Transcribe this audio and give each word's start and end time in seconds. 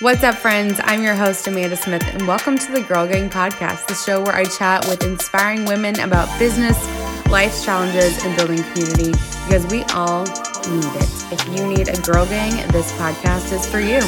What's 0.00 0.22
up, 0.24 0.34
friends? 0.34 0.78
I'm 0.84 1.02
your 1.02 1.14
host, 1.14 1.46
Amanda 1.46 1.74
Smith, 1.74 2.04
and 2.04 2.28
welcome 2.28 2.58
to 2.58 2.70
the 2.70 2.82
Girl 2.82 3.06
Gang 3.06 3.30
Podcast, 3.30 3.86
the 3.86 3.94
show 3.94 4.22
where 4.22 4.34
I 4.34 4.44
chat 4.44 4.86
with 4.88 5.02
inspiring 5.02 5.64
women 5.64 5.98
about 6.00 6.38
business, 6.38 6.76
life's 7.30 7.64
challenges, 7.64 8.22
and 8.22 8.36
building 8.36 8.62
community 8.72 9.12
because 9.46 9.66
we 9.68 9.84
all 9.94 10.24
need 10.68 10.84
it. 10.84 11.32
If 11.32 11.48
you 11.48 11.66
need 11.66 11.88
a 11.88 11.98
girl 12.02 12.26
gang, 12.26 12.52
this 12.72 12.92
podcast 12.92 13.54
is 13.54 13.66
for 13.66 13.80
you. 13.80 14.00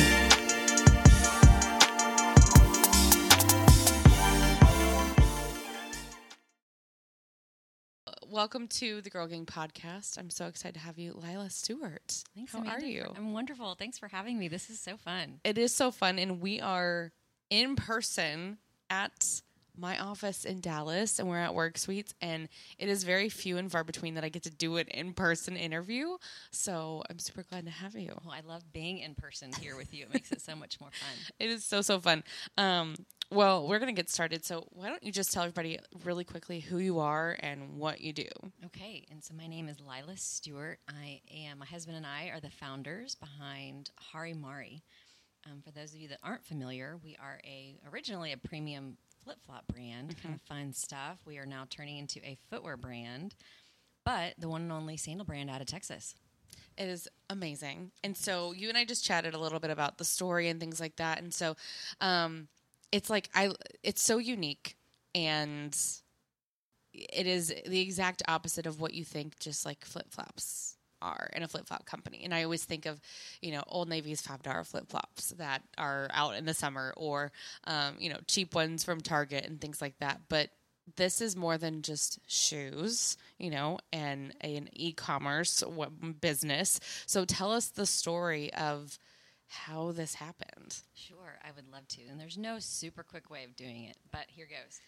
Welcome 8.38 8.68
to 8.68 9.00
the 9.00 9.10
Girl 9.10 9.26
Gang 9.26 9.46
podcast. 9.46 10.16
I'm 10.16 10.30
so 10.30 10.46
excited 10.46 10.74
to 10.74 10.80
have 10.86 10.96
you, 10.96 11.12
Lila 11.12 11.50
Stewart. 11.50 12.22
Thanks, 12.36 12.52
How 12.52 12.60
Amanda. 12.60 12.84
are 12.84 12.88
you? 12.88 13.12
I'm 13.16 13.32
wonderful. 13.32 13.74
Thanks 13.74 13.98
for 13.98 14.06
having 14.06 14.38
me. 14.38 14.46
This 14.46 14.70
is 14.70 14.78
so 14.78 14.96
fun. 14.96 15.40
It 15.42 15.58
is 15.58 15.74
so 15.74 15.90
fun, 15.90 16.20
and 16.20 16.40
we 16.40 16.60
are 16.60 17.10
in 17.50 17.74
person 17.74 18.58
at 18.90 19.40
my 19.78 19.98
office 19.98 20.44
in 20.44 20.60
Dallas, 20.60 21.18
and 21.18 21.28
we're 21.28 21.38
at 21.38 21.54
Work 21.54 21.78
Suites, 21.78 22.14
and 22.20 22.48
it 22.78 22.88
is 22.88 23.04
very 23.04 23.28
few 23.28 23.56
and 23.56 23.70
far 23.70 23.84
between 23.84 24.14
that 24.14 24.24
I 24.24 24.28
get 24.28 24.42
to 24.44 24.50
do 24.50 24.76
an 24.76 24.88
in-person 24.88 25.56
interview. 25.56 26.16
So 26.50 27.02
I'm 27.08 27.18
super 27.18 27.42
glad 27.42 27.64
to 27.66 27.70
have 27.70 27.94
you. 27.94 28.16
Well, 28.24 28.34
I 28.34 28.40
love 28.46 28.72
being 28.72 28.98
in 28.98 29.14
person 29.14 29.52
here 29.60 29.76
with 29.76 29.94
you. 29.94 30.04
It 30.04 30.14
makes 30.14 30.32
it 30.32 30.40
so 30.40 30.54
much 30.56 30.80
more 30.80 30.90
fun. 30.90 31.16
It 31.38 31.50
is 31.50 31.64
so 31.64 31.82
so 31.82 32.00
fun. 32.00 32.24
Um, 32.56 32.96
well, 33.30 33.68
we're 33.68 33.78
gonna 33.78 33.92
get 33.92 34.10
started. 34.10 34.44
So 34.44 34.66
why 34.70 34.88
don't 34.88 35.02
you 35.02 35.12
just 35.12 35.32
tell 35.32 35.42
everybody 35.44 35.78
really 36.04 36.24
quickly 36.24 36.60
who 36.60 36.78
you 36.78 36.98
are 36.98 37.36
and 37.40 37.76
what 37.78 38.00
you 38.00 38.12
do? 38.12 38.28
Okay, 38.66 39.06
and 39.10 39.22
so 39.22 39.34
my 39.34 39.46
name 39.46 39.68
is 39.68 39.78
Lila 39.80 40.16
Stewart. 40.16 40.78
I 40.88 41.20
am, 41.32 41.58
my 41.58 41.66
husband 41.66 41.96
and 41.96 42.06
I 42.06 42.26
are 42.26 42.40
the 42.40 42.50
founders 42.50 43.14
behind 43.14 43.90
Hari 43.96 44.34
Mari. 44.34 44.82
Um, 45.46 45.62
for 45.62 45.70
those 45.70 45.94
of 45.94 46.00
you 46.00 46.08
that 46.08 46.18
aren't 46.22 46.44
familiar, 46.44 46.98
we 47.02 47.16
are 47.22 47.40
a 47.44 47.76
originally 47.90 48.32
a 48.32 48.36
premium 48.36 48.96
flip 49.28 49.44
flop 49.44 49.66
brand, 49.66 50.16
kind 50.22 50.34
of 50.34 50.40
fun 50.40 50.72
stuff. 50.72 51.18
We 51.26 51.36
are 51.36 51.44
now 51.44 51.66
turning 51.68 51.98
into 51.98 52.18
a 52.24 52.38
footwear 52.48 52.78
brand, 52.78 53.34
but 54.02 54.32
the 54.38 54.48
one 54.48 54.62
and 54.62 54.72
only 54.72 54.96
sandal 54.96 55.26
brand 55.26 55.50
out 55.50 55.60
of 55.60 55.66
Texas. 55.66 56.14
It 56.78 56.88
is 56.88 57.06
amazing. 57.28 57.90
And 58.02 58.16
so 58.16 58.52
you 58.52 58.70
and 58.70 58.78
I 58.78 58.86
just 58.86 59.04
chatted 59.04 59.34
a 59.34 59.38
little 59.38 59.60
bit 59.60 59.68
about 59.70 59.98
the 59.98 60.04
story 60.06 60.48
and 60.48 60.58
things 60.58 60.80
like 60.80 60.96
that. 60.96 61.20
And 61.20 61.34
so 61.34 61.56
um, 62.00 62.48
it's 62.90 63.10
like 63.10 63.28
I 63.34 63.50
it's 63.82 64.02
so 64.02 64.16
unique 64.16 64.78
and 65.14 65.76
it 66.94 67.26
is 67.26 67.52
the 67.66 67.80
exact 67.80 68.22
opposite 68.28 68.64
of 68.64 68.80
what 68.80 68.94
you 68.94 69.04
think 69.04 69.38
just 69.38 69.66
like 69.66 69.84
flip-flops 69.84 70.77
are 71.00 71.30
in 71.34 71.42
a 71.42 71.48
flip-flop 71.48 71.86
company. 71.86 72.22
And 72.24 72.34
I 72.34 72.42
always 72.44 72.64
think 72.64 72.86
of, 72.86 73.00
you 73.40 73.52
know, 73.52 73.62
Old 73.66 73.88
Navy's 73.88 74.22
$5 74.22 74.66
flip-flops 74.66 75.30
that 75.38 75.62
are 75.76 76.08
out 76.12 76.36
in 76.36 76.44
the 76.44 76.54
summer 76.54 76.92
or 76.96 77.32
um, 77.64 77.96
you 77.98 78.10
know, 78.10 78.18
cheap 78.26 78.54
ones 78.54 78.84
from 78.84 79.00
Target 79.00 79.44
and 79.46 79.60
things 79.60 79.80
like 79.80 79.98
that. 80.00 80.20
But 80.28 80.50
this 80.96 81.20
is 81.20 81.36
more 81.36 81.58
than 81.58 81.82
just 81.82 82.18
shoes, 82.26 83.16
you 83.38 83.50
know, 83.50 83.78
and 83.92 84.34
an 84.40 84.68
e-commerce 84.72 85.60
w- 85.60 86.14
business. 86.20 86.80
So 87.06 87.24
tell 87.24 87.52
us 87.52 87.68
the 87.68 87.86
story 87.86 88.52
of 88.54 88.98
how 89.48 89.92
this 89.92 90.14
happened. 90.14 90.76
Sure, 90.94 91.38
I 91.42 91.50
would 91.56 91.70
love 91.72 91.88
to. 91.88 92.02
And 92.10 92.20
there's 92.20 92.38
no 92.38 92.58
super 92.58 93.02
quick 93.02 93.30
way 93.30 93.44
of 93.44 93.56
doing 93.56 93.84
it, 93.84 93.96
but 94.12 94.24
here 94.28 94.46
goes. 94.46 94.80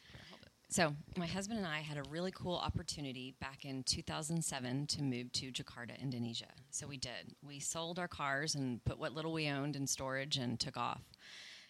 So, 0.70 0.94
my 1.16 1.26
husband 1.26 1.58
and 1.58 1.66
I 1.66 1.80
had 1.80 1.96
a 1.96 2.04
really 2.10 2.30
cool 2.30 2.54
opportunity 2.54 3.34
back 3.40 3.64
in 3.64 3.82
2007 3.82 4.86
to 4.86 5.02
move 5.02 5.32
to 5.32 5.50
Jakarta, 5.50 6.00
Indonesia. 6.00 6.46
So, 6.70 6.86
we 6.86 6.96
did. 6.96 7.34
We 7.44 7.58
sold 7.58 7.98
our 7.98 8.06
cars 8.06 8.54
and 8.54 8.82
put 8.84 8.96
what 8.96 9.12
little 9.12 9.32
we 9.32 9.48
owned 9.48 9.74
in 9.74 9.88
storage 9.88 10.36
and 10.36 10.60
took 10.60 10.77
off. 10.77 11.02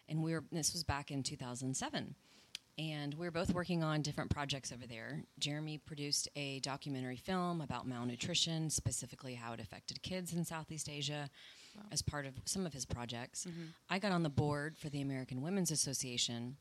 And 0.06 0.22
we 0.22 0.34
were, 0.34 0.44
this 0.52 0.74
was 0.74 0.84
back 0.84 1.10
in 1.10 1.22
2007. 1.22 2.14
And 2.78 3.14
we 3.14 3.26
were 3.26 3.30
both 3.30 3.54
working 3.54 3.82
on 3.82 4.02
different 4.02 4.30
projects 4.30 4.70
over 4.70 4.86
there. 4.86 5.25
Jeremy 5.38 5.78
produced 5.78 6.28
a 6.36 6.60
documentary 6.60 7.16
film 7.16 7.62
about 7.62 7.86
malnutrition, 7.86 8.69
specifically 8.69 9.34
how 9.34 9.54
it 9.54 9.60
affected 9.60 10.02
kids 10.02 10.34
in 10.34 10.44
Southeast 10.44 10.91
Asia, 10.91 11.30
as 11.91 12.02
part 12.02 12.26
of 12.26 12.34
some 12.44 12.66
of 12.66 12.75
his 12.75 12.84
projects. 12.84 13.46
Mm-hmm. 13.48 13.62
I 13.88 13.98
got 13.98 14.12
on 14.12 14.22
the 14.22 14.28
board 14.28 14.76
for 14.76 14.91
the 14.91 15.00
American 15.00 15.41
Women's 15.41 15.70
Association, 15.70 16.56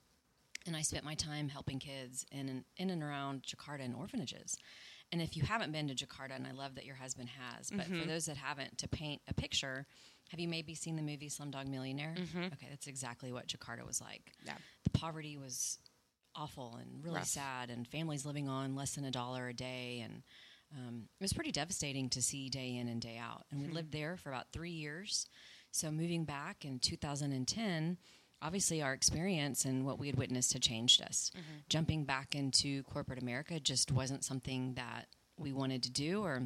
and 0.70 0.78
I 0.78 0.84
spent 0.84 1.04
my 1.04 1.16
time 1.16 1.50
helping 1.50 1.80
kids 1.80 2.26
in 2.32 2.48
and, 2.48 2.64
in 2.78 2.92
and 2.92 3.02
around 3.02 3.42
Jakarta 3.42 3.84
and 3.84 3.96
orphanages. 3.96 4.56
And 5.12 5.20
if 5.20 5.36
you 5.36 5.42
haven't 5.42 5.72
been 5.72 5.88
to 5.88 5.96
Jakarta, 5.96 6.36
and 6.36 6.46
I 6.46 6.52
love 6.52 6.76
that 6.76 6.86
your 6.86 6.96
husband 6.96 7.30
has, 7.30 7.72
but 7.72 7.88
for 7.88 7.94
mm-hmm. 7.94 8.08
those 8.08 8.28
that 8.28 8.38
haven't, 8.38 8.78
to 8.78 8.88
paint 8.88 9.20
a 9.28 9.34
picture, 9.34 9.88
have 10.30 10.40
you 10.40 10.48
maybe 10.48 10.76
seen 10.76 10.96
the 10.96 11.02
movie 11.02 11.28
Slumdog 11.28 11.68
Millionaire? 11.68 12.14
Mm-hmm. 12.16 12.44
Okay, 12.44 12.68
that's 12.70 12.86
exactly 12.86 13.32
what 13.32 13.48
Jakarta 13.48 13.84
was 13.84 14.00
like. 14.00 14.32
Yeah. 14.46 14.54
The 14.84 14.92
poverty 14.92 15.36
was 15.38 15.80
awful 16.36 16.78
and 16.80 17.04
really 17.04 17.18
Rough. 17.18 17.26
sad, 17.26 17.72
and 17.72 17.88
families 17.88 18.28
living 18.28 18.48
on 18.48 18.76
less 18.76 18.94
than 18.94 19.06
a 19.06 19.12
dollar 19.12 19.48
a 19.48 19.54
day, 19.54 20.02
and 20.06 20.22
um, 20.78 21.10
it 21.20 21.24
was 21.24 21.34
pretty 21.34 21.52
devastating 21.52 22.10
to 22.10 22.22
see 22.22 22.48
day 22.48 22.78
in 22.78 22.88
and 22.88 23.02
day 23.02 23.20
out. 23.20 23.46
And 23.50 23.60
we 23.60 23.68
lived 23.68 23.92
hmm. 23.92 24.00
there 24.00 24.18
for 24.18 24.30
about 24.30 24.54
three 24.54 24.70
years. 24.70 25.26
So 25.72 25.90
moving 25.90 26.26
back 26.26 26.66
in 26.66 26.78
2010, 26.78 27.98
obviously 28.42 28.82
our 28.82 28.94
experience 28.94 29.66
and 29.66 29.86
what 29.86 30.00
we 30.00 30.08
had 30.08 30.18
witnessed 30.18 30.54
had 30.54 30.62
changed 30.62 31.02
us. 31.02 31.32
Jumping 31.70 32.06
back 32.06 32.36
into 32.36 32.84
corporate 32.84 33.22
America 33.22 33.60
just 33.60 33.92
wasn't 33.92 34.24
something 34.24 34.74
that 34.76 35.08
we 35.38 35.54
wanted 35.54 35.84
to 35.84 35.92
do, 35.92 36.24
or 36.24 36.44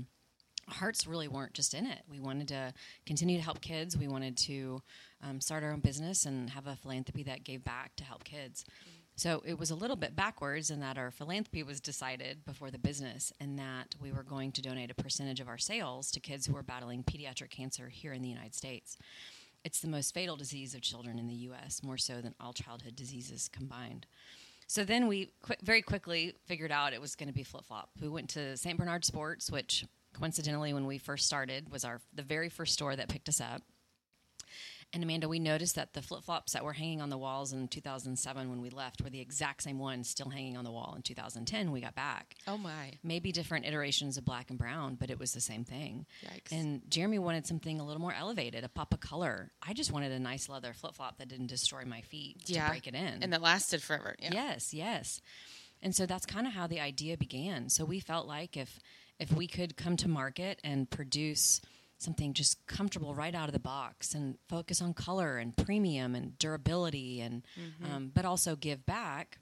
hearts 0.68 1.06
really 1.08 1.28
weren't 1.28 1.54
just 1.54 1.74
in 1.74 1.86
it. 1.86 2.02
We 2.10 2.20
wanted 2.20 2.48
to 2.50 2.74
continue 3.06 3.38
to 3.38 3.44
help 3.44 3.62
kids. 3.62 3.98
We 3.98 4.08
wanted 4.08 4.38
to 4.38 4.82
um, 5.22 5.42
start 5.42 5.64
our 5.64 5.72
own 5.72 5.82
business 5.82 6.26
and 6.26 6.50
have 6.50 6.68
a 6.68 6.76
philanthropy 6.76 7.24
that 7.24 7.44
gave 7.44 7.64
back 7.64 7.96
to 7.98 8.04
help 8.04 8.24
kids. 8.24 8.66
So 9.16 9.44
it 9.46 9.60
was 9.60 9.70
a 9.70 9.76
little 9.76 9.96
bit 9.96 10.16
backwards 10.16 10.72
in 10.72 10.80
that 10.80 10.98
our 10.98 11.12
philanthropy 11.12 11.62
was 11.62 11.80
decided 11.80 12.46
before 12.46 12.72
the 12.72 12.80
business, 12.80 13.32
and 13.40 13.60
that 13.60 13.96
we 14.02 14.12
were 14.12 14.24
going 14.24 14.52
to 14.54 14.62
donate 14.62 14.90
a 14.90 14.96
percentage 14.96 15.40
of 15.40 15.48
our 15.48 15.60
sales 15.60 16.10
to 16.12 16.20
kids 16.20 16.48
who 16.48 16.56
are 16.56 16.64
battling 16.64 17.04
pediatric 17.04 17.52
cancer 17.52 17.90
here 17.90 18.14
in 18.14 18.24
the 18.24 18.30
United 18.30 18.56
States. 18.56 18.98
It's 19.64 19.80
the 19.80 19.88
most 19.88 20.14
fatal 20.14 20.36
disease 20.36 20.76
of 20.76 20.82
children 20.82 21.18
in 21.18 21.28
the 21.28 21.36
U.S., 21.36 21.82
more 21.84 21.98
so 21.98 22.22
than 22.22 22.36
all 22.40 22.54
childhood 22.54 22.96
diseases 22.96 23.50
combined. 23.50 24.06
So 24.68 24.84
then 24.84 25.08
we 25.08 25.32
qui- 25.42 25.56
very 25.62 25.82
quickly 25.82 26.34
figured 26.46 26.72
out 26.72 26.94
it 26.94 27.02
was 27.02 27.16
going 27.16 27.30
to 27.30 27.34
be 27.34 27.44
flip 27.44 27.66
flop. 27.66 27.90
We 28.02 28.10
went 28.10 28.30
to 28.32 28.58
St. 28.58 28.78
Bernard 28.78 29.06
Sports, 29.06 29.50
which 29.52 29.86
coincidentally, 30.14 30.74
when 30.74 30.86
we 30.86 30.98
first 30.98 31.26
started, 31.26 31.72
was 31.72 31.86
our 31.86 32.02
the 32.14 32.24
very 32.24 32.50
first 32.50 32.74
store 32.74 32.96
that 32.96 33.10
picked 33.10 33.30
us 33.30 33.42
up. 33.42 33.62
And 34.94 35.02
Amanda, 35.04 35.28
we 35.28 35.40
noticed 35.40 35.74
that 35.76 35.94
the 35.94 36.04
flip 36.04 36.24
flops 36.24 36.54
that 36.54 36.64
were 36.64 36.74
hanging 36.74 37.02
on 37.02 37.10
the 37.10 37.18
walls 37.18 37.52
in 37.52 37.68
2007 37.68 38.50
when 38.50 38.62
we 38.62 38.70
left 38.70 39.02
were 39.02 39.10
the 39.10 39.20
exact 39.22 39.64
same 39.64 39.80
ones 39.80 40.08
still 40.08 40.30
hanging 40.30 40.56
on 40.56 40.64
the 40.64 40.72
wall 40.72 40.94
in 40.96 41.02
2010 41.02 41.66
when 41.66 41.74
we 41.74 41.82
got 41.82 41.96
back. 41.96 42.36
Oh 42.48 42.58
my. 42.58 42.92
Maybe 43.02 43.32
different 43.32 43.66
iterations 43.66 44.18
of 44.18 44.24
black 44.26 44.52
and 44.52 44.60
brown, 44.60 44.94
but 44.96 45.10
it 45.10 45.18
was 45.18 45.32
the 45.34 45.42
same 45.42 45.64
thing. 45.64 46.06
Yikes. 46.24 46.52
And 46.52 46.82
Jeremy 46.90 47.18
wanted 47.18 47.48
something 47.48 47.80
a 47.80 47.84
little 47.86 48.02
more 48.02 48.14
elevated, 48.14 48.64
a 48.64 48.70
pop 48.70 48.94
of 48.94 49.00
color. 49.00 49.52
I 49.68 49.74
just 49.74 49.92
wanted 49.92 50.12
a 50.12 50.20
nice 50.20 50.48
leather 50.48 50.74
flip 50.74 50.94
flop 50.94 51.18
that 51.18 51.28
didn't 51.28 51.48
destroy 51.48 51.86
my 51.86 52.02
feet 52.02 52.44
Yeah. 52.46 52.66
to 52.66 52.70
break 52.70 52.86
it 52.86 52.94
in. 52.94 53.24
And 53.24 53.34
that 53.34 53.42
lasted 53.42 53.82
forever. 53.82 54.16
Yeah. 54.20 54.30
Yes, 54.34 54.76
yes. 54.76 55.22
And 55.82 55.96
so 55.96 56.06
that's 56.06 56.28
kind 56.28 56.46
of 56.46 56.54
how 56.54 56.68
the 56.68 56.80
idea 56.80 57.18
began. 57.18 57.70
So 57.70 57.84
we 57.84 58.00
felt 58.00 58.28
like 58.28 58.56
if 58.56 58.80
if 59.20 59.32
we 59.32 59.48
could 59.48 59.76
come 59.78 59.96
to 59.98 60.08
market 60.08 60.60
and 60.64 60.90
produce 60.90 61.62
something 61.98 62.34
just 62.34 62.66
comfortable 62.68 63.16
right 63.16 63.34
out 63.34 63.48
of 63.48 63.54
the 63.54 63.60
box 63.60 64.14
and 64.14 64.38
focus 64.50 64.82
on 64.82 64.94
color 64.94 65.38
and 65.38 65.56
premium 65.56 66.16
and 66.16 66.38
durability 66.38 67.22
and 67.22 67.44
um, 67.84 68.12
but 68.14 68.26
also 68.26 68.56
give 68.56 68.86
back 68.86 69.38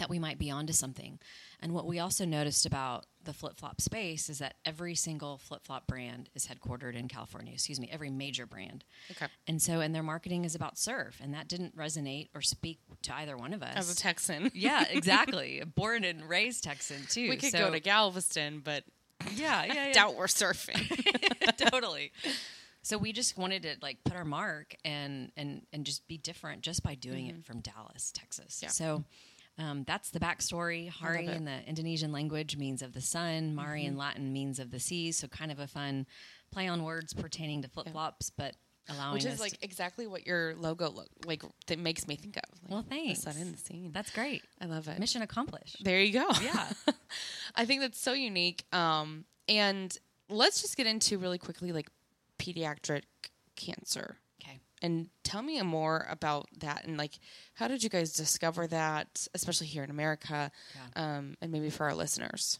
that 0.00 0.10
we 0.10 0.18
might 0.18 0.38
be 0.38 0.50
onto 0.50 0.72
something. 0.72 1.18
And 1.60 1.72
what 1.72 1.86
we 1.86 1.98
also 1.98 2.24
noticed 2.24 2.66
about 2.66 3.04
the 3.22 3.34
flip 3.34 3.58
flop 3.58 3.82
space 3.82 4.30
is 4.30 4.38
that 4.38 4.54
every 4.64 4.94
single 4.94 5.36
flip 5.36 5.62
flop 5.62 5.86
brand 5.86 6.30
is 6.34 6.46
headquartered 6.46 6.94
in 6.94 7.06
California. 7.06 7.52
Excuse 7.52 7.78
me, 7.78 7.88
every 7.92 8.08
major 8.08 8.46
brand. 8.46 8.82
Okay. 9.10 9.26
And 9.46 9.60
so, 9.60 9.80
and 9.80 9.94
their 9.94 10.02
marketing 10.02 10.46
is 10.46 10.54
about 10.54 10.78
surf, 10.78 11.18
and 11.22 11.34
that 11.34 11.48
didn't 11.48 11.76
resonate 11.76 12.28
or 12.34 12.40
speak 12.40 12.78
to 13.02 13.14
either 13.14 13.36
one 13.36 13.52
of 13.52 13.62
us. 13.62 13.76
As 13.76 13.92
a 13.92 13.96
Texan. 13.96 14.50
Yeah, 14.54 14.84
exactly. 14.90 15.62
Born 15.74 16.04
and 16.04 16.26
raised 16.26 16.64
Texan 16.64 17.02
too. 17.08 17.28
We 17.28 17.36
could 17.36 17.52
so, 17.52 17.66
go 17.66 17.70
to 17.70 17.80
Galveston, 17.80 18.62
but 18.64 18.84
yeah, 19.34 19.64
yeah, 19.64 19.74
yeah. 19.74 19.92
doubt 19.92 20.16
we're 20.16 20.26
surfing. 20.26 21.56
totally. 21.70 22.12
So 22.82 22.96
we 22.96 23.12
just 23.12 23.36
wanted 23.36 23.62
to 23.64 23.76
like 23.82 23.98
put 24.04 24.16
our 24.16 24.24
mark 24.24 24.74
and 24.84 25.32
and 25.36 25.66
and 25.72 25.84
just 25.84 26.06
be 26.08 26.18
different 26.18 26.62
just 26.62 26.82
by 26.82 26.94
doing 26.94 27.26
it 27.26 27.44
from 27.44 27.60
Dallas, 27.60 28.12
Texas. 28.12 28.60
Yeah. 28.62 28.70
So 28.70 29.04
um, 29.58 29.84
that's 29.86 30.10
the 30.10 30.20
backstory. 30.20 30.88
Hari. 30.88 31.26
Mm-hmm. 31.26 31.36
in 31.36 31.44
the 31.44 31.68
Indonesian 31.68 32.12
language 32.12 32.56
means 32.56 32.82
of 32.82 32.94
the 32.94 33.00
sun. 33.00 33.54
Mari 33.54 33.84
in 33.84 33.96
Latin 33.96 34.32
means 34.32 34.58
of 34.58 34.70
the 34.70 34.80
sea. 34.80 35.12
So 35.12 35.28
kind 35.28 35.52
of 35.52 35.58
a 35.58 35.66
fun 35.66 36.06
play 36.50 36.66
on 36.68 36.82
words 36.82 37.12
pertaining 37.12 37.62
to 37.62 37.68
flip 37.68 37.88
flops, 37.90 38.30
but 38.30 38.54
allowing 38.90 39.14
Which 39.14 39.24
is 39.24 39.40
like 39.40 39.58
exactly 39.62 40.06
what 40.06 40.26
your 40.26 40.54
logo 40.56 40.90
look 40.90 41.08
like 41.24 41.42
that 41.66 41.78
makes 41.78 42.06
me 42.06 42.16
think 42.16 42.36
of. 42.36 42.42
Like, 42.62 42.70
Well, 42.70 42.84
thanks. 42.88 43.24
The 43.24 43.32
sun 43.32 43.40
in 43.42 43.52
the 43.52 43.58
scene. 43.58 43.92
That's 43.92 44.10
great. 44.10 44.42
I 44.60 44.66
love 44.66 44.88
it. 44.88 44.98
Mission 44.98 45.22
accomplished. 45.22 45.82
There 45.84 46.00
you 46.00 46.12
go. 46.12 46.28
Yeah. 46.42 46.68
I 47.54 47.64
think 47.64 47.80
that's 47.80 48.00
so 48.00 48.12
unique. 48.12 48.64
Um, 48.72 49.24
and 49.48 49.96
let's 50.28 50.62
just 50.62 50.76
get 50.76 50.86
into 50.86 51.18
really 51.18 51.38
quickly 51.38 51.72
like 51.72 51.88
pediatric 52.38 53.02
cancer. 53.56 54.16
Okay. 54.42 54.58
And 54.82 55.08
tell 55.24 55.42
me 55.42 55.60
more 55.62 56.06
about 56.08 56.48
that 56.60 56.84
and 56.86 56.96
like 56.96 57.18
how 57.54 57.68
did 57.68 57.82
you 57.82 57.90
guys 57.90 58.12
discover 58.12 58.66
that, 58.68 59.26
especially 59.34 59.66
here 59.66 59.84
in 59.84 59.90
America, 59.90 60.50
um, 60.96 61.36
and 61.40 61.52
maybe 61.52 61.70
for 61.70 61.84
our 61.84 61.94
listeners. 61.94 62.58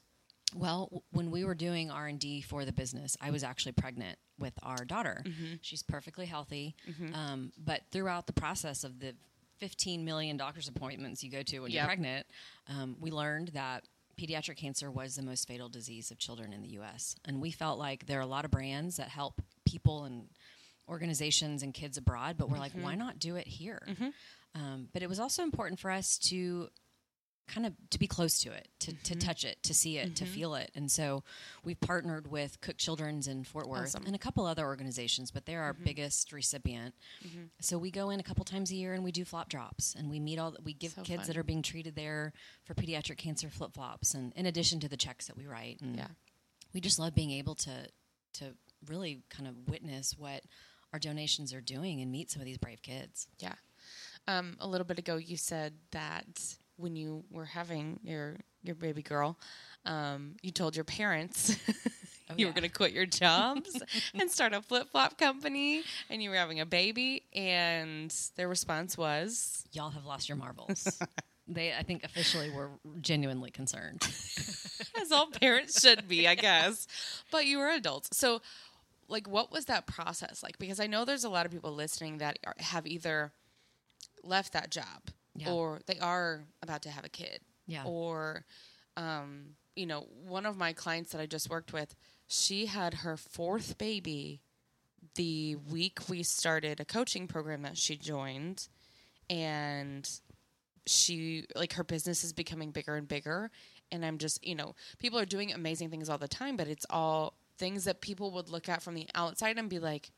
Well, 0.55 1.05
when 1.13 1.31
we 1.31 1.45
were 1.45 1.55
doing 1.55 1.91
R 1.93 2.09
and 2.09 2.19
D 2.19 2.41
for 2.41 2.65
the 2.65 2.73
business, 2.73 3.17
I 3.21 3.31
was 3.31 3.45
actually 3.45 3.73
pregnant 3.73 4.19
with 4.41 4.55
our 4.63 4.85
daughter. 4.85 5.23
She's 5.61 5.83
perfectly 5.83 6.27
healthy, 6.27 6.75
um, 7.15 7.53
but 7.57 7.83
throughout 7.93 8.27
the 8.27 8.33
process 8.33 8.83
of 8.85 8.99
the 8.99 9.15
15 9.59 10.05
million 10.05 10.37
doctor's 10.39 10.69
appointments 10.69 11.23
you 11.23 11.31
go 11.31 11.43
to 11.43 11.61
when 11.61 11.71
Yep. 11.71 11.79
you're 11.81 11.87
pregnant, 11.87 12.27
um, 12.69 12.97
we 12.99 13.11
learned 13.11 13.49
that 13.49 13.85
pediatric 14.19 14.57
cancer 14.57 14.91
was 14.91 15.17
the 15.17 15.23
most 15.23 15.47
fatal 15.47 15.69
disease 15.69 16.11
of 16.11 16.19
children 16.19 16.53
in 16.53 16.63
the 16.63 16.69
U.S. 16.71 17.15
And 17.27 17.41
we 17.41 17.51
felt 17.51 17.79
like 17.79 18.07
there 18.07 18.19
are 18.19 18.23
a 18.23 18.27
lot 18.27 18.45
of 18.45 18.51
brands 18.51 18.97
that 18.97 19.09
help 19.09 19.41
people 19.67 20.05
and 20.05 20.29
organizations 20.89 21.63
and 21.63 21.73
kids 21.73 21.97
abroad, 21.97 22.37
but 22.39 22.49
we're 22.51 22.59
like, 22.59 22.73
why 22.73 22.95
not 22.95 23.19
do 23.19 23.37
it 23.37 23.47
here? 23.47 23.87
Um, 24.55 24.89
but 24.93 25.03
it 25.03 25.09
was 25.09 25.21
also 25.21 25.43
important 25.43 25.79
for 25.79 25.91
us 25.91 26.19
to 26.31 26.69
kind 27.51 27.67
of 27.67 27.75
to 27.91 27.99
be 27.99 28.07
close 28.07 28.41
to 28.41 28.53
it, 28.53 28.69
to, 28.81 28.93
to 28.93 29.15
mm-hmm. 29.15 29.19
touch 29.19 29.45
it, 29.45 29.63
to 29.65 29.75
see 29.75 29.99
it, 29.99 30.17
to 30.17 30.25
mm-hmm. 30.25 30.33
feel 30.33 30.55
it. 30.55 30.71
And 30.75 30.91
so 30.91 31.25
we've 31.65 31.81
partnered 31.81 32.31
with 32.31 32.61
Cook 32.61 32.77
Children's 32.79 33.27
in 33.27 33.45
Fort 33.45 33.69
Worth 33.69 33.95
Awesome. 33.95 34.07
and 34.07 34.15
a 34.15 34.19
couple 34.19 34.47
other 34.47 34.65
organizations, 34.65 35.31
but 35.31 35.47
they're 35.47 35.63
our 35.63 35.75
mm-hmm. 35.75 35.85
biggest 35.85 36.33
recipient. 36.33 36.95
So 37.61 37.79
we 37.79 37.91
go 37.91 38.11
in 38.11 38.21
a 38.21 38.23
couple 38.23 38.45
times 38.45 38.71
a 38.71 38.77
year 38.77 38.95
and 38.95 39.03
we 39.03 39.13
do 39.13 39.25
flop 39.25 39.49
drops 39.49 39.95
and 39.99 40.09
we 40.11 40.21
meet 40.21 40.39
all 40.39 40.55
we 40.65 40.73
give 40.73 40.93
So 40.93 41.03
kids 41.03 41.23
fun. 41.23 41.27
that 41.29 41.37
are 41.37 41.43
being 41.45 41.63
treated 41.63 41.97
there 41.97 42.33
for 42.65 42.75
pediatric 42.75 43.19
cancer 43.19 43.51
flip 43.51 43.75
flops 43.75 44.15
and 44.15 44.33
in 44.37 44.47
addition 44.47 44.81
to 44.81 44.89
the 44.89 44.97
checks 44.97 45.27
that 45.27 45.37
we 45.37 45.47
write. 45.47 45.81
And 45.81 45.97
Yeah. 45.97 46.09
we 46.73 46.81
just 46.81 46.99
love 46.99 47.15
being 47.15 47.33
able 47.33 47.55
to 47.57 47.89
to 48.35 48.55
really 48.87 49.23
kind 49.29 49.49
of 49.49 49.69
witness 49.69 50.17
what 50.17 50.43
our 50.93 50.99
donations 50.99 51.53
are 51.53 51.61
doing 51.61 52.01
and 52.01 52.11
meet 52.11 52.31
some 52.31 52.41
of 52.41 52.47
these 52.47 52.59
brave 52.59 52.83
kids. 52.83 53.27
Yeah. 53.39 53.55
Um, 54.29 54.57
a 54.61 54.67
little 54.67 54.85
bit 54.87 54.99
ago, 54.99 55.17
you 55.17 55.37
said 55.37 55.75
that 55.93 56.57
when 56.81 56.97
you 56.97 57.25
were 57.31 57.45
having 57.45 58.01
your 58.03 58.37
your 58.63 58.75
baby 58.75 59.03
girl, 59.03 59.39
um, 59.87 60.37
you 60.43 60.51
told 60.51 60.77
your 60.77 60.85
parents 60.85 61.57
Oh, 62.31 62.35
you 62.37 62.47
were 62.47 62.53
going 62.53 62.63
to 62.63 62.69
quit 62.69 62.93
your 62.93 63.07
jobs 63.07 63.81
and 64.15 64.31
start 64.31 64.53
a 64.53 64.63
flip 64.63 64.91
flop 64.91 65.19
company, 65.19 65.83
and 66.09 66.23
you 66.23 66.31
were 66.31 66.37
having 66.37 66.61
a 66.61 66.67
baby, 66.67 67.25
and 67.33 68.15
their 68.37 68.49
response 68.49 68.97
was, 68.97 69.65
y'all 69.73 69.91
have 69.91 70.05
lost 70.05 70.29
your 70.29 70.37
marbles. 70.37 71.01
they, 71.49 71.73
I 71.73 71.83
think, 71.83 72.05
officially 72.05 72.51
were 72.51 72.71
genuinely 73.01 73.51
concerned. 73.51 74.03
as 75.01 75.11
all 75.11 75.31
parents 75.31 75.81
should 75.81 76.07
be, 76.07 76.29
I 76.29 76.35
guess. 76.35 76.87
But 77.31 77.47
you 77.47 77.59
were 77.59 77.69
adults, 77.69 78.17
so 78.17 78.41
like, 79.09 79.29
what 79.29 79.51
was 79.51 79.65
that 79.65 79.87
process 79.87 80.43
like? 80.43 80.59
Because 80.59 80.79
I 80.79 80.87
know 80.87 81.05
there's 81.05 81.25
a 81.25 81.29
lot 81.29 81.45
of 81.45 81.51
people 81.51 81.73
listening 81.73 82.19
that 82.19 82.39
are, 82.47 82.55
have 82.59 82.87
either 82.87 83.33
left 84.23 84.53
that 84.53 84.71
job 84.71 85.11
Yeah. 85.35 85.53
or 85.53 85.81
they 85.87 85.99
are 86.01 86.43
about 86.63 86.83
to 86.83 86.91
have 86.91 87.05
a 87.05 87.09
kid 87.09 87.41
Yeah. 87.67 87.85
or 87.85 88.45
um, 88.97 89.51
you 89.77 89.87
know 89.87 90.07
one 90.27 90.45
of 90.47 90.57
my 90.57 90.73
clients 90.73 91.13
that 91.13 91.21
i 91.21 91.27
just 91.27 91.49
worked 91.49 91.73
with 91.73 91.95
she 92.27 92.67
had 92.67 92.93
her 92.95 93.17
fourth 93.17 93.79
baby 93.79 94.41
the 95.15 95.57
week 95.71 95.99
we 96.09 96.23
started 96.23 96.81
a 96.81 96.85
coaching 96.85 97.27
program 97.29 97.63
that 97.63 97.79
she 97.79 97.97
joined 97.97 98.69
and 99.29 100.09
she 100.87 101.45
like 101.55 101.75
her 101.75 101.85
business 101.85 102.25
is 102.25 102.33
becoming 102.33 102.71
bigger 102.73 102.97
and 102.97 103.07
bigger 103.09 103.51
and 103.93 104.05
i'm 104.05 104.19
just 104.19 104.45
you 104.45 104.55
know 104.55 104.75
people 104.99 105.19
are 105.19 105.25
doing 105.27 105.53
amazing 105.53 105.91
things 105.91 106.09
all 106.09 106.19
the 106.19 106.29
time 106.29 106.57
but 106.57 106.67
it's 106.69 106.87
all 106.91 107.35
things 107.59 107.85
that 107.85 108.01
people 108.01 108.31
would 108.33 108.49
look 108.49 108.69
at 108.69 108.83
from 108.83 108.95
the 108.95 109.07
outside 109.15 109.59
and 109.59 109.69
be 109.71 109.79
like 109.79 110.11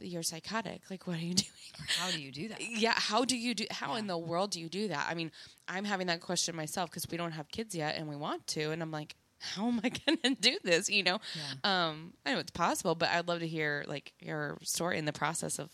you're 0.00 0.22
psychotic 0.22 0.82
like 0.90 1.06
what 1.06 1.16
are 1.16 1.24
you 1.24 1.34
doing 1.46 1.88
How 1.98 2.10
do 2.10 2.20
you 2.20 2.30
do 2.32 2.48
that? 2.48 2.60
yeah 2.60 2.94
how 2.96 3.24
do 3.24 3.36
you 3.36 3.54
do 3.54 3.64
how 3.70 3.92
Yeah. 3.92 3.98
in 4.00 4.06
the 4.06 4.18
world 4.18 4.50
do 4.52 4.60
you 4.60 4.68
do 4.68 4.88
that 4.88 5.06
i 5.08 5.14
mean 5.14 5.30
i'm 5.68 5.84
having 5.84 6.06
that 6.08 6.20
question 6.20 6.54
myself 6.56 6.90
because 6.90 7.06
we 7.10 7.16
don't 7.16 7.32
have 7.32 7.48
kids 7.48 7.74
yet 7.74 7.96
and 7.96 8.08
we 8.08 8.16
want 8.16 8.46
to 8.48 8.70
and 8.72 8.82
i'm 8.82 8.90
like 8.90 9.14
how 9.40 9.66
am 9.68 9.80
i 9.84 9.88
gonna 10.06 10.34
do 10.40 10.58
this 10.64 10.88
you 10.90 11.02
know 11.02 11.18
Yeah. 11.34 11.88
um 11.88 12.12
i 12.24 12.32
know 12.32 12.38
it's 12.38 12.50
possible 12.50 12.94
but 12.94 13.08
i'd 13.10 13.28
love 13.28 13.40
to 13.40 13.48
hear 13.48 13.84
like 13.86 14.12
your 14.20 14.58
story 14.62 14.98
in 14.98 15.04
the 15.04 15.12
process 15.12 15.58
of 15.58 15.70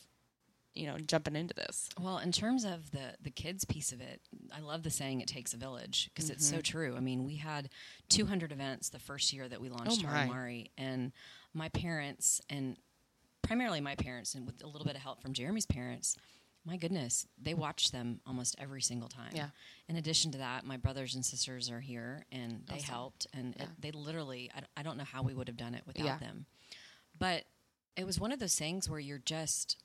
you 0.75 0.87
know 0.87 0.97
jumping 0.99 1.37
into 1.37 1.53
this 1.55 1.89
Well, 2.01 2.17
in 2.19 2.33
terms 2.33 2.65
of 2.65 2.93
the 2.93 3.15
the 3.21 3.29
kids 3.31 3.67
piece 3.67 3.93
of 3.93 4.01
it, 4.01 4.23
I 4.57 4.61
love 4.61 4.83
the 4.85 4.91
saying 4.91 5.21
"it 5.21 5.29
takes 5.29 5.53
a 5.53 5.59
village" 5.59 6.09
because 6.09 6.31
it's 6.31 6.47
Mm-hmm. 6.47 6.57
so 6.57 6.63
true. 6.63 6.95
I 6.97 7.01
mean, 7.01 7.25
we 7.25 7.37
had 7.37 7.69
200 8.09 8.53
events 8.53 8.89
the 8.89 8.99
first 8.99 9.35
year 9.35 9.47
that 9.51 9.61
we 9.61 9.69
launched 9.69 10.03
Oh, 10.03 10.09
Hari 10.09 10.29
Mari, 10.29 10.71
and 10.79 11.13
my 11.53 11.69
parents 11.69 12.41
and 12.49 12.79
primarily 13.43 13.81
my 13.81 13.95
parents, 13.97 14.35
and 14.35 14.47
with 14.47 14.63
a 14.63 14.67
little 14.67 14.87
bit 14.87 14.97
of 14.97 15.03
help 15.03 15.21
from 15.23 15.33
Jeremy's 15.33 15.67
parents. 15.67 16.17
My 16.65 16.77
goodness, 16.77 17.27
they 17.43 17.55
watched 17.55 17.91
them 17.91 18.21
almost 18.25 18.55
every 18.61 18.83
single 18.83 19.09
time. 19.09 19.33
Yeah. 19.35 19.49
In 19.89 19.97
addition 19.97 20.31
to 20.33 20.39
that, 20.39 20.65
my 20.65 20.77
brothers 20.77 21.17
and 21.17 21.25
sisters 21.25 21.69
are 21.71 21.81
here, 21.81 22.25
and 22.31 22.63
they 22.69 22.77
Awesome. 22.77 22.87
helped, 22.95 23.27
and 23.35 23.55
Yeah. 23.57 23.65
it, 23.65 23.69
they 23.81 23.91
literally. 23.91 24.49
I, 24.55 24.63
I 24.79 24.83
don't 24.85 24.97
know 24.97 25.03
how 25.05 25.23
we 25.25 25.35
would 25.35 25.49
have 25.49 25.57
done 25.57 25.75
it 25.75 25.83
without 25.87 26.05
Yeah. 26.05 26.19
them, 26.19 26.47
but 27.19 27.45
it 27.97 28.05
was 28.05 28.21
one 28.21 28.31
of 28.31 28.39
those 28.39 28.55
things 28.57 28.89
where 28.89 29.01
you're 29.01 29.19
just 29.19 29.77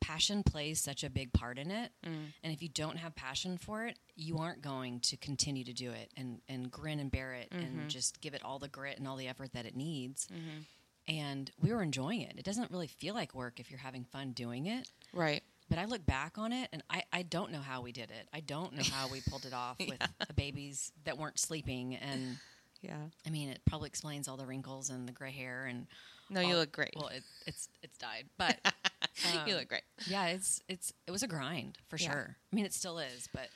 passion 0.00 0.42
plays 0.42 0.80
such 0.80 1.04
a 1.04 1.10
big 1.10 1.32
part 1.32 1.58
in 1.60 1.70
it 1.70 1.92
Mm. 2.04 2.32
and 2.42 2.52
if 2.52 2.60
you 2.60 2.68
don't 2.68 2.96
have 2.96 3.14
passion 3.14 3.56
for 3.56 3.86
it 3.86 4.00
you 4.16 4.36
aren't 4.38 4.60
going 4.60 4.98
to 4.98 5.16
continue 5.16 5.62
to 5.62 5.72
do 5.72 5.92
it 5.92 6.10
and 6.16 6.40
and 6.48 6.72
grin 6.72 6.98
and 6.98 7.08
bear 7.12 7.34
it 7.34 7.48
Mm-hmm. 7.50 7.78
and 7.82 7.88
just 7.88 8.20
give 8.20 8.34
it 8.34 8.42
all 8.42 8.58
the 8.58 8.66
grit 8.66 8.98
and 8.98 9.06
all 9.06 9.14
the 9.14 9.28
effort 9.28 9.52
that 9.52 9.64
it 9.64 9.76
needs 9.76 10.26
Mm-hmm. 10.26 10.62
And 11.08 11.50
we 11.60 11.72
were 11.72 11.82
enjoying 11.82 12.20
it 12.20 12.34
it 12.36 12.44
doesn't 12.44 12.70
really 12.70 12.86
feel 12.86 13.14
like 13.14 13.34
work 13.34 13.58
if 13.60 13.70
you're 13.70 13.80
having 13.80 14.04
fun 14.04 14.32
doing 14.32 14.66
it 14.66 14.88
right 15.12 15.42
but 15.68 15.78
I 15.78 15.86
look 15.86 16.04
back 16.04 16.36
on 16.36 16.52
it 16.52 16.68
and 16.72 16.82
I, 16.90 17.02
I 17.14 17.22
don't 17.22 17.50
know 17.50 17.60
how 17.60 17.80
we 17.80 17.92
did 17.92 18.10
it. 18.10 18.28
I 18.34 18.40
don't 18.40 18.74
know 18.74 18.82
how 18.92 19.08
we 19.08 19.22
pulled 19.22 19.46
it 19.46 19.54
off 19.54 19.78
with 19.88 19.98
the 20.26 20.34
babies 20.34 20.92
that 21.04 21.16
weren't 21.16 21.38
sleeping. 21.38 21.94
And 21.94 22.36
yeah 22.82 22.98
I 23.26 23.30
mean, 23.30 23.48
it 23.48 23.60
probably 23.64 23.86
explains 23.86 24.28
all 24.28 24.36
the 24.36 24.44
wrinkles 24.44 24.90
and 24.90 25.08
the 25.08 25.12
gray 25.12 25.30
hair 25.30 25.64
and 25.64 25.86
no 26.28 26.42
you 26.42 26.56
look 26.56 26.72
great 26.72 26.92
Well, 26.94 27.08
it, 27.08 27.22
it's 27.46 27.68
it's 27.82 27.96
died, 27.96 28.26
but 28.36 28.58
you 29.46 29.54
um, 29.54 29.60
look 29.60 29.68
great 29.68 29.84
yeah, 30.06 30.26
it's 30.26 30.60
it's 30.68 30.92
it 31.06 31.10
was 31.10 31.22
a 31.22 31.28
grind 31.28 31.78
for 31.88 31.96
Yeah. 31.96 32.10
sure. 32.10 32.36
I 32.52 32.56
mean, 32.56 32.66
it 32.66 32.74
still 32.74 32.98
is, 32.98 33.30
but 33.32 33.48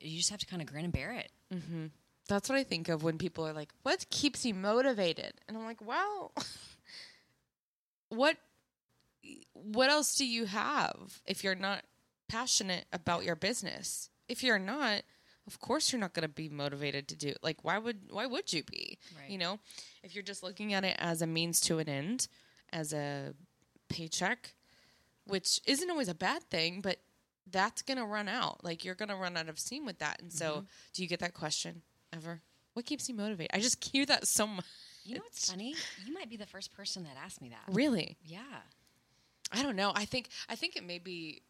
you 0.00 0.16
just 0.16 0.30
have 0.30 0.40
to 0.40 0.46
kind 0.46 0.60
of 0.60 0.66
grin 0.66 0.84
and 0.84 0.92
bear 0.92 1.12
it. 1.12 1.30
That's 2.28 2.48
what 2.48 2.58
I 2.58 2.64
think 2.64 2.88
of 2.88 3.02
when 3.02 3.18
people 3.18 3.46
are 3.46 3.52
like, 3.52 3.70
"What 3.82 4.08
keeps 4.10 4.44
you 4.44 4.54
motivated?" 4.54 5.34
And 5.46 5.56
I'm 5.56 5.64
like, 5.64 5.80
"Well, 5.80 6.32
what 8.08 8.36
what 9.52 9.90
else 9.90 10.16
do 10.16 10.26
you 10.26 10.46
have 10.46 11.20
if 11.26 11.42
you're 11.42 11.54
not 11.54 11.84
passionate 12.28 12.86
about 12.92 13.24
your 13.24 13.36
business? 13.36 14.10
If 14.28 14.42
you're 14.42 14.58
not, 14.58 15.02
of 15.46 15.60
course 15.60 15.92
you're 15.92 16.00
not 16.00 16.14
going 16.14 16.22
to 16.22 16.28
be 16.28 16.48
motivated 16.48 17.08
to 17.08 17.16
do. 17.16 17.34
Like 17.42 17.64
why 17.64 17.78
would 17.78 18.10
why 18.10 18.26
would 18.26 18.52
you 18.52 18.62
be? 18.64 18.98
Right. 19.18 19.30
You 19.30 19.38
know, 19.38 19.58
if 20.02 20.14
you're 20.14 20.24
just 20.24 20.42
looking 20.42 20.72
at 20.72 20.84
it 20.84 20.96
as 20.98 21.22
a 21.22 21.26
means 21.26 21.60
to 21.62 21.78
an 21.78 21.88
end, 21.88 22.28
as 22.72 22.92
a 22.92 23.34
paycheck, 23.88 24.54
which 25.26 25.60
isn't 25.66 25.90
always 25.90 26.08
a 26.08 26.14
bad 26.14 26.42
thing, 26.44 26.80
but 26.80 26.98
that's 27.48 27.82
going 27.82 27.98
to 27.98 28.04
run 28.04 28.28
out. 28.28 28.64
Like 28.64 28.84
you're 28.84 28.94
going 28.94 29.08
to 29.08 29.16
run 29.16 29.36
out 29.36 29.48
of 29.48 29.58
steam 29.58 29.86
with 29.86 29.98
that. 30.00 30.20
And 30.20 30.32
so, 30.32 30.50
mm-hmm. 30.50 30.64
do 30.94 31.02
you 31.02 31.08
get 31.08 31.20
that 31.20 31.34
question 31.34 31.82
ever? 32.16 32.40
What 32.74 32.84
keeps 32.84 33.08
you 33.08 33.14
motivated? 33.14 33.50
I 33.54 33.60
just 33.60 33.82
hear 33.84 34.04
that 34.06 34.26
so 34.26 34.46
much. 34.46 34.64
You 35.04 35.16
know 35.16 35.22
what's 35.22 35.50
funny? 35.50 35.74
You 36.04 36.12
might 36.12 36.28
be 36.28 36.36
the 36.36 36.46
first 36.46 36.74
person 36.74 37.04
that 37.04 37.16
asked 37.22 37.40
me 37.40 37.50
that. 37.50 37.72
Really? 37.72 38.16
Yeah. 38.24 38.40
I 39.52 39.62
don't 39.62 39.76
know. 39.76 39.92
I 39.94 40.04
think 40.04 40.28
I 40.48 40.56
think 40.56 40.76
it 40.76 40.84
may 40.84 40.98
be 40.98 41.42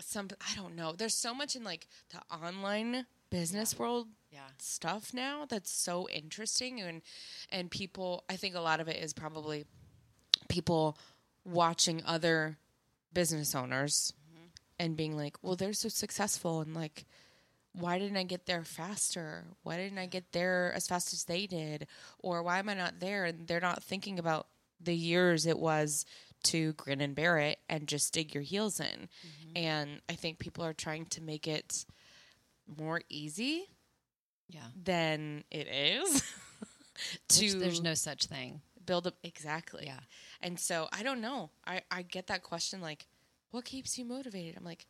some 0.00 0.28
I 0.40 0.54
don't 0.54 0.76
know. 0.76 0.92
There's 0.92 1.14
so 1.14 1.34
much 1.34 1.56
in 1.56 1.64
like 1.64 1.88
the 2.10 2.20
online 2.34 3.06
business 3.30 3.78
world 3.78 4.08
Yeah. 4.30 4.40
stuff 4.58 5.12
now 5.14 5.46
that's 5.48 5.70
so 5.70 6.08
interesting 6.08 6.80
and 6.80 7.02
and 7.50 7.70
people 7.70 8.24
I 8.28 8.36
think 8.36 8.54
a 8.54 8.60
lot 8.60 8.78
of 8.78 8.88
it 8.88 9.02
is 9.02 9.12
probably 9.12 9.64
people 10.48 10.98
watching 11.44 12.02
other 12.06 12.58
business 13.12 13.54
owners 13.54 14.12
mm-hmm. 14.30 14.46
and 14.78 14.96
being 14.96 15.16
like, 15.16 15.36
"Well, 15.42 15.56
they're 15.56 15.72
so 15.72 15.88
successful 15.88 16.60
and 16.60 16.74
like 16.74 17.06
why 17.72 17.98
didn't 17.98 18.16
I 18.18 18.22
get 18.24 18.46
there 18.46 18.64
faster? 18.64 19.44
Why 19.62 19.76
didn't 19.76 19.98
I 19.98 20.06
get 20.06 20.32
there 20.32 20.72
as 20.74 20.86
fast 20.86 21.12
as 21.12 21.24
they 21.24 21.46
did? 21.46 21.86
Or 22.18 22.42
why 22.42 22.58
am 22.58 22.68
I 22.68 22.74
not 22.74 23.00
there?" 23.00 23.24
And 23.24 23.46
they're 23.46 23.60
not 23.60 23.82
thinking 23.82 24.18
about 24.18 24.46
the 24.80 24.94
years 24.94 25.46
it 25.46 25.58
was 25.58 26.04
to 26.44 26.72
grin 26.74 27.00
and 27.00 27.14
bear 27.14 27.38
it 27.38 27.58
and 27.68 27.86
just 27.86 28.12
dig 28.12 28.34
your 28.34 28.42
heels 28.42 28.80
in. 28.80 29.08
Mm-hmm. 29.26 29.56
And 29.56 30.00
I 30.08 30.14
think 30.14 30.38
people 30.38 30.64
are 30.64 30.72
trying 30.74 31.06
to 31.06 31.22
make 31.22 31.46
it 31.46 31.84
more 32.66 33.00
easy 33.08 33.66
Yeah. 34.48 34.66
than 34.82 35.44
it 35.50 35.68
is 35.68 36.22
to 37.28 37.44
Which 37.44 37.52
there's 37.54 37.80
no 37.80 37.94
such 37.94 38.26
thing. 38.26 38.60
build 38.84 39.06
up 39.06 39.14
exactly. 39.22 39.84
Yeah. 39.86 40.00
And 40.40 40.58
so 40.58 40.88
I 40.92 41.02
don't 41.04 41.20
know. 41.20 41.50
I, 41.66 41.82
I 41.90 42.02
get 42.02 42.26
that 42.26 42.42
question 42.42 42.80
like, 42.80 43.06
what 43.52 43.64
keeps 43.64 43.96
you 43.96 44.04
motivated? 44.04 44.56
I'm 44.56 44.64
like, 44.64 44.86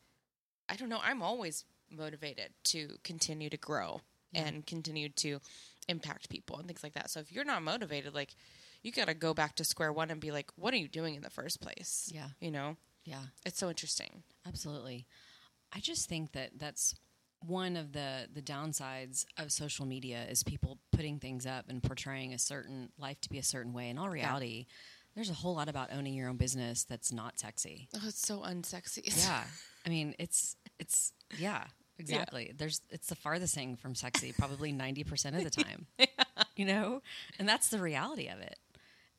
I 0.68 0.76
don't 0.76 0.88
know. 0.88 1.00
I'm 1.02 1.22
always 1.22 1.64
motivated 1.92 2.50
to 2.64 2.96
continue 3.04 3.50
to 3.50 3.56
grow 3.56 4.00
Yeah. 4.32 4.46
and 4.46 4.66
continue 4.66 5.08
to 5.10 5.40
impact 5.88 6.28
people 6.30 6.58
and 6.58 6.66
things 6.66 6.82
like 6.82 6.94
that. 6.94 7.10
So 7.10 7.20
if 7.20 7.30
you're 7.32 7.44
not 7.44 7.62
motivated, 7.62 8.14
like 8.14 8.34
you 8.82 8.92
got 8.92 9.06
to 9.08 9.14
go 9.14 9.34
back 9.34 9.56
to 9.56 9.64
square 9.64 9.92
one 9.92 10.10
and 10.10 10.20
be 10.20 10.30
like, 10.32 10.50
what 10.56 10.72
are 10.74 10.78
you 10.78 10.88
doing 10.88 11.14
in 11.14 11.22
the 11.22 11.30
first 11.30 11.60
place? 11.60 12.10
Yeah. 12.12 12.28
You 12.40 12.50
know? 12.50 12.76
Yeah, 13.04 13.22
It's 13.44 13.58
so 13.58 13.68
interesting. 13.68 14.22
absolutely. 14.46 15.06
I 15.72 15.80
just 15.80 16.08
think 16.08 16.32
that 16.32 16.50
that's 16.58 16.94
one 17.44 17.76
of 17.76 17.90
the 17.92 18.28
the 18.32 18.40
downsides 18.42 19.24
of 19.36 19.50
social 19.50 19.84
media 19.86 20.24
is 20.30 20.44
people 20.44 20.78
putting 20.92 21.18
things 21.18 21.44
up 21.44 21.64
and 21.68 21.82
portraying 21.82 22.32
a 22.32 22.38
certain 22.38 22.90
life 22.98 23.20
to 23.22 23.28
be 23.28 23.38
a 23.38 23.42
certain 23.42 23.72
way. 23.72 23.88
In 23.88 23.98
all 23.98 24.08
reality, 24.08 24.66
there's 25.16 25.30
a 25.30 25.34
whole 25.34 25.56
lot 25.56 25.68
about 25.68 25.92
owning 25.92 26.14
your 26.14 26.28
own 26.28 26.36
business 26.36 26.84
that's 26.84 27.10
not 27.10 27.40
sexy. 27.40 27.88
Oh, 27.96 28.02
it's 28.06 28.20
so 28.24 28.42
unsexy. 28.42 29.02
Yeah. 29.26 29.42
I 29.86 29.88
mean, 29.88 30.14
it's 30.20 30.54
it's 30.78 31.12
yeah, 31.36 31.64
exactly. 32.02 32.52
There's 32.56 32.80
it's 32.90 33.08
the 33.08 33.14
farthest 33.16 33.54
thing 33.54 33.76
from 33.76 33.94
sexy 33.94 34.32
probably 34.32 34.72
90% 34.86 35.36
of 35.36 35.44
the 35.44 35.50
time. 35.50 35.86
You 36.56 36.66
know? 36.66 37.00
And 37.38 37.48
that's 37.48 37.68
the 37.68 37.78
reality 37.78 38.28
of 38.28 38.38
it. 38.40 38.58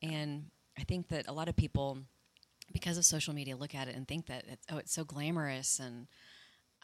And 0.02 0.50
I 0.78 0.82
think 0.84 1.08
that 1.08 1.26
a 1.26 1.32
lot 1.32 1.48
of 1.48 1.56
people 1.56 1.98
because 2.72 2.96
of 2.96 3.04
social 3.04 3.34
media 3.34 3.56
look 3.56 3.74
at 3.74 3.88
it 3.88 3.96
and 3.96 4.06
think 4.06 4.26
that 4.26 4.44
it's, 4.48 4.66
oh 4.70 4.76
it's 4.78 4.92
so 4.92 5.04
glamorous 5.04 5.80
and 5.80 6.06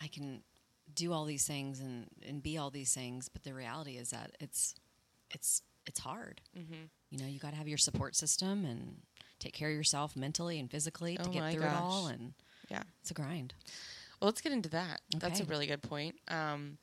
I 0.02 0.09
can 0.09 0.42
do 0.95 1.12
all 1.12 1.25
these 1.25 1.47
things 1.47 1.78
and 1.80 2.07
and 2.26 2.42
be 2.42 2.59
all 2.59 2.71
these 2.71 2.92
things, 2.92 3.28
but 3.28 3.45
the 3.45 3.54
reality 3.54 3.97
is 3.97 4.11
that 4.11 4.33
it's 4.40 4.75
it's 5.30 5.62
it's 5.87 6.00
hard. 6.00 6.40
Mm-hmm. 6.59 6.85
You 7.11 7.19
know, 7.19 7.26
you 7.26 7.38
got 7.38 7.50
to 7.50 7.57
have 7.57 7.69
your 7.69 7.78
support 7.78 8.16
system 8.16 8.64
and 8.64 8.97
take 9.38 9.52
care 9.54 9.69
of 9.71 9.75
yourself 9.76 10.16
mentally 10.16 10.59
and 10.59 10.69
physically 10.71 11.16
to 11.16 11.28
Oh 11.28 11.33
get 11.33 11.40
my 11.40 11.52
through 11.52 11.62
it 11.64 11.73
all 11.73 12.09
and 12.09 12.35
Yeah. 12.69 12.83
it's 13.00 13.11
a 13.12 13.14
grind. 13.14 13.54
Well, 14.20 14.26
let's 14.28 14.40
get 14.40 14.52
into 14.52 14.68
that. 14.70 15.00
That's 15.16 15.40
a 15.40 15.44
really 15.44 15.66
good 15.66 15.82
point. 15.82 16.16
Um, 16.28 16.78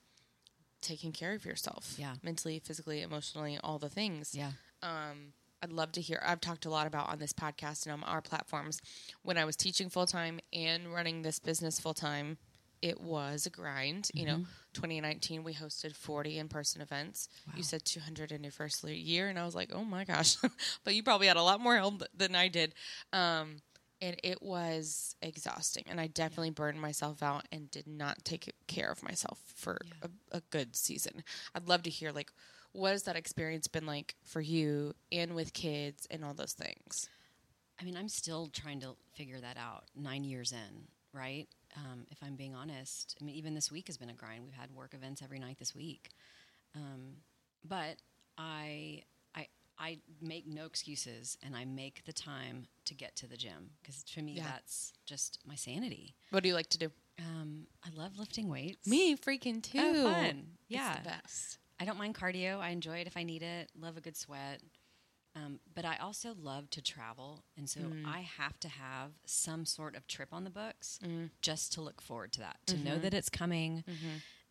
taking 0.81 1.11
care 1.11 1.33
of 1.33 1.45
yourself. 1.45 1.95
Yeah. 1.97 2.15
Mentally, 2.23 2.59
physically, 2.59 3.01
emotionally, 3.01 3.59
all 3.63 3.77
the 3.77 3.89
things. 3.89 4.33
Yeah. 4.33 4.51
Um, 4.81 5.33
I'd 5.61 5.71
love 5.71 5.91
to 5.93 6.01
hear. 6.01 6.21
I've 6.25 6.41
talked 6.41 6.65
a 6.65 6.69
lot 6.69 6.87
about 6.87 7.09
on 7.09 7.19
this 7.19 7.33
podcast 7.33 7.85
and 7.85 7.93
on 7.93 8.03
our 8.03 8.21
platforms. 8.21 8.81
When 9.23 9.37
I 9.37 9.45
was 9.45 9.55
teaching 9.55 9.89
full 9.89 10.05
time 10.05 10.39
and 10.53 10.93
running 10.93 11.21
this 11.21 11.39
business 11.39 11.79
full 11.79 11.93
time, 11.95 12.37
it 12.81 13.01
was 13.01 13.47
a 13.47 13.49
grind. 13.49 14.09
You 14.13 14.25
know, 14.25 14.45
2019 14.73 15.43
we 15.43 15.53
hosted 15.53 15.95
40 15.95 16.37
in 16.37 16.47
person 16.47 16.81
events. 16.81 17.27
You 17.55 17.63
said 17.63 17.85
200 17.85 18.31
in 18.31 18.43
your 18.43 18.51
first 18.51 18.83
year, 18.83 19.29
and 19.29 19.39
I 19.39 19.45
was 19.45 19.55
like, 19.55 19.71
oh 19.73 19.83
my 19.83 20.03
gosh! 20.03 20.37
but 20.83 20.93
you 20.93 21.01
probably 21.01 21.27
had 21.27 21.37
a 21.37 21.43
lot 21.43 21.59
more 21.59 21.75
help 21.75 22.03
than 22.15 22.35
I 22.35 22.49
did. 22.49 22.75
Um, 23.11 23.57
and 24.01 24.15
it 24.23 24.41
was 24.41 25.15
exhausting, 25.21 25.83
and 25.87 25.99
I 25.99 26.07
definitely 26.07 26.51
burned 26.51 26.79
myself 26.79 27.23
out 27.23 27.47
and 27.51 27.69
did 27.71 27.87
not 27.87 28.23
take 28.23 28.53
care 28.67 28.91
of 28.91 29.03
myself 29.03 29.39
for 29.55 29.77
a, 30.01 30.09
a 30.31 30.41
good 30.49 30.75
season. 30.75 31.23
I'd 31.55 31.67
love 31.67 31.83
to 31.83 31.89
hear 31.89 32.11
like 32.11 32.31
what 32.77 32.91
has 32.91 33.03
that 33.03 33.15
experience 33.15 33.67
been 33.67 33.85
like 33.85 34.15
for 34.23 34.39
you 34.39 34.93
and 35.11 35.33
with 35.33 35.53
kids 35.53 36.07
and 36.11 36.23
all 36.23 36.33
those 36.33 36.53
things? 36.53 37.09
I 37.81 37.83
mean, 37.83 37.97
I'm 37.97 38.09
still 38.09 38.49
trying 38.53 38.79
to 38.81 38.95
figure 39.13 39.39
that 39.39 39.57
out 39.57 39.85
nine 39.95 40.23
years 40.23 40.51
in, 40.51 40.87
right? 41.13 41.47
Um, 41.75 42.05
if 42.11 42.17
I'm 42.23 42.35
being 42.35 42.55
honest, 42.55 43.15
I 43.19 43.23
mean, 43.23 43.35
even 43.35 43.53
this 43.53 43.71
week 43.71 43.87
has 43.87 43.97
been 43.97 44.09
a 44.09 44.13
grind. 44.13 44.43
We've 44.43 44.53
had 44.53 44.71
work 44.71 44.93
events 44.93 45.21
every 45.23 45.39
night 45.39 45.57
this 45.57 45.75
week. 45.75 46.09
Um, 46.75 47.17
but 47.67 47.97
I, 48.37 49.03
I, 49.79 49.99
make 50.21 50.47
no 50.47 50.65
excuses 50.65 51.37
and 51.43 51.55
I 51.55 51.65
make 51.65 52.03
the 52.05 52.13
time 52.13 52.67
to 52.85 52.93
get 52.95 53.15
to 53.17 53.27
the 53.27 53.37
gym 53.37 53.71
because 53.81 54.03
to 54.03 54.21
me, 54.21 54.33
Yeah. 54.33 54.43
that's 54.45 54.93
just 55.05 55.39
my 55.45 55.55
sanity. 55.55 56.15
What 56.31 56.43
do 56.43 56.49
you 56.49 56.55
like 56.55 56.69
to 56.69 56.77
do? 56.77 56.91
Um, 57.19 57.67
I 57.85 57.89
love 57.95 58.17
lifting 58.19 58.49
weights. 58.49 58.87
Me 58.87 59.15
freaking 59.15 59.61
too. 59.61 59.79
Oh, 59.81 60.03
fun. 60.11 60.57
It's 60.69 60.77
Yeah. 60.77 60.97
the 60.97 61.09
best. 61.09 61.57
I 61.79 61.85
don't 61.85 61.97
mind 61.97 62.15
cardio. 62.15 62.59
I 62.59 62.69
enjoy 62.69 62.97
it 62.99 63.07
if 63.07 63.15
I 63.17 63.23
need 63.23 63.43
it. 63.43 63.69
Love 63.79 63.97
a 63.97 64.01
good 64.01 64.17
sweat. 64.17 64.61
Um, 65.35 65.59
but 65.75 65.85
I 65.85 65.97
also 65.97 66.33
love 66.39 66.67
to 66.71 66.81
travel. 66.81 67.43
And 67.55 67.69
so 67.69 67.81
I 68.07 68.21
have 68.21 68.59
to 68.61 68.67
have 68.69 69.11
some 69.25 69.65
sort 69.65 69.95
of 69.95 70.07
trip 70.07 70.29
on 70.31 70.43
the 70.43 70.49
books 70.49 70.99
just 71.43 71.73
to 71.73 71.81
look 71.81 72.01
forward 72.01 72.31
to 72.33 72.39
that, 72.39 72.57
to 72.67 72.77
know 72.77 72.97
that 72.97 73.13
it's 73.13 73.29
coming 73.29 73.83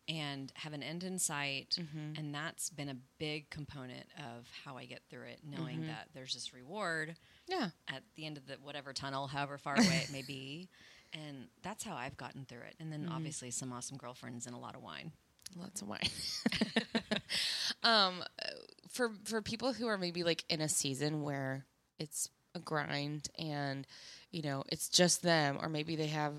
and 0.07 0.51
have 0.55 0.73
an 0.73 0.83
end 0.83 1.03
in 1.03 1.19
sight. 1.19 1.77
Mm-hmm. 1.79 2.19
And 2.19 2.33
that's 2.33 2.69
been 2.69 2.89
a 2.89 2.97
big 3.19 3.49
component 3.49 4.05
of 4.17 4.49
how 4.63 4.77
I 4.77 4.85
get 4.85 5.01
through 5.09 5.23
it, 5.23 5.39
knowing 5.43 5.79
mm-hmm. 5.79 5.87
that 5.87 6.09
there's 6.13 6.33
this 6.33 6.53
reward 6.53 7.15
Yeah. 7.47 7.69
at 7.87 8.03
the 8.15 8.25
end 8.25 8.37
of 8.37 8.47
the 8.47 8.57
whatever 8.61 8.93
tunnel, 8.93 9.27
however 9.27 9.57
far 9.57 9.75
away 9.75 10.01
it 10.03 10.11
may 10.11 10.23
be. 10.23 10.69
And 11.13 11.47
that's 11.63 11.85
how 11.85 11.95
I've 11.95 12.17
gotten 12.17 12.43
through 12.43 12.63
it. 12.67 12.75
And 12.81 12.91
then 12.91 13.03
mm-hmm. 13.03 13.13
obviously 13.13 13.49
some 13.49 13.71
awesome 13.71 13.95
girlfriends 13.95 14.45
and 14.45 14.53
a 14.53 14.59
lot 14.59 14.75
of 14.75 14.83
wine. 14.83 15.13
Lots 15.55 15.81
of 15.81 15.87
wine. 15.87 16.09
um, 17.83 18.23
for 18.89 19.11
for 19.23 19.41
people 19.41 19.71
who 19.71 19.87
are 19.87 19.97
maybe 19.97 20.25
like 20.25 20.43
in 20.49 20.59
a 20.59 20.67
season 20.67 21.23
where 21.23 21.65
it's 21.97 22.29
a 22.55 22.59
grind 22.59 23.29
and 23.39 23.87
you 24.31 24.41
know 24.41 24.63
it's 24.69 24.89
just 24.89 25.23
them, 25.23 25.57
or 25.61 25.69
maybe 25.69 25.95
they 25.95 26.07
have 26.07 26.33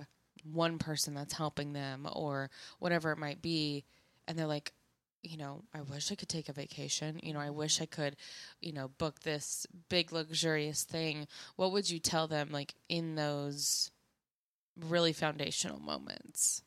one 0.52 0.78
person 0.78 1.14
that's 1.14 1.34
helping 1.34 1.72
them, 1.72 2.08
or 2.12 2.50
whatever 2.78 3.12
it 3.12 3.18
might 3.18 3.42
be, 3.42 3.84
and 4.26 4.38
they're 4.38 4.46
like, 4.46 4.72
you 5.22 5.36
know, 5.36 5.62
I 5.74 5.80
wish 5.82 6.12
I 6.12 6.14
could 6.14 6.28
take 6.28 6.48
a 6.48 6.52
vacation. 6.52 7.20
You 7.22 7.34
know, 7.34 7.40
I 7.40 7.50
wish 7.50 7.80
I 7.80 7.86
could, 7.86 8.16
you 8.60 8.72
know, 8.72 8.88
book 8.88 9.20
this 9.20 9.66
big 9.88 10.12
luxurious 10.12 10.84
thing. 10.84 11.26
What 11.56 11.72
would 11.72 11.90
you 11.90 11.98
tell 11.98 12.28
them, 12.28 12.50
like 12.50 12.74
in 12.88 13.16
those 13.16 13.90
really 14.76 15.12
foundational 15.12 15.80
moments? 15.80 16.62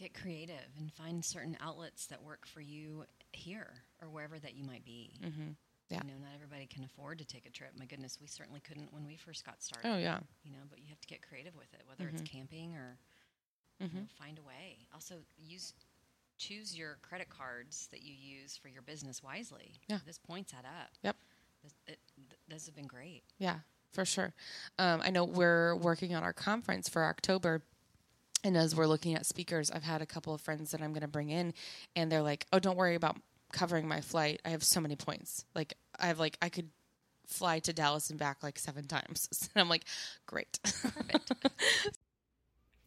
get 0.00 0.14
creative 0.14 0.56
and 0.78 0.90
find 0.90 1.22
certain 1.22 1.58
outlets 1.60 2.06
that 2.06 2.22
work 2.22 2.46
for 2.46 2.62
you 2.62 3.04
here 3.32 3.68
or 4.00 4.08
wherever 4.08 4.38
that 4.38 4.54
you 4.54 4.64
might 4.64 4.84
be. 4.84 5.12
Mm-hmm. 5.22 5.50
Yeah. 5.90 6.00
You 6.04 6.12
know, 6.12 6.18
not 6.20 6.30
everybody 6.34 6.66
can 6.66 6.84
afford 6.84 7.18
to 7.18 7.24
take 7.24 7.46
a 7.46 7.50
trip. 7.50 7.72
My 7.78 7.84
goodness, 7.84 8.18
we 8.20 8.26
certainly 8.28 8.60
couldn't 8.60 8.92
when 8.92 9.04
we 9.04 9.16
first 9.16 9.44
got 9.44 9.62
started. 9.62 9.88
Oh 9.88 9.98
yeah. 9.98 10.20
You 10.44 10.52
know, 10.52 10.58
but 10.70 10.78
you 10.78 10.86
have 10.88 11.00
to 11.00 11.08
get 11.08 11.20
creative 11.26 11.54
with 11.56 11.72
it, 11.74 11.82
whether 11.86 12.08
it's 12.08 12.22
camping 12.22 12.76
or 12.76 12.96
you 13.80 13.88
know, 13.88 14.06
find 14.18 14.38
a 14.38 14.42
way. 14.42 14.78
Also, 14.94 15.16
use 15.38 15.72
choose 16.38 16.76
your 16.76 16.96
credit 17.02 17.28
cards 17.28 17.88
that 17.90 18.02
you 18.02 18.14
use 18.14 18.56
for 18.56 18.68
your 18.68 18.82
business 18.82 19.22
wisely. 19.22 19.72
Yeah. 19.88 19.98
This 20.06 20.18
points 20.18 20.52
add 20.58 20.64
up. 20.64 20.90
Yep. 21.02 21.16
This, 21.62 21.74
it, 21.86 21.98
th- 22.16 22.40
those 22.48 22.66
have 22.66 22.74
been 22.74 22.86
great. 22.86 23.22
Yeah, 23.38 23.56
for 23.92 24.04
sure. 24.06 24.32
Um, 24.78 25.02
I 25.04 25.10
know 25.10 25.24
we're 25.24 25.74
working 25.76 26.14
on 26.14 26.22
our 26.22 26.32
conference 26.32 26.88
for 26.88 27.04
October. 27.04 27.62
And 28.42 28.56
as 28.56 28.74
we're 28.74 28.86
looking 28.86 29.14
at 29.14 29.26
speakers, 29.26 29.70
I've 29.70 29.82
had 29.82 30.00
a 30.00 30.06
couple 30.06 30.32
of 30.32 30.40
friends 30.40 30.70
that 30.70 30.80
I'm 30.80 30.92
going 30.92 31.02
to 31.02 31.08
bring 31.08 31.28
in, 31.28 31.52
and 31.94 32.10
they're 32.10 32.22
like, 32.22 32.46
"Oh, 32.54 32.58
don't 32.58 32.76
worry 32.78 32.94
about 32.94 33.18
covering 33.52 33.88
my 33.88 34.00
flight. 34.00 34.40
I 34.44 34.50
have 34.50 34.62
so 34.62 34.80
many 34.80 34.96
points. 34.96 35.44
Like, 35.54 35.74
I 35.98 36.06
have 36.06 36.18
like 36.18 36.36
I 36.40 36.48
could 36.48 36.70
fly 37.26 37.60
to 37.60 37.72
Dallas 37.72 38.10
and 38.10 38.18
back 38.18 38.42
like 38.42 38.58
seven 38.58 38.86
times." 38.86 39.28
And 39.54 39.60
I'm 39.60 39.68
like, 39.68 39.84
"Great. 40.26 40.58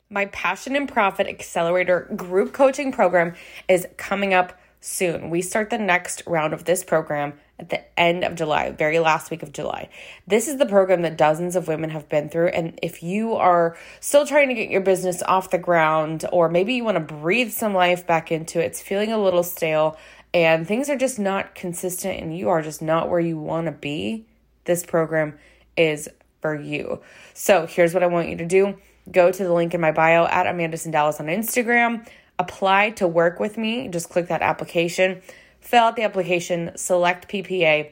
My 0.09 0.27
Passion 0.27 0.75
and 0.75 0.87
Profit 0.87 1.25
Accelerator 1.25 2.07
group 2.15 2.53
coaching 2.53 2.91
program 2.91 3.33
is 3.67 3.87
coming 3.97 4.31
up 4.31 4.59
soon. 4.79 5.29
We 5.29 5.41
start 5.41 5.69
the 5.69 5.77
next 5.77 6.21
round 6.27 6.53
of 6.53 6.65
this 6.65 6.83
program 6.83 7.33
at 7.57 7.69
the 7.69 7.99
end 7.99 8.23
of 8.23 8.35
July, 8.35 8.71
very 8.71 8.99
last 8.99 9.31
week 9.31 9.41
of 9.41 9.53
July. 9.53 9.89
This 10.27 10.47
is 10.47 10.57
the 10.57 10.65
program 10.65 11.03
that 11.03 11.17
dozens 11.17 11.55
of 11.55 11.67
women 11.67 11.89
have 11.91 12.09
been 12.09 12.27
through. 12.27 12.49
And 12.49 12.77
if 12.83 13.01
you 13.01 13.35
are 13.35 13.77
still 14.01 14.27
trying 14.27 14.49
to 14.49 14.53
get 14.53 14.69
your 14.69 14.81
business 14.81 15.23
off 15.23 15.51
the 15.51 15.57
ground, 15.57 16.25
or 16.31 16.49
maybe 16.49 16.73
you 16.73 16.83
want 16.83 16.95
to 16.95 17.13
breathe 17.15 17.51
some 17.51 17.73
life 17.73 18.05
back 18.05 18.31
into 18.31 18.59
it, 18.59 18.65
it's 18.65 18.81
feeling 18.81 19.11
a 19.11 19.17
little 19.17 19.43
stale, 19.43 19.97
and 20.33 20.67
things 20.67 20.89
are 20.89 20.97
just 20.97 21.19
not 21.19 21.55
consistent, 21.55 22.19
and 22.19 22.35
you 22.35 22.49
are 22.49 22.61
just 22.61 22.81
not 22.81 23.09
where 23.09 23.19
you 23.19 23.37
want 23.37 23.67
to 23.67 23.71
be, 23.71 24.25
this 24.65 24.85
program 24.85 25.37
is 25.77 26.09
for 26.41 26.59
you. 26.59 27.01
So 27.33 27.65
here's 27.65 27.93
what 27.93 28.03
I 28.03 28.07
want 28.07 28.29
you 28.29 28.37
to 28.37 28.45
do 28.45 28.77
go 29.11 29.31
to 29.31 29.43
the 29.43 29.53
link 29.53 29.73
in 29.73 29.81
my 29.81 29.91
bio 29.91 30.25
at 30.25 30.47
Amanda 30.47 30.77
Dallas 30.77 31.19
on 31.19 31.27
Instagram, 31.27 32.07
apply 32.39 32.91
to 32.91 33.07
work 33.07 33.39
with 33.39 33.57
me. 33.57 33.89
Just 33.89 34.09
click 34.09 34.27
that 34.27 34.41
application, 34.41 35.21
fill 35.59 35.83
out 35.83 35.95
the 35.95 36.03
application, 36.03 36.71
select 36.77 37.29
PPA, 37.29 37.91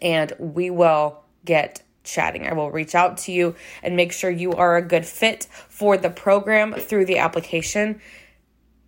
and 0.00 0.32
we 0.38 0.70
will 0.70 1.22
get 1.44 1.82
chatting. 2.04 2.46
I 2.46 2.52
will 2.52 2.70
reach 2.70 2.94
out 2.94 3.18
to 3.18 3.32
you 3.32 3.54
and 3.82 3.96
make 3.96 4.12
sure 4.12 4.30
you 4.30 4.52
are 4.52 4.76
a 4.76 4.82
good 4.82 5.06
fit 5.06 5.46
for 5.68 5.96
the 5.96 6.10
program 6.10 6.74
through 6.74 7.06
the 7.06 7.18
application. 7.18 8.00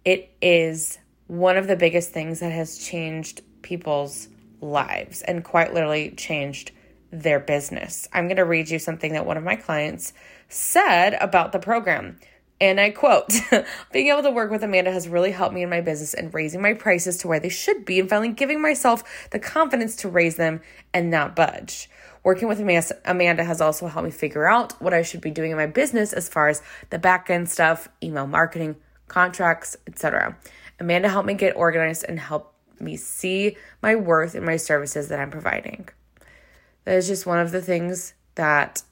It 0.04 0.30
is 0.40 0.98
one 1.26 1.56
of 1.56 1.66
the 1.66 1.76
biggest 1.76 2.10
things 2.10 2.40
that 2.40 2.52
has 2.52 2.78
changed 2.78 3.42
people's 3.62 4.28
lives 4.60 5.22
and 5.22 5.44
quite 5.44 5.74
literally 5.74 6.10
changed 6.12 6.70
their 7.10 7.40
business. 7.40 8.08
I'm 8.12 8.26
going 8.26 8.36
to 8.36 8.44
read 8.44 8.68
you 8.68 8.78
something 8.78 9.12
that 9.12 9.26
one 9.26 9.36
of 9.36 9.44
my 9.44 9.56
clients 9.56 10.12
said 10.48 11.14
about 11.14 11.52
the 11.52 11.58
program. 11.58 12.18
And 12.58 12.80
I 12.80 12.90
quote, 12.90 13.28
being 13.92 14.08
able 14.08 14.22
to 14.22 14.30
work 14.30 14.50
with 14.50 14.62
Amanda 14.62 14.90
has 14.90 15.08
really 15.08 15.30
helped 15.30 15.54
me 15.54 15.62
in 15.62 15.68
my 15.68 15.82
business 15.82 16.14
and 16.14 16.32
raising 16.32 16.62
my 16.62 16.72
prices 16.72 17.18
to 17.18 17.28
where 17.28 17.40
they 17.40 17.50
should 17.50 17.84
be 17.84 18.00
and 18.00 18.08
finally 18.08 18.30
giving 18.30 18.62
myself 18.62 19.28
the 19.30 19.38
confidence 19.38 19.94
to 19.96 20.08
raise 20.08 20.36
them 20.36 20.62
and 20.94 21.10
not 21.10 21.36
budge. 21.36 21.90
Working 22.24 22.48
with 22.48 22.60
Amanda 23.04 23.44
has 23.44 23.60
also 23.60 23.86
helped 23.86 24.06
me 24.06 24.10
figure 24.10 24.48
out 24.48 24.80
what 24.80 24.94
I 24.94 25.02
should 25.02 25.20
be 25.20 25.30
doing 25.30 25.52
in 25.52 25.56
my 25.56 25.66
business 25.66 26.12
as 26.12 26.28
far 26.28 26.48
as 26.48 26.62
the 26.90 26.98
back 26.98 27.30
end 27.30 27.48
stuff, 27.48 27.88
email 28.02 28.26
marketing, 28.26 28.76
contracts, 29.06 29.76
etc. 29.86 30.36
Amanda 30.78 31.08
helped 31.08 31.26
me 31.26 31.34
get 31.34 31.56
organized 31.56 32.04
and 32.08 32.18
help 32.18 32.54
me 32.80 32.96
see 32.96 33.56
my 33.82 33.94
worth 33.94 34.34
in 34.34 34.44
my 34.44 34.56
services 34.56 35.08
that 35.08 35.18
I'm 35.18 35.30
providing. 35.30 35.88
That 36.84 36.96
is 36.96 37.08
just 37.08 37.26
one 37.26 37.38
of 37.38 37.50
the 37.50 37.62
things 37.62 38.14
that 38.34 38.82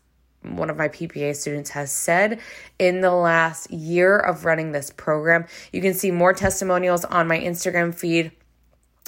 one 0.43 0.71
of 0.71 0.77
my 0.77 0.89
PPA 0.89 1.35
students 1.37 1.71
has 1.71 1.93
said 1.93 2.41
in 2.79 3.01
the 3.01 3.13
last 3.13 3.71
year 3.71 4.19
of 4.19 4.45
running 4.45 4.73
this 4.73 4.91
program. 4.91 5.47
You 5.73 5.81
can 5.81 5.95
see 5.95 6.11
more 6.11 6.33
testimonials 6.33 7.05
on 7.05 7.27
my 7.27 7.39
Instagram 7.39 7.95
feed 7.95 8.33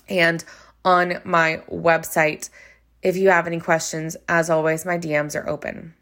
and 0.08 0.44
on 0.84 1.20
my 1.24 1.62
website. 1.70 2.48
If 3.02 3.16
you 3.16 3.28
have 3.30 3.46
any 3.46 3.60
questions, 3.60 4.16
as 4.28 4.50
always, 4.50 4.86
my 4.86 4.98
DMs 4.98 5.34
are 5.34 5.48
open. 5.48 5.94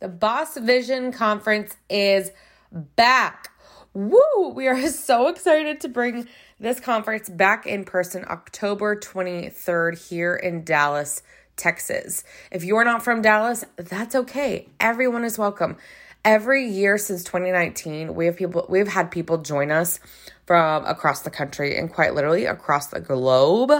The 0.00 0.08
Boss 0.08 0.56
Vision 0.56 1.12
Conference 1.12 1.76
is 1.88 2.32
back. 2.72 3.49
Woo! 3.92 4.52
We 4.54 4.68
are 4.68 4.86
so 4.88 5.28
excited 5.28 5.80
to 5.80 5.88
bring 5.88 6.28
this 6.58 6.80
conference 6.80 7.28
back 7.28 7.66
in 7.66 7.84
person 7.84 8.24
October 8.28 8.96
23rd 8.96 10.08
here 10.08 10.36
in 10.36 10.64
Dallas, 10.64 11.22
Texas. 11.56 12.22
If 12.52 12.62
you're 12.62 12.84
not 12.84 13.02
from 13.02 13.22
Dallas, 13.22 13.64
that's 13.76 14.14
okay. 14.14 14.68
Everyone 14.78 15.24
is 15.24 15.38
welcome. 15.38 15.76
Every 16.24 16.68
year 16.68 16.98
since 16.98 17.24
2019, 17.24 18.14
we 18.14 18.26
have 18.26 18.36
people 18.36 18.66
we've 18.68 18.88
had 18.88 19.10
people 19.10 19.38
join 19.38 19.70
us 19.70 19.98
from 20.46 20.84
across 20.84 21.22
the 21.22 21.30
country 21.30 21.76
and 21.76 21.92
quite 21.92 22.14
literally 22.14 22.44
across 22.44 22.88
the 22.88 23.00
globe. 23.00 23.72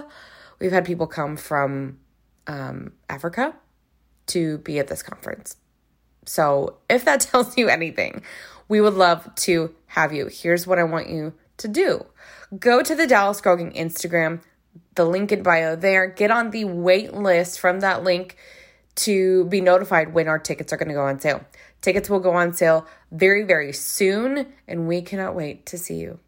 We've 0.58 0.72
had 0.72 0.84
people 0.84 1.06
come 1.06 1.36
from 1.36 1.98
um, 2.46 2.92
Africa 3.08 3.54
to 4.28 4.58
be 4.58 4.78
at 4.78 4.88
this 4.88 5.02
conference. 5.02 5.56
So, 6.24 6.78
if 6.88 7.04
that 7.04 7.20
tells 7.20 7.58
you 7.58 7.68
anything, 7.68 8.22
we 8.70 8.80
would 8.80 8.94
love 8.94 9.34
to 9.34 9.74
have 9.88 10.12
you. 10.14 10.28
Here's 10.28 10.66
what 10.66 10.78
I 10.78 10.84
want 10.84 11.10
you 11.10 11.34
to 11.58 11.68
do 11.68 12.06
go 12.58 12.82
to 12.82 12.94
the 12.94 13.06
Dallas 13.06 13.40
Girl 13.42 13.56
Gang 13.56 13.72
Instagram, 13.72 14.40
the 14.94 15.04
link 15.04 15.30
in 15.30 15.42
bio 15.42 15.76
there, 15.76 16.06
get 16.06 16.30
on 16.30 16.50
the 16.50 16.64
wait 16.64 17.12
list 17.12 17.60
from 17.60 17.80
that 17.80 18.02
link 18.02 18.36
to 18.94 19.44
be 19.46 19.60
notified 19.60 20.14
when 20.14 20.28
our 20.28 20.38
tickets 20.38 20.72
are 20.72 20.76
going 20.76 20.88
to 20.88 20.94
go 20.94 21.04
on 21.04 21.20
sale. 21.20 21.44
Tickets 21.80 22.08
will 22.08 22.20
go 22.20 22.32
on 22.32 22.52
sale 22.52 22.86
very, 23.10 23.42
very 23.42 23.72
soon, 23.72 24.52
and 24.68 24.86
we 24.86 25.02
cannot 25.02 25.34
wait 25.34 25.66
to 25.66 25.78
see 25.78 25.96
you. 25.96 26.18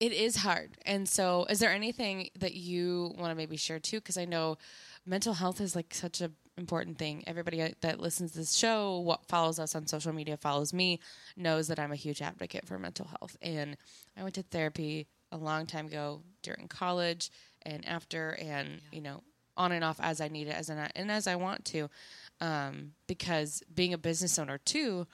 It 0.00 0.12
is 0.12 0.36
hard. 0.36 0.70
And 0.84 1.08
so, 1.08 1.46
is 1.48 1.60
there 1.60 1.70
anything 1.70 2.30
that 2.38 2.54
you 2.54 3.14
want 3.16 3.30
to 3.30 3.36
maybe 3.36 3.56
share 3.56 3.78
too? 3.78 3.98
Because 3.98 4.18
I 4.18 4.24
know 4.24 4.58
mental 5.06 5.34
health 5.34 5.60
is 5.60 5.74
like 5.74 5.94
such 5.94 6.20
a 6.20 6.30
important 6.58 6.98
thing. 6.98 7.24
Everybody 7.26 7.74
that 7.80 8.00
listens 8.00 8.32
to 8.32 8.38
this 8.38 8.54
show, 8.54 8.98
what 8.98 9.26
follows 9.26 9.58
us 9.58 9.74
on 9.74 9.86
social 9.86 10.12
media, 10.12 10.36
follows 10.36 10.72
me, 10.72 11.00
knows 11.36 11.68
that 11.68 11.78
I'm 11.78 11.92
a 11.92 11.96
huge 11.96 12.22
advocate 12.22 12.66
for 12.66 12.78
mental 12.78 13.06
health. 13.06 13.36
And 13.40 13.76
I 14.16 14.22
went 14.22 14.34
to 14.34 14.42
therapy 14.42 15.06
a 15.30 15.36
long 15.36 15.66
time 15.66 15.86
ago 15.86 16.22
during 16.42 16.68
college 16.68 17.30
and 17.62 17.86
after, 17.86 18.36
and 18.40 18.68
yeah. 18.68 18.76
you 18.92 19.00
know, 19.00 19.22
on 19.56 19.72
and 19.72 19.84
off 19.84 19.98
as 20.00 20.20
I 20.20 20.28
need 20.28 20.48
it, 20.48 20.54
as 20.54 20.70
I, 20.70 20.90
and 20.94 21.10
as 21.10 21.26
I 21.26 21.36
want 21.36 21.64
to, 21.66 21.88
um, 22.40 22.92
because 23.06 23.62
being 23.74 23.94
a 23.94 23.98
business 23.98 24.38
owner 24.38 24.58
too. 24.58 25.06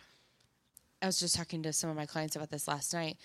I 1.00 1.06
was 1.06 1.20
just 1.20 1.36
talking 1.36 1.62
to 1.62 1.72
some 1.72 1.90
of 1.90 1.96
my 1.96 2.06
clients 2.06 2.34
about 2.34 2.50
this 2.50 2.66
last 2.66 2.92
night. 2.92 3.18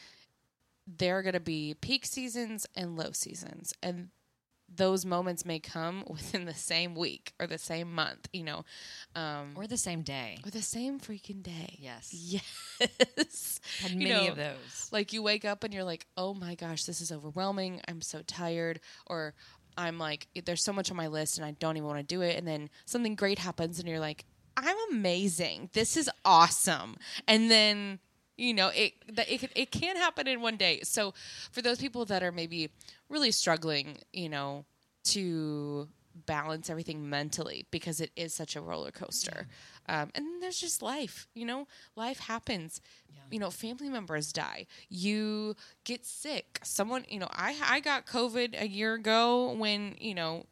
There 0.85 1.17
are 1.17 1.23
going 1.23 1.33
to 1.33 1.39
be 1.39 1.73
peak 1.81 2.05
seasons 2.05 2.67
and 2.75 2.95
low 2.95 3.11
seasons, 3.13 3.73
and 3.81 4.09
those 4.75 5.05
moments 5.05 5.45
may 5.45 5.59
come 5.59 6.03
within 6.09 6.45
the 6.45 6.53
same 6.53 6.95
week 6.95 7.33
or 7.39 7.47
the 7.47 7.57
same 7.57 7.93
month, 7.93 8.27
you 8.33 8.43
know, 8.43 8.65
um, 9.15 9.53
or 9.55 9.67
the 9.67 9.77
same 9.77 10.01
day, 10.01 10.37
or 10.45 10.51
the 10.51 10.61
same 10.61 10.99
freaking 10.99 11.43
day. 11.43 11.77
Yes, 11.79 12.09
yes. 12.11 13.59
Had 13.79 13.95
many 13.95 14.09
you 14.09 14.15
know, 14.15 14.27
of 14.29 14.35
those. 14.35 14.89
Like 14.91 15.13
you 15.13 15.21
wake 15.23 15.45
up 15.45 15.63
and 15.63 15.73
you're 15.73 15.83
like, 15.83 16.05
"Oh 16.17 16.33
my 16.33 16.55
gosh, 16.55 16.83
this 16.83 17.01
is 17.01 17.11
overwhelming. 17.11 17.81
I'm 17.87 18.01
so 18.01 18.21
tired," 18.25 18.79
or 19.07 19.33
I'm 19.77 19.97
like, 19.97 20.27
"There's 20.45 20.63
so 20.63 20.73
much 20.73 20.91
on 20.91 20.97
my 20.97 21.07
list 21.07 21.37
and 21.37 21.45
I 21.45 21.51
don't 21.51 21.77
even 21.77 21.87
want 21.87 21.99
to 21.99 22.15
do 22.15 22.21
it." 22.21 22.37
And 22.37 22.47
then 22.47 22.69
something 22.85 23.15
great 23.15 23.39
happens 23.39 23.79
and 23.79 23.87
you're 23.87 23.99
like, 23.99 24.25
"I'm 24.57 24.77
amazing. 24.91 25.69
This 25.73 25.97
is 25.97 26.09
awesome." 26.25 26.97
And 27.27 27.49
then 27.49 27.99
you 28.37 28.53
know 28.53 28.69
it 28.69 28.93
that 29.13 29.29
it, 29.31 29.51
it 29.55 29.71
can 29.71 29.95
happen 29.95 30.27
in 30.27 30.41
one 30.41 30.57
day. 30.57 30.81
So 30.83 31.13
for 31.51 31.61
those 31.61 31.79
people 31.79 32.05
that 32.05 32.23
are 32.23 32.31
maybe 32.31 32.69
really 33.09 33.31
struggling 33.31 33.97
you 34.11 34.29
know 34.29 34.65
to 35.05 35.87
balance 36.25 36.69
everything 36.69 37.09
mentally 37.09 37.65
because 37.71 37.99
it 37.99 38.11
is 38.15 38.35
such 38.35 38.55
a 38.55 38.61
roller 38.61 38.91
coaster 38.91 39.47
yeah. 39.89 40.03
um, 40.03 40.11
and 40.13 40.43
there's 40.43 40.59
just 40.59 40.83
life 40.83 41.27
you 41.33 41.43
know? 41.43 41.67
Life 41.95 42.19
happens. 42.19 42.81
Yeah. 43.09 43.21
you 43.31 43.39
know 43.39 43.49
family 43.49 43.89
members 43.89 44.31
die. 44.31 44.67
You 44.89 45.55
get 45.83 46.05
sick. 46.05 46.59
Someone 46.63 47.05
you 47.09 47.19
know 47.19 47.29
i 47.31 47.55
i 47.67 47.79
got 47.79 48.05
covid 48.05 48.59
a 48.59 48.67
year 48.67 48.93
ago 48.93 49.53
when 49.53 49.95
you 49.99 50.15
know 50.15 50.45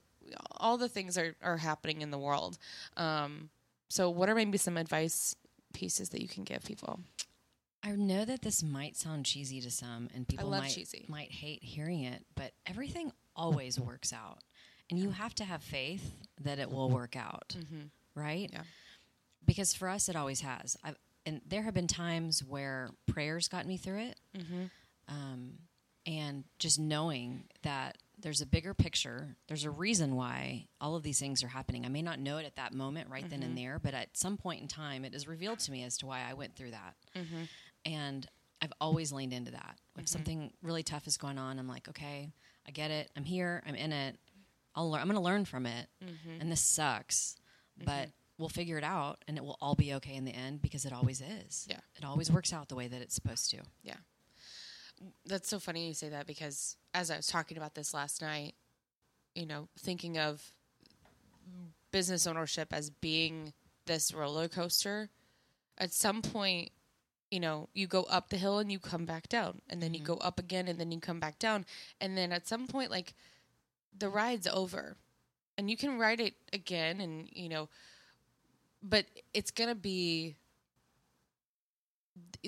all 0.58 0.78
the 0.78 0.90
things 0.90 1.18
are 1.18 1.36
are 1.42 1.58
happening 1.58 2.02
in 2.02 2.12
the 2.12 2.20
world. 2.20 2.58
Um, 2.98 3.50
so 3.90 4.10
what 4.10 4.30
are 4.30 4.36
maybe 4.36 4.58
some 4.58 4.78
advice 4.78 5.36
pieces 5.74 6.10
that 6.10 6.22
you 6.22 6.28
can 6.28 6.44
give 6.44 6.64
people 6.64 7.00
I 7.84 7.92
know 7.92 8.26
that 8.26 8.42
this 8.42 8.62
might 8.62 8.96
sound 8.96 9.26
cheesy 9.26 9.60
to 9.62 9.72
some, 9.72 10.10
and 10.14 10.28
people 10.28 10.50
might 10.50 10.70
cheesy. 10.70 11.06
might 11.08 11.32
hate 11.32 11.64
hearing 11.64 12.04
it, 12.04 12.24
but 12.36 12.52
everything 12.66 13.12
always 13.36 13.80
works 13.80 14.14
out, 14.14 14.40
and 14.90 15.00
you 15.00 15.10
have 15.10 15.34
to 15.36 15.44
have 15.44 15.64
faith 15.64 16.18
that 16.42 16.60
it 16.60 16.72
will 16.72 16.90
work 16.90 17.16
out, 17.16 17.56
mm-hmm. 17.58 17.88
right? 18.14 18.50
Yeah. 18.52 18.62
Because 19.46 19.74
for 19.74 19.90
us, 19.90 20.10
it 20.10 20.16
always 20.16 20.42
has. 20.42 20.78
I've, 20.84 20.98
and 21.26 21.42
there 21.48 21.64
have 21.64 21.74
been 21.74 21.88
times 21.88 22.44
where 22.44 22.90
prayers 23.08 23.48
got 23.48 23.66
me 23.66 23.78
through 23.78 24.00
it, 24.00 24.20
mm-hmm. 24.38 24.64
um, 25.08 25.54
and 26.06 26.44
just 26.60 26.80
knowing 26.80 27.46
that 27.64 27.98
there's 28.20 28.42
a 28.42 28.46
bigger 28.46 28.74
picture. 28.74 29.36
There's 29.48 29.64
a 29.64 29.72
reason 29.72 30.16
why 30.16 30.68
all 30.80 30.96
of 30.96 31.04
these 31.04 31.20
things 31.20 31.44
are 31.44 31.48
happening. 31.48 31.86
I 31.86 31.90
may 31.90 32.02
not 32.04 32.20
know 32.20 32.38
it 32.38 32.46
at 32.46 32.56
that 32.56 32.74
moment, 32.74 33.10
right 33.10 33.24
mm-hmm. 33.24 33.32
then 33.32 33.42
and 33.42 33.56
mm-hmm. 33.56 33.64
there, 33.64 33.80
but 33.80 33.94
at 33.94 34.16
some 34.16 34.38
point 34.38 34.62
in 34.62 34.68
time, 34.68 35.04
it 35.04 35.16
is 35.16 35.28
revealed 35.28 35.60
to 35.60 35.72
me 35.72 35.84
as 35.84 35.98
to 35.98 36.06
why 36.06 36.22
I 36.30 36.34
went 36.34 36.56
through 36.56 36.72
that. 36.72 36.96
Mm-hmm. 37.16 37.44
And 37.86 38.28
I've 38.62 38.74
always 38.80 39.12
leaned 39.12 39.34
into 39.34 39.52
that. 39.52 39.78
If 39.96 40.06
mm-hmm. 40.06 40.08
something 40.08 40.54
really 40.62 40.84
tough 40.84 41.08
is 41.08 41.18
going 41.18 41.38
on, 41.38 41.60
I'm 41.60 41.68
like, 41.68 41.90
okay, 41.90 42.32
I 42.68 42.72
get 42.72 42.92
it. 42.92 43.10
I'm 43.16 43.24
here. 43.24 43.64
I'm 43.68 43.76
in 43.76 43.92
it. 43.92 44.18
I'll 44.76 44.90
learn. 44.90 45.02
I'm 45.02 45.08
going 45.08 45.18
to 45.18 45.24
learn 45.24 45.46
from 45.46 45.66
it. 45.66 45.88
Mm-hmm. 46.04 46.42
And 46.42 46.52
this 46.52 46.62
sucks, 46.62 47.36
but 47.78 47.92
mm-hmm. 47.92 48.10
we'll 48.38 48.50
figure 48.50 48.78
it 48.78 48.84
out, 48.84 49.24
and 49.28 49.38
it 49.38 49.44
will 49.44 49.58
all 49.62 49.76
be 49.76 49.94
okay 49.96 50.16
in 50.16 50.26
the 50.26 50.32
end 50.32 50.62
because 50.62 50.86
it 50.86 50.94
always 50.94 51.22
is. 51.22 51.68
Yeah, 51.70 51.80
it 51.96 52.06
always 52.06 52.32
works 52.32 52.54
out 52.54 52.70
the 52.70 52.76
way 52.76 52.88
that 52.88 53.02
it's 53.02 53.16
supposed 53.16 53.50
to. 53.52 53.58
Yeah, 53.84 53.98
that's 55.26 55.50
so 55.50 55.60
funny 55.60 55.88
you 55.88 55.94
say 55.94 56.10
that 56.10 56.28
because 56.28 56.78
as 56.94 57.12
I 57.12 57.18
was 57.18 57.28
talking 57.28 57.58
about 57.58 57.76
this 57.76 57.94
last 57.94 58.22
night, 58.22 58.54
you 59.36 59.46
know, 59.46 59.68
thinking 59.80 60.18
of 60.18 60.54
business 61.92 62.26
ownership 62.26 62.70
as 62.72 62.90
being 62.90 63.54
this 63.86 64.14
roller 64.14 64.48
coaster, 64.48 65.10
at 65.78 65.92
some 65.92 66.22
point 66.22 66.72
you 67.32 67.40
know, 67.40 67.70
you 67.74 67.88
go 67.88 68.04
up 68.04 68.30
the 68.30 68.38
hill 68.38 68.60
and 68.60 68.72
you 68.72 68.78
come 68.78 69.06
back 69.06 69.30
down, 69.30 69.62
and 69.70 69.82
then 69.82 69.92
mm-hmm. 69.92 70.02
you 70.02 70.06
go 70.06 70.16
up 70.16 70.38
again 70.38 70.68
and 70.68 70.78
then 70.78 70.92
you 70.92 71.00
come 71.00 71.20
back 71.20 71.40
down, 71.40 71.66
and 72.00 72.18
then 72.18 72.32
at 72.32 72.48
some 72.48 72.68
point, 72.68 72.92
like 72.92 73.14
the 73.98 74.10
ride's 74.10 74.48
over, 74.48 74.98
and 75.58 75.70
you 75.70 75.78
can 75.78 75.98
ride 75.98 76.20
it 76.20 76.36
again, 76.52 77.00
and 77.00 77.30
you 77.32 77.48
know, 77.48 77.70
but 78.84 79.06
it's 79.34 79.50
gonna 79.50 79.76
be 79.76 80.36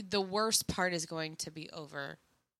the 0.09 0.21
worst 0.21 0.67
part 0.67 0.93
is 0.93 1.05
going 1.05 1.37
to 1.37 1.49
be 1.49 1.69
over 1.71 2.17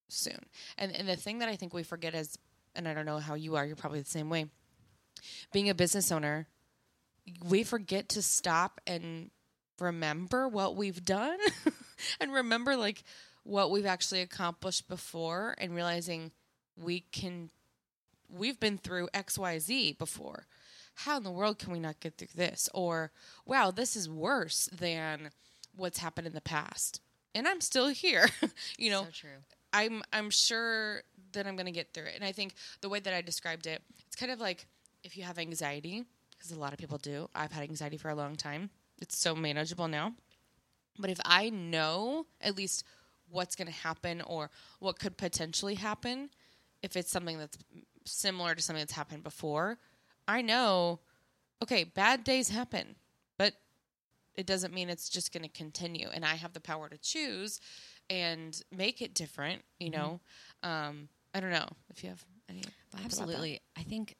soon, 0.08 0.40
and 0.78 0.96
and 0.96 1.08
the 1.08 1.18
thing 1.18 1.40
that 1.40 1.50
I 1.50 1.58
think 1.58 1.74
we 1.74 1.84
forget 1.84 2.16
is, 2.16 2.38
and 2.74 2.88
I 2.88 2.94
don't 2.94 3.06
know 3.06 3.20
how 3.20 3.34
you 3.34 3.58
are, 3.58 3.66
you're 3.66 3.76
probably 3.76 4.00
the 4.00 4.10
same 4.10 4.30
way. 4.30 4.46
Being 5.52 5.70
a 5.70 5.76
business 5.76 6.12
owner, 6.12 6.48
we 7.44 7.64
forget 7.64 8.10
to 8.10 8.22
stop 8.22 8.80
and 8.88 9.30
remember 9.80 10.48
what 10.48 10.76
we've 10.78 11.04
done. 11.04 11.38
and 12.20 12.34
remember 12.34 12.76
like 12.76 13.04
what 13.44 13.72
we've 13.72 13.86
actually 13.86 14.22
accomplished 14.22 14.88
before 14.88 15.56
and 15.58 15.76
realizing 15.76 16.32
we 16.78 17.02
can 17.12 17.50
we've 18.30 18.60
been 18.60 18.78
through 18.78 19.10
xyz 19.13 19.98
before. 19.98 20.48
How 20.96 21.18
in 21.18 21.24
the 21.24 21.32
world 21.32 21.58
can 21.58 21.72
we 21.74 21.80
not 21.80 22.00
get 22.00 22.18
through 22.18 22.30
this? 22.36 22.70
Or 22.74 23.12
wow 23.46 23.72
this 23.72 23.96
is 23.96 24.10
worse 24.10 24.70
than 24.72 25.30
what's 25.76 26.00
happened 26.00 26.28
in 26.28 26.34
the 26.34 26.42
past. 26.42 27.02
And 27.36 27.48
i'm 27.48 27.62
still 27.62 27.89
here 27.89 28.30
you 28.78 28.92
know? 28.92 29.08
So 29.12 29.28
i'm 29.74 30.04
i'm 30.13 30.30
sure 30.30 31.02
that 31.34 31.48
i'm 31.48 31.56
going 31.56 31.66
to 31.66 31.72
get 31.72 31.94
through 31.94 32.06
it. 32.06 32.16
And 32.16 32.24
i 32.24 32.32
think 32.32 32.54
the 32.82 32.89
way 32.89 33.00
that 33.00 33.13
i 33.13 33.22
described 33.22 33.68
it 33.68 33.82
it's 34.08 34.16
kind 34.16 34.32
of 34.32 34.39
like 34.39 34.68
if 35.04 35.18
you 35.18 35.24
have 35.24 35.38
anxiety 35.38 36.06
because 36.32 36.52
a 36.52 36.60
lot 36.60 36.74
of 36.74 36.80
people 36.80 36.98
do. 36.98 37.30
I've 37.34 37.54
had 37.54 37.63
anxiety 37.63 37.96
for 37.98 38.10
a 38.10 38.16
long 38.16 38.36
time. 38.36 38.70
It's 39.02 39.18
so 39.18 39.34
manageable 39.34 39.88
now 39.88 40.13
but 40.97 41.10
if 41.10 41.19
I 41.25 41.49
know 41.49 42.25
at 42.41 42.56
least 42.56 42.86
what's 43.29 43.56
going 43.56 43.67
to 43.67 43.73
happen 43.73 44.21
or 44.21 44.49
what 44.79 44.99
could 44.99 45.17
potentially 45.17 45.75
happen, 45.75 46.29
if 46.82 46.95
it's 46.95 47.12
something 47.12 47.38
that's 47.38 47.58
similar 48.06 48.56
to 48.56 48.62
something 48.62 48.82
that's 48.82 48.93
happened 48.93 49.23
before, 49.23 49.77
I 50.27 50.41
know, 50.41 50.99
okay, 51.62 51.84
bad 51.84 52.23
days 52.23 52.49
happen, 52.49 52.95
but 53.38 53.53
it 54.36 54.45
doesn't 54.45 54.73
mean 54.73 54.89
it's 54.89 55.10
just 55.10 55.34
going 55.34 55.43
to 55.43 55.49
continue. 55.49 56.10
And 56.13 56.23
I 56.23 56.36
have 56.36 56.53
the 56.53 56.60
power 56.60 56.89
to 56.89 56.97
choose 56.97 57.60
and 58.10 58.62
make 58.75 59.01
it 59.01 59.13
different, 59.13 59.63
you 59.79 59.89
mm-hmm. 59.89 60.01
know? 60.01 60.19
Um, 60.62 61.10
I 61.34 61.39
don't 61.39 61.51
know 61.51 61.69
if 61.89 62.03
you 62.03 62.10
have 62.10 62.23
any. 62.49 62.63
Absolutely. 63.03 63.62
I 63.77 63.82
think, 63.82 64.15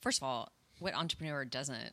first 0.00 0.18
of 0.18 0.24
all, 0.24 0.50
what 0.80 0.94
entrepreneur 0.94 1.44
doesn't 1.44 1.92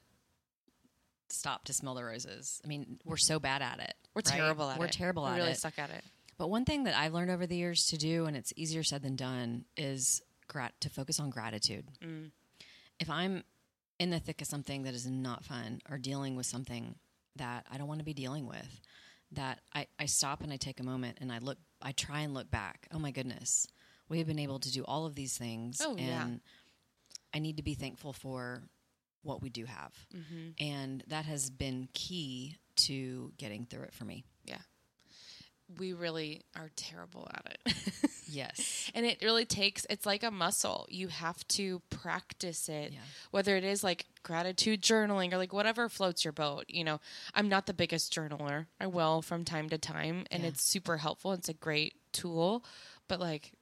stop 1.29 1.65
to 1.65 1.73
smell 1.73 1.95
the 1.95 2.03
roses. 2.03 2.61
I 2.63 2.67
mean, 2.67 2.99
we're 3.03 3.17
so 3.17 3.39
bad 3.39 3.61
at 3.61 3.79
it. 3.79 3.93
We're 4.13 4.21
right? 4.25 4.38
terrible 4.38 4.69
at 4.69 4.77
it. 4.77 4.79
we're 4.79 4.85
it. 4.85 4.91
terrible 4.91 5.25
at 5.25 5.31
it. 5.31 5.33
we 5.33 5.39
really 5.39 5.51
it. 5.51 5.57
suck 5.57 5.77
at 5.77 5.89
it. 5.89 6.03
But 6.38 6.49
one 6.49 6.65
thing 6.65 6.83
that 6.83 6.95
I've 6.97 7.13
learned 7.13 7.31
over 7.31 7.47
the 7.47 7.55
years 7.55 7.88
to 7.88 7.97
do, 7.97 8.25
and 8.25 8.35
it's 8.35 8.51
easier 8.55 8.83
said 8.83 9.01
than 9.01 9.15
done, 9.15 9.65
is 9.77 10.21
grat- 10.47 10.79
to 10.81 10.89
focus 10.89 11.19
on 11.19 11.29
gratitude. 11.29 11.85
Mm. 12.03 12.31
If 12.99 13.09
I'm 13.09 13.43
in 13.99 14.09
the 14.09 14.19
thick 14.19 14.41
of 14.41 14.47
something 14.47 14.83
that 14.83 14.93
is 14.93 15.07
not 15.07 15.45
fun 15.45 15.81
or 15.89 15.97
dealing 15.97 16.35
with 16.35 16.45
something 16.45 16.95
that 17.38 17.65
I 17.71 17.77
don't 17.77 17.88
want 17.88 17.99
to 17.99 18.05
be 18.05 18.13
dealing 18.13 18.47
with, 18.47 18.81
that 19.31 19.59
I, 19.73 19.88
I 19.99 20.05
stop 20.05 20.43
and 20.43 20.51
I 20.51 20.57
take 20.57 20.79
a 20.79 20.83
moment 20.83 21.19
and 21.21 21.31
I 21.31 21.39
look, 21.39 21.57
I 21.81 21.93
try 21.93 22.21
and 22.21 22.33
look 22.33 22.51
back. 22.51 22.88
Oh 22.93 22.99
my 22.99 23.11
goodness, 23.11 23.67
we 24.09 24.17
have 24.17 24.27
been 24.27 24.39
able 24.39 24.59
to 24.59 24.71
do 24.71 24.83
all 24.83 25.05
of 25.05 25.15
these 25.15 25.38
things. 25.38 25.81
Oh, 25.83 25.95
and 25.95 25.99
yeah. 25.99 26.27
I 27.33 27.39
need 27.39 27.57
to 27.57 27.63
be 27.63 27.73
thankful 27.73 28.13
for 28.13 28.63
what 29.25 29.41
we 29.41 29.49
do 29.49 29.65
have. 29.65 29.93
Mm-hmm. 30.15 30.63
And 30.63 31.03
that 31.07 31.25
has 31.25 31.49
been 31.49 31.89
key 31.93 32.55
to 32.77 33.31
getting 33.38 33.65
through 33.65 33.83
it 33.83 33.93
for 33.93 34.05
me. 34.05 34.23
Yeah. 34.45 34.59
We 35.79 35.93
really 35.93 36.43
are 36.55 36.69
terrible 36.75 37.27
at 37.33 37.57
it. 37.65 37.75
Yes. 38.27 38.91
and 38.95 39.05
it 39.05 39.19
really 39.21 39.45
takes, 39.45 39.85
it's 39.89 40.05
like 40.05 40.23
a 40.23 40.31
muscle. 40.31 40.88
You 40.89 41.07
have 41.09 41.47
to 41.49 41.79
practice 41.91 42.67
it, 42.67 42.91
Yeah. 42.91 42.99
whether 43.31 43.55
it 43.55 43.63
is 43.63 43.83
like 43.83 44.07
gratitude 44.23 44.81
journaling 44.81 45.31
or 45.31 45.38
like 45.38 45.53
whatever 45.53 45.88
floats 45.89 46.25
your 46.25 46.33
boat. 46.33 46.65
You 46.67 46.83
know, 46.83 46.99
I'm 47.35 47.47
not 47.47 47.65
the 47.67 47.73
biggest 47.73 48.13
journaler. 48.13 48.65
I 48.81 48.88
will 48.88 49.21
from 49.21 49.45
time 49.45 49.69
to 49.69 49.77
time, 49.77 50.25
and 50.31 50.41
Yeah. 50.43 50.49
it's 50.49 50.63
super 50.63 50.97
helpful. 50.97 51.31
It's 51.33 51.49
a 51.49 51.53
great 51.53 51.93
tool, 52.11 52.65
but 53.07 53.19
like, 53.19 53.53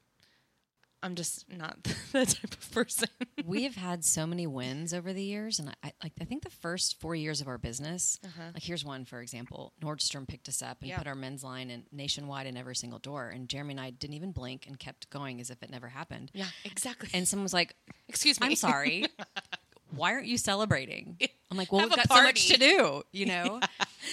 I'm 1.04 1.16
just 1.16 1.46
not 1.52 1.84
that 2.14 2.30
type 2.30 2.54
of 2.54 2.72
person. 2.72 3.10
we 3.46 3.64
have 3.66 3.76
had 3.76 4.06
so 4.06 4.26
many 4.26 4.48
wins 4.48 4.94
over 4.94 5.12
the 5.14 5.22
years, 5.24 5.60
and 5.60 5.70
I, 5.70 5.74
I 5.84 5.92
like. 6.02 6.14
I 6.22 6.24
think 6.24 6.44
the 6.44 6.50
first 6.50 7.00
four 7.02 7.14
years 7.14 7.42
of 7.42 7.48
our 7.48 7.58
business, 7.58 8.20
uh-huh. 8.24 8.52
like 8.54 8.64
here's 8.64 8.86
one 8.86 9.04
for 9.06 9.22
example. 9.22 9.74
Nordstrom 9.84 10.28
picked 10.28 10.48
us 10.48 10.62
up 10.62 10.78
and 10.82 10.90
Yeah. 10.90 10.98
put 10.98 11.08
our 11.08 11.16
men's 11.16 11.44
line 11.44 11.70
in 11.70 11.84
nationwide 11.92 12.48
in 12.48 12.56
every 12.58 12.76
single 12.76 13.00
door, 13.00 13.30
and 13.30 13.50
Jeremy 13.50 13.74
and 13.74 13.82
I 13.82 13.90
didn't 13.90 14.16
even 14.16 14.32
blink 14.32 14.66
and 14.66 14.80
kept 14.80 15.10
going 15.10 15.42
as 15.42 15.50
if 15.50 15.62
it 15.62 15.70
never 15.70 15.90
happened. 15.90 16.32
yeah, 16.34 16.48
exactly. 16.66 17.10
And 17.14 17.28
someone 17.28 17.44
was 17.44 17.54
like, 17.54 17.76
Excuse 18.08 18.40
me. 18.40 18.48
"I'm 18.48 18.56
sorry, 18.56 19.06
why 19.96 20.14
aren't 20.14 20.28
you 20.28 20.38
celebrating?" 20.38 21.18
I'm 21.52 21.58
like, 21.58 21.72
"Well, 21.72 21.82
Have 21.82 21.90
we've 21.90 21.98
got 21.98 22.10
so 22.18 22.24
much 22.24 22.48
to 22.48 22.58
do, 22.58 23.04
you 23.12 23.26
know." 23.34 23.60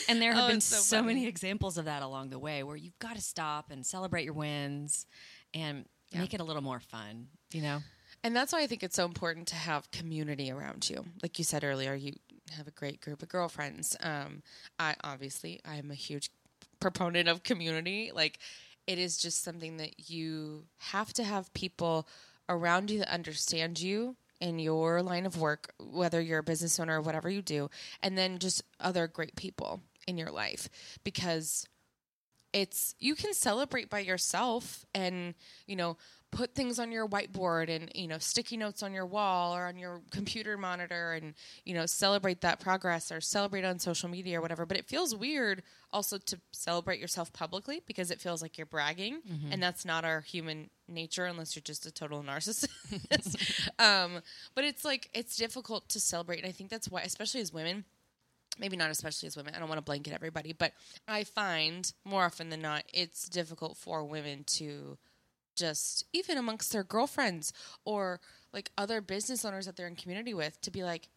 And 0.09 0.21
there 0.21 0.33
have 0.33 0.45
Oh, 0.45 0.49
been 0.49 0.61
so 0.61 0.77
so, 0.77 1.03
many 1.03 1.27
examples 1.27 1.79
of 1.79 1.85
that 1.85 2.03
along 2.03 2.31
the 2.31 2.39
way, 2.39 2.63
where 2.63 2.77
you've 2.77 2.99
got 2.99 3.17
to 3.17 3.23
stop 3.23 3.71
and 3.71 3.87
celebrate 3.87 4.25
your 4.25 4.35
wins, 4.35 5.07
and 5.55 5.85
make 6.19 6.35
it 6.35 6.41
a 6.41 6.45
little 6.45 6.63
more 6.63 6.81
fun, 6.81 7.29
you 7.53 7.63
know. 7.63 7.81
And 8.23 8.37
that's 8.37 8.53
why 8.53 8.63
I 8.63 8.67
think 8.67 8.83
it's 8.83 8.97
so 8.97 9.05
important 9.05 9.49
to 9.49 9.55
have 9.55 9.91
community 9.91 10.51
around 10.51 10.91
you. 10.91 11.05
Like 11.23 11.39
you 11.39 11.45
said 11.45 11.65
earlier, 11.65 11.95
you 11.95 12.15
have 12.57 12.67
a 12.67 12.73
great 12.73 13.01
group 13.01 13.23
of 13.23 13.29
girlfriends. 13.29 13.97
Um, 14.01 14.43
I 14.79 14.95
obviously 15.03 15.61
I'm 15.65 15.91
a 15.91 15.95
huge 15.95 16.31
proponent 16.81 17.29
of 17.29 17.43
community. 17.43 18.11
Like 18.15 18.39
it 18.87 18.99
is 18.99 19.17
just 19.17 19.43
something 19.43 19.77
that 19.79 20.11
you 20.11 20.65
have 20.79 21.13
to 21.15 21.25
have 21.25 21.53
people 21.55 22.09
around 22.49 22.91
you 22.91 22.99
that 22.99 23.13
understand 23.13 23.81
you 23.81 24.17
in 24.41 24.59
your 24.59 25.03
line 25.03 25.27
of 25.27 25.39
work, 25.39 25.73
whether 25.79 26.21
you're 26.21 26.39
a 26.39 26.43
business 26.43 26.81
owner 26.81 26.99
or 26.99 27.03
whatever 27.03 27.29
you 27.29 27.43
do, 27.43 27.71
and 28.03 28.17
then 28.17 28.39
just 28.39 28.63
other 28.81 29.07
great 29.07 29.37
people 29.37 29.81
in 30.07 30.19
your 30.19 30.31
life 30.31 30.69
because 31.05 31.67
it's 32.53 32.95
you 32.99 33.15
can 33.15 33.33
celebrate 33.35 33.89
by 33.91 34.01
yourself 34.01 34.85
and 34.95 35.35
you 35.67 35.77
know 35.77 35.97
put 36.33 36.55
things 36.55 36.79
on 36.79 36.93
your 36.93 37.09
whiteboard 37.09 37.69
and 37.69 37.91
you 37.93 38.07
know 38.07 38.19
sticky 38.19 38.57
notes 38.57 38.85
on 38.85 38.93
your 38.93 39.05
wall 39.07 39.53
or 39.57 39.67
on 39.67 39.77
your 39.77 40.01
computer 40.13 40.57
monitor 40.57 41.13
and 41.13 41.35
you 41.65 41.75
know 41.75 41.87
celebrate 41.87 42.41
that 42.43 42.61
progress 42.61 43.11
or 43.11 43.21
celebrate 43.21 43.65
on 43.65 43.79
social 43.79 44.09
media 44.09 44.39
or 44.39 44.41
whatever. 44.41 44.65
But 44.65 44.77
it 44.77 44.87
feels 44.87 45.15
weird 45.15 45.63
also 45.93 46.19
to 46.19 46.39
celebrate 46.53 47.01
yourself 47.01 47.33
publicly 47.33 47.83
because 47.87 48.13
it 48.13 48.21
feels 48.21 48.43
like 48.43 48.57
you're 48.59 48.67
bragging 48.67 49.19
and 49.51 49.61
that's 49.61 49.85
not 49.85 50.05
our 50.05 50.21
human 50.21 50.71
nature 50.89 51.25
unless 51.25 51.57
you're 51.57 51.63
just 51.63 51.85
a 51.87 51.91
total 51.93 52.23
narcissist. 52.23 52.69
Um, 53.79 54.21
but 54.55 54.65
it's 54.65 54.85
like 54.85 55.09
it's 55.15 55.37
difficult 55.37 55.89
to 55.91 56.01
celebrate 56.01 56.39
and 56.39 56.47
i 56.47 56.53
think 56.53 56.71
that's 56.71 56.89
why 56.91 57.01
especially 57.03 57.41
as 57.41 57.53
women 57.53 57.85
maybe 58.61 58.77
not 58.77 58.91
especially 58.91 59.27
as 59.27 59.37
women. 59.37 59.55
I 59.55 59.59
don't 59.59 59.69
want 59.69 59.79
to 59.79 59.85
blanket 59.85 60.13
everybody, 60.13 60.53
but 60.53 60.73
I 61.09 61.25
find 61.25 61.91
more 62.05 62.25
often 62.25 62.51
than 62.51 62.61
not 62.61 62.85
it's 62.93 63.29
difficult 63.29 63.77
for 63.77 64.05
women 64.05 64.45
to 64.59 64.99
just 65.57 66.05
even 66.13 66.39
amongst 66.39 66.73
their 66.73 66.85
girlfriends 66.85 67.53
or 67.85 68.21
like 68.53 68.71
other 68.79 69.01
business 69.01 69.45
owners 69.45 69.67
that 69.67 69.77
they're 69.77 69.89
in 69.89 69.97
community 69.97 70.35
with 70.35 70.61
to 70.61 70.71
be 70.71 70.85
like, 70.85 71.09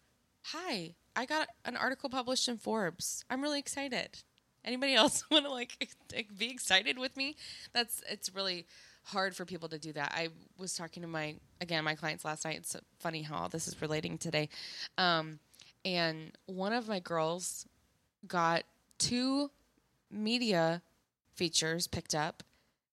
"Hi, 0.45 0.95
I 1.15 1.25
got 1.25 1.49
an 1.65 1.77
article 1.77 2.09
published 2.09 2.47
in 2.47 2.57
Forbes. 2.57 3.25
I'm 3.29 3.41
really 3.41 3.59
excited. 3.59 4.23
Anybody 4.65 4.95
else 4.95 5.23
want 5.29 5.45
to 5.45 5.51
like 5.51 5.87
be 6.37 6.49
excited 6.49 6.97
with 6.97 7.15
me?" 7.17 7.35
That's 7.73 8.01
it's 8.09 8.33
really 8.33 8.65
hard 9.05 9.35
for 9.35 9.45
people 9.45 9.67
to 9.69 9.77
do 9.77 9.91
that. 9.93 10.13
I 10.15 10.29
was 10.57 10.75
talking 10.75 11.03
to 11.03 11.09
my 11.09 11.35
again 11.61 11.83
my 11.83 11.95
clients 11.95 12.25
last 12.25 12.45
night. 12.45 12.57
It's 12.57 12.75
funny 12.99 13.21
how 13.21 13.35
all 13.35 13.49
this 13.49 13.67
is 13.67 13.81
relating 13.81 14.17
today. 14.17 14.49
Um, 14.97 15.39
and 15.85 16.31
one 16.45 16.73
of 16.73 16.87
my 16.87 16.99
girls 16.99 17.65
got 18.27 18.63
two 18.97 19.51
media 20.09 20.81
features 21.35 21.87
picked 21.87 22.15
up 22.15 22.43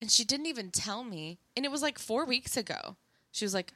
and 0.00 0.10
she 0.10 0.24
didn't 0.24 0.46
even 0.46 0.70
tell 0.70 1.04
me 1.04 1.38
and 1.56 1.64
it 1.64 1.70
was 1.70 1.82
like 1.82 1.98
four 1.98 2.24
weeks 2.24 2.56
ago. 2.56 2.96
She 3.32 3.44
was 3.44 3.54
like 3.54 3.72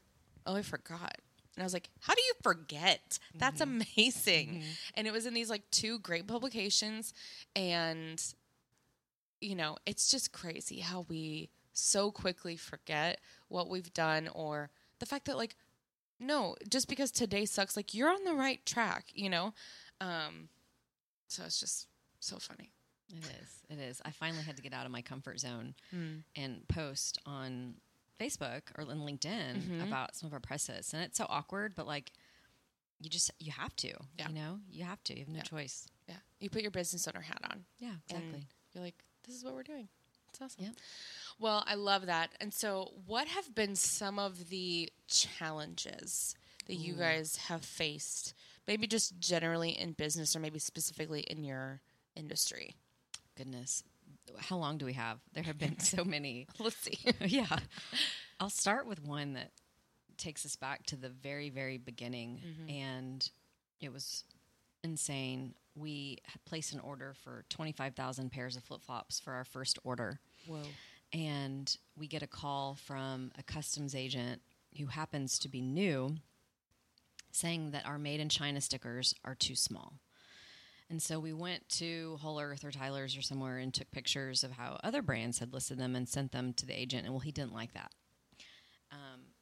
oh 0.47 0.57
i 0.57 0.63
forgot. 0.63 1.19
And 1.57 1.63
i 1.63 1.65
was 1.65 1.73
like 1.73 1.91
how 2.01 2.15
do 2.15 2.23
you 2.23 2.35
forget? 2.43 3.19
That's 3.35 3.61
mm-hmm. 3.61 3.83
amazing. 3.97 4.49
Mm-hmm. 4.49 4.71
And 4.95 5.07
it 5.07 5.13
was 5.13 5.27
in 5.27 5.35
these 5.35 5.51
like 5.51 5.71
two 5.71 5.99
great 5.99 6.27
publications 6.27 7.13
and 7.55 8.23
you 9.41 9.55
know 9.55 9.77
it's 9.85 10.11
just 10.11 10.33
crazy 10.33 10.81
how 10.81 11.05
we 11.09 11.51
so 11.73 12.11
quickly 12.11 12.57
forget 12.57 13.21
what 13.49 13.69
we've 13.69 13.93
done 13.93 14.29
or 14.33 14.71
the 15.01 15.07
fact 15.07 15.27
that 15.27 15.37
like 15.37 15.57
no, 16.27 16.57
just 16.69 16.89
because 16.89 17.11
today 17.11 17.45
sucks, 17.45 17.77
like 17.77 17.95
you're 17.95 18.11
on 18.11 18.25
the 18.25 18.35
right 18.35 18.65
track, 18.67 19.07
you 19.15 19.29
know? 19.31 19.55
Um, 20.01 20.49
so 21.29 21.45
it's 21.45 21.61
just 21.61 21.87
so 22.21 22.39
funny. 22.39 22.71
It 23.11 23.25
is. 23.43 23.63
It 23.69 23.79
is. 23.79 24.01
I 24.05 24.11
finally 24.11 24.43
had 24.43 24.57
to 24.57 24.63
get 24.63 24.73
out 24.73 24.87
of 24.87 24.93
my 24.93 25.03
comfort 25.03 25.39
zone 25.41 25.75
Mm. 25.95 26.23
and 26.37 26.67
post 26.69 27.19
on 27.27 27.75
Facebook 28.19 28.63
or 28.77 28.83
on 28.91 28.99
LinkedIn 29.01 29.61
Mhm. 29.63 29.87
about 29.87 30.17
some 30.17 30.27
of 30.27 30.33
our 30.33 30.41
presses. 30.41 30.95
and 30.95 31.03
it's 31.03 31.19
so 31.19 31.27
awkward, 31.29 31.75
but 31.75 31.87
like 31.87 32.13
you 33.01 33.11
just 33.11 33.31
you 33.39 33.53
have 33.53 33.75
to. 33.77 33.93
Yeah. 34.19 34.29
You 34.29 34.35
know, 34.35 34.61
you 34.71 34.85
have 34.85 35.03
to. 35.05 35.15
You 35.15 35.21
have 35.21 35.29
no 35.29 35.37
Yeah. 35.39 35.43
choice. 35.43 35.87
Yeah. 36.09 36.17
You 36.41 36.49
put 36.49 36.63
your 36.63 36.71
business 36.71 37.07
owner 37.09 37.21
hat 37.21 37.41
on. 37.51 37.67
Yeah, 37.79 37.97
exactly. 38.09 38.47
you're 38.73 38.83
like, 38.83 39.05
this 39.25 39.35
is 39.35 39.45
what 39.45 39.55
we're 39.55 39.63
doing. 39.63 39.89
It's 40.35 40.43
awesome. 40.43 40.65
Yep. 40.65 40.75
Well, 41.39 41.65
I 41.67 41.75
love 41.75 42.07
that. 42.07 42.33
And 42.41 42.53
so, 42.53 42.91
what 43.07 43.29
have 43.29 43.55
been 43.55 43.77
some 43.77 44.19
of 44.19 44.49
the 44.49 44.91
challenges 45.07 46.35
that 46.67 46.75
you 46.75 46.95
guys 46.95 47.37
have 47.49 47.65
faced? 47.65 48.35
Maybe 48.67 48.89
just 48.89 49.19
generally 49.21 49.71
in 49.71 49.93
business 49.93 50.35
or 50.35 50.41
maybe 50.41 50.59
specifically 50.59 51.21
in 51.21 51.45
your 51.45 51.81
industry? 52.17 52.75
Goodness, 53.37 53.85
how 54.39 54.57
long 54.57 54.79
do 54.79 54.87
we 54.87 54.95
have? 54.95 55.19
There 55.35 55.45
have 55.45 55.59
been 55.59 55.79
so 55.79 56.05
many. 56.05 56.49
Let's 56.59 56.79
see. 56.79 56.99
yeah. 57.21 57.59
I'll 58.41 58.51
start 58.51 58.87
with 58.87 59.05
one 59.05 59.35
that 59.35 59.53
takes 60.17 60.45
us 60.45 60.57
back 60.57 60.85
to 60.87 60.97
the 60.97 61.09
very, 61.09 61.51
very 61.51 61.79
beginning. 61.79 62.41
Mm-hmm. 62.45 62.71
And 62.71 63.31
it 63.81 63.93
was 63.93 64.25
insane. 64.85 65.55
We 65.75 66.19
placed 66.45 66.73
an 66.73 66.81
order 66.81 67.15
for 67.25 67.45
25,000 67.49 68.31
pairs 68.31 68.57
of 68.57 68.63
flip 68.63 68.83
flops 68.83 69.19
for 69.19 69.33
our 69.33 69.45
first 69.45 69.79
order. 69.83 70.21
Whoa. 70.47 70.63
And 71.13 71.77
we 71.97 72.07
get 72.07 72.23
a 72.23 72.29
call 72.29 72.77
from 72.77 73.33
a 73.39 73.43
customs 73.43 73.95
agent 73.95 74.43
who 74.79 74.87
happens 74.87 75.39
to 75.41 75.49
be 75.49 75.61
new 75.61 76.17
saying 77.33 77.73
that 77.73 77.87
our 77.87 77.99
made 77.99 78.21
in 78.21 78.29
China 78.29 78.61
stickers 78.61 79.15
are 79.25 79.35
too 79.35 79.57
small. 79.57 79.95
And 80.91 81.03
so 81.03 81.19
we 81.19 81.33
went 81.33 81.69
to 81.71 82.19
Whole 82.21 82.39
Earth 82.39 82.65
or 82.65 82.71
Tyler's 82.71 83.17
or 83.17 83.23
somewhere 83.23 83.59
and 83.59 83.73
took 83.73 83.91
pictures 83.91 84.45
of 84.45 84.53
how 84.53 84.79
other 84.85 85.03
brands 85.03 85.39
had 85.39 85.53
listed 85.53 85.79
them 85.79 85.97
and 85.97 86.09
sent 86.09 86.31
them 86.33 86.53
to 86.55 86.67
the 86.67 86.79
agent. 86.79 87.05
And 87.05 87.13
well, 87.13 87.21
he 87.21 87.33
didn't 87.33 87.55
like 87.55 87.73
that. 87.75 87.91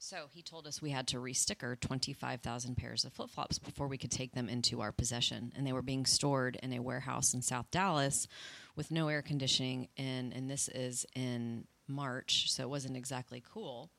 So 0.05 0.27
he 0.33 0.43
told 0.43 0.67
us 0.67 0.83
we 0.83 0.91
had 0.91 1.07
to 1.09 1.19
resticker 1.19 1.79
25,000 1.79 2.77
pairs 2.77 3.05
of 3.05 3.12
flip 3.12 3.31
flops 3.31 3.61
before 3.61 3.87
we 3.87 3.97
could 3.97 4.11
take 4.11 4.33
them 4.33 4.49
into 4.49 4.81
our 4.81 4.91
possession. 4.91 5.53
And 5.55 5.65
they 5.65 5.73
were 5.73 5.81
being 5.81 6.07
stored 6.07 6.59
in 6.61 6.73
a 6.73 6.83
warehouse 6.83 7.35
in 7.35 7.41
South 7.41 7.71
Dallas 7.71 8.27
with 8.75 8.91
no 8.91 9.07
air 9.07 9.23
conditioning. 9.23 9.87
And, 9.97 10.33
and 10.33 10.51
this 10.51 10.67
is 10.67 11.07
in 11.15 11.69
March, 11.87 12.51
so 12.51 12.65
it 12.65 12.69
wasn't 12.69 12.97
exactly 12.97 13.45
cool 13.55 13.91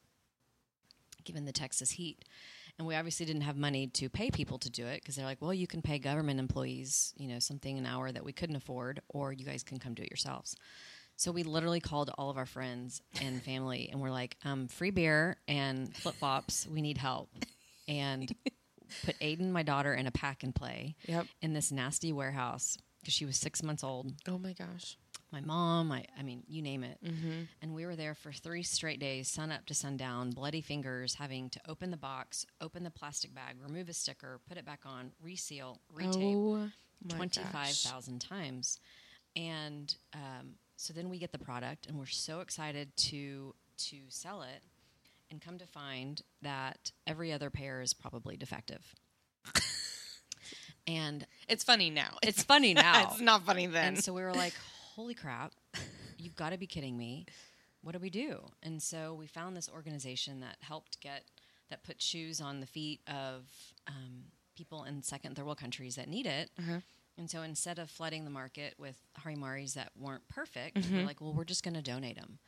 given 1.24 1.46
the 1.46 1.54
Texas 1.54 1.92
heat. 1.92 2.26
And 2.78 2.86
we 2.86 2.96
obviously 2.96 3.26
didn't 3.26 3.44
have 3.44 3.56
money 3.56 3.88
to 3.88 4.10
pay 4.10 4.30
people 4.30 4.58
to 4.58 4.70
do 4.70 4.86
it 4.86 5.00
because 5.00 5.16
they're 5.16 5.26
like, 5.26 5.42
well, 5.42 5.54
you 5.54 5.68
can 5.68 5.82
pay 5.82 6.00
government 6.00 6.38
employees, 6.38 7.14
you 7.16 7.30
know, 7.30 7.40
something 7.40 7.78
an 7.78 7.86
hour 7.86 8.12
that 8.12 8.26
we 8.26 8.34
couldn't 8.34 8.58
afford, 8.58 9.02
or 9.08 9.32
you 9.32 9.46
guys 9.46 9.64
can 9.64 9.80
come 9.80 9.94
do 9.94 10.04
it 10.04 10.12
yourselves. 10.12 10.58
So 11.16 11.32
we 11.32 11.44
literally 11.44 11.80
called 11.80 12.10
all 12.18 12.30
of 12.30 12.38
our 12.38 12.46
friends 12.46 13.02
and 13.22 13.42
family 13.42 13.90
and 13.92 14.02
we're 14.02 14.12
like, 14.12 14.36
um, 14.44 14.68
free 14.68 14.92
beer 14.92 15.38
and 15.48 15.96
flip 15.96 16.16
flops. 16.16 16.68
We 16.68 16.82
need 16.82 16.98
help. 16.98 17.30
And 17.88 18.34
put 19.06 19.18
Aiden, 19.20 19.52
my 19.52 19.64
daughter, 19.64 19.94
in 19.94 20.08
a 20.08 20.12
pack 20.12 20.44
and 20.44 20.54
play 20.54 20.96
Yep. 21.08 21.28
in 21.42 21.54
this 21.54 21.72
nasty 21.72 22.12
warehouse 22.12 22.78
because 23.02 23.14
she 23.14 23.26
was 23.26 23.38
six 23.38 23.62
months 23.64 23.84
old. 23.84 24.14
Oh 24.28 24.38
my 24.38 24.54
gosh. 24.54 24.98
My 25.32 25.42
mom, 25.42 25.92
I, 25.92 26.06
I 26.18 26.22
mean, 26.22 26.44
you 26.48 26.62
name 26.62 26.84
it. 26.84 27.00
Mm-hmm. 27.04 27.42
And 27.62 27.74
we 27.74 27.86
were 27.88 27.96
there 27.96 28.14
for 28.14 28.32
three 28.32 28.62
straight 28.62 29.00
days, 29.00 29.28
sun 29.28 29.52
up 29.52 29.66
to 29.66 29.74
sundown, 29.74 30.30
bloody 30.30 30.62
fingers, 30.62 31.16
having 31.16 31.50
to 31.50 31.60
open 31.68 31.90
the 31.90 31.98
box, 31.98 32.46
open 32.62 32.84
the 32.84 32.92
plastic 32.92 33.34
bag, 33.34 33.56
remove 33.60 33.90
a 33.90 33.94
sticker, 33.94 34.40
put 34.48 34.58
it 34.58 34.66
back 34.66 34.82
on, 34.86 35.12
reseal, 35.22 35.80
retape. 35.96 36.36
Oh 36.36 36.70
25,000 37.10 38.20
times. 38.20 38.80
And 39.36 39.94
um, 40.14 40.54
so 40.84 40.92
then 40.94 41.10
we 41.10 41.18
get 41.18 41.32
the 41.32 41.38
product 41.40 41.86
and 41.88 41.98
we're 41.98 42.06
so 42.06 42.42
excited 42.42 42.94
to 42.98 43.56
to 43.78 43.98
sell 44.10 44.42
it 44.42 44.62
and 45.32 45.40
come 45.42 45.58
to 45.58 45.66
find 45.66 46.22
that 46.42 46.92
every 47.08 47.32
other 47.32 47.50
pair 47.50 47.82
is 47.82 47.94
probably 47.94 48.36
defective. 48.36 48.94
and 50.88 51.26
It's 51.48 51.64
funny 51.64 51.90
now. 51.90 52.18
it's 52.22 52.44
funny 52.44 52.74
now. 52.88 53.08
it's 53.12 53.22
not 53.22 53.46
funny 53.46 53.66
then. 53.68 53.94
and 53.96 54.04
so 54.04 54.12
we 54.14 54.22
were 54.24 54.34
like, 54.34 54.54
"Holy 54.96 55.14
crap. 55.14 55.54
You've 56.18 56.36
got 56.36 56.50
to 56.50 56.58
be 56.58 56.68
kidding 56.68 56.98
me. 56.98 57.28
What 57.82 57.94
do 57.94 58.00
we 58.00 58.10
do?" 58.10 58.42
And 58.62 58.82
so 58.84 59.14
we 59.14 59.26
found 59.26 59.56
this 59.56 59.70
organization 59.74 60.42
that 60.42 60.58
helped 60.60 61.00
get 61.00 61.24
that 61.70 61.84
put 61.84 62.02
shoes 62.02 62.42
on 62.42 62.60
the 62.60 62.68
feet 62.68 63.00
of 63.08 63.46
um, 63.88 64.26
people 64.58 64.84
in 64.84 65.02
second 65.02 65.36
third 65.38 65.46
world 65.46 65.58
countries 65.60 65.96
that 65.96 66.10
need 66.10 66.26
it. 66.26 66.50
Uh-huh. 66.60 66.80
And 67.18 67.30
so 67.30 67.42
instead 67.44 67.78
of 67.80 67.90
flooding 67.92 68.24
the 68.24 68.32
market 68.32 68.74
with 68.78 68.98
Hari 69.18 69.36
Maris 69.36 69.74
that 69.76 69.92
weren't 69.98 70.28
perfect, 70.30 70.78
Mm-hmm. 70.78 70.98
we're 70.98 71.06
like, 71.06 71.22
well, 71.22 71.34
we're 71.34 71.44
just 71.44 71.64
going 71.64 71.76
to 71.76 71.82
donate 71.82 72.16
them. 72.16 72.40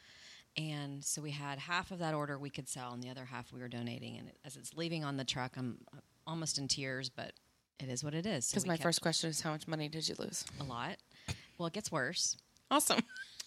And 0.58 1.04
so 1.04 1.22
we 1.22 1.32
had 1.32 1.60
half 1.60 1.92
of 1.92 2.00
that 2.00 2.14
order 2.14 2.38
we 2.40 2.50
could 2.50 2.68
sell, 2.70 2.94
and 2.94 3.04
the 3.04 3.10
other 3.10 3.26
half 3.26 3.52
we 3.52 3.60
were 3.60 3.68
donating. 3.68 4.18
And 4.18 4.30
it, 4.30 4.38
as 4.46 4.56
it's 4.56 4.74
leaving 4.74 5.04
on 5.04 5.18
the 5.18 5.26
truck, 5.26 5.54
I'm 5.58 5.80
uh, 5.94 6.00
almost 6.26 6.58
in 6.58 6.68
tears, 6.68 7.10
but 7.10 7.34
it 7.80 7.90
is 7.90 8.04
what 8.04 8.14
it 8.14 8.26
is. 8.26 8.50
Because 8.50 8.64
we 8.64 8.70
my 8.70 8.78
first 8.78 9.02
question 9.02 9.30
is 9.30 9.42
how 9.42 9.52
much 9.52 9.68
money 9.68 9.90
did 9.90 10.08
you 10.08 10.16
lose? 10.18 10.46
a 10.62 10.64
lot. 10.64 10.96
Well, 11.58 11.68
it 11.68 11.74
gets 11.74 11.92
worse. 11.92 12.38
Awesome. 12.72 13.02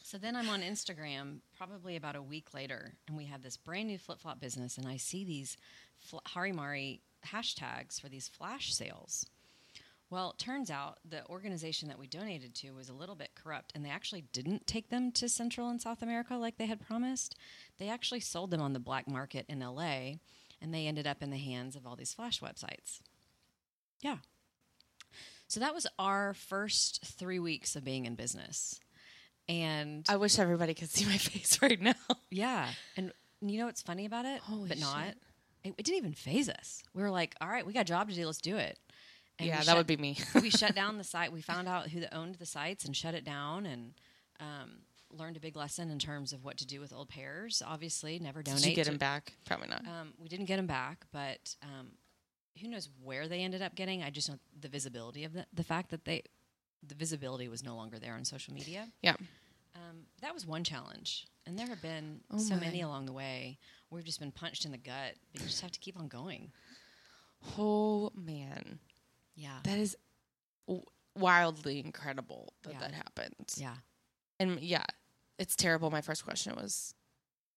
So 0.04 0.16
then 0.18 0.37
I'm 0.37 0.48
on 0.48 0.61
Instagram 0.62 1.40
probably 1.57 1.96
about 1.96 2.14
a 2.16 2.22
week 2.22 2.54
later, 2.54 2.92
and 3.09 3.16
we 3.16 3.24
have 3.24 3.42
this 3.42 3.57
brand 3.57 3.88
new 3.88 3.98
flip 3.98 4.20
flop 4.20 4.38
business, 4.40 4.78
and 4.78 4.87
I 4.87 4.96
see 4.98 5.24
these 5.24 5.57
fl- 5.98 6.18
Harimari 6.35 7.00
hashtags 7.26 8.00
for 8.00 8.09
these 8.09 8.28
flash 8.28 8.72
sales. 8.74 9.26
Well, 10.11 10.31
it 10.31 10.38
turns 10.38 10.71
out 10.71 10.99
the 11.05 11.27
organization 11.29 11.88
that 11.88 11.99
we 11.99 12.07
donated 12.07 12.55
to 12.57 12.71
was 12.71 12.88
a 12.88 12.94
little 12.94 13.14
bit 13.14 13.33
corrupt, 13.35 13.73
and 13.75 13.85
they 13.85 13.90
actually 13.90 14.23
didn't 14.33 14.66
take 14.66 14.88
them 14.88 15.12
to 15.12 15.29
Central 15.29 15.68
and 15.68 15.83
South 15.83 16.03
America 16.03 16.35
like 16.37 16.57
they 16.57 16.66
had 16.66 16.81
promised. 16.81 17.37
They 17.79 17.90
actually 17.90 18.21
sold 18.21 18.51
them 18.51 18.62
on 18.62 18.73
the 18.73 18.79
black 18.79 19.07
market 19.07 19.44
in 19.49 19.61
LA, 19.61 20.14
and 20.62 20.73
they 20.73 20.87
ended 20.87 21.07
up 21.07 21.23
in 21.23 21.31
the 21.31 21.37
hands 21.37 21.77
of 21.77 21.87
all 21.87 21.94
these 21.94 22.14
flash 22.14 22.40
websites. 22.40 23.01
Yeah. 24.01 24.18
So 25.47 25.61
that 25.61 25.75
was 25.75 25.87
our 25.99 26.33
first 26.35 27.05
three 27.05 27.38
weeks 27.38 27.77
of 27.77 27.85
being 27.85 28.07
in 28.07 28.14
business. 28.14 28.81
And 29.47 30.05
I 30.09 30.16
wish 30.16 30.38
everybody 30.38 30.75
could 30.75 30.90
see 30.90 31.05
my 31.05 31.16
face 31.18 31.61
right 31.61 31.81
now. 31.81 31.94
yeah. 32.31 32.68
And 32.97 33.12
you 33.40 33.59
know 33.59 33.66
what's 33.66 33.83
funny 33.83 34.07
about 34.07 34.25
it? 34.25 34.40
Holy 34.40 34.68
but 34.68 34.79
not. 34.79 35.05
shit. 35.07 35.16
It, 35.64 35.75
it 35.79 35.85
didn't 35.85 35.99
even 35.99 36.12
phase 36.14 36.49
us. 36.49 36.83
We 36.94 37.03
were 37.03 37.11
like, 37.11 37.35
all 37.40 37.49
right, 37.49 37.66
we 37.66 37.73
got 37.73 37.81
a 37.81 37.85
job 37.85 38.09
to 38.09 38.14
do. 38.14 38.27
Let's 38.27 38.40
do 38.40 38.57
it. 38.57 38.79
And 39.38 39.46
yeah, 39.48 39.57
that 39.59 39.66
shut- 39.66 39.77
would 39.77 39.87
be 39.87 39.96
me. 39.96 40.18
we 40.42 40.51
shut 40.51 40.74
down 40.77 40.98
the 40.98 41.05
site. 41.05 41.33
We 41.33 41.40
found 41.42 41.68
out 41.68 41.88
who 41.88 42.03
owned 42.12 42.37
the 42.37 42.46
sites 42.46 42.85
and 42.85 42.96
shut 42.96 43.14
it 43.14 43.24
down 43.24 43.66
and 43.66 43.92
um, 44.40 44.79
learned 45.11 45.37
a 45.37 45.40
big 45.40 45.57
lesson 45.57 45.90
in 45.90 45.98
terms 45.98 46.33
of 46.33 46.44
what 46.44 46.57
to 46.59 46.66
do 46.66 46.81
with 46.81 46.92
old 46.92 47.09
pairs. 47.09 47.62
Obviously, 47.64 48.18
never 48.18 48.42
donate. 48.42 48.62
Did 48.62 48.70
you 48.70 48.74
get 48.77 48.88
him 48.88 48.98
back? 48.98 49.33
Probably 49.46 49.68
not. 49.68 49.83
Um, 49.87 50.12
we 50.18 50.29
didn't 50.29 50.46
get 50.46 50.57
them 50.57 50.66
back, 50.66 51.05
but 51.12 51.55
um, 51.62 51.88
who 52.61 52.68
knows 52.68 52.88
where 53.05 53.29
they 53.29 53.40
ended 53.40 53.62
up 53.62 53.74
getting? 53.77 54.03
I 54.03 54.11
just 54.11 54.29
know 54.29 54.38
the 54.61 54.68
visibility 54.68 55.24
of 55.24 55.33
the, 55.33 55.46
the 55.53 55.62
fact 55.64 55.90
that 55.90 56.05
they, 56.05 56.22
the 56.87 56.94
visibility 56.96 57.48
was 57.48 57.62
no 57.62 57.77
longer 57.77 57.98
there 57.98 58.14
on 58.14 58.24
social 58.24 58.53
media. 58.55 58.88
Yeah. 59.03 59.14
Um, 59.77 60.07
that 60.22 60.35
was 60.35 60.44
one 60.44 60.64
challenge, 60.64 61.27
and 61.46 61.57
there 61.57 61.68
have 61.68 61.81
been 61.81 62.20
Oh 62.33 62.38
so 62.38 62.55
my. 62.57 62.62
many 62.62 62.81
along 62.81 63.07
the 63.07 63.12
way. 63.12 63.59
We've 63.90 64.05
just 64.05 64.18
been 64.18 64.33
punched 64.33 64.64
in 64.64 64.72
the 64.72 64.79
gut, 64.79 65.14
but 65.33 65.40
you 65.42 65.46
just 65.46 65.61
have 65.61 65.70
to 65.70 65.79
keep 65.79 65.96
on 65.96 66.09
going. 66.09 66.51
Oh 67.57 68.11
man, 68.16 68.81
Yeah, 69.38 69.59
that 69.62 69.79
is 69.79 69.96
w- 70.66 70.85
wildly 71.16 71.79
incredible 71.81 72.53
that 72.64 72.72
Yeah. 72.74 72.79
that 72.81 72.92
happened. 72.94 73.35
yeah. 73.57 73.77
And 74.40 74.61
yeah, 74.61 74.85
it's 75.38 75.55
terrible. 75.57 75.90
My 75.90 76.01
first 76.01 76.24
question 76.24 76.55
was, 76.57 76.94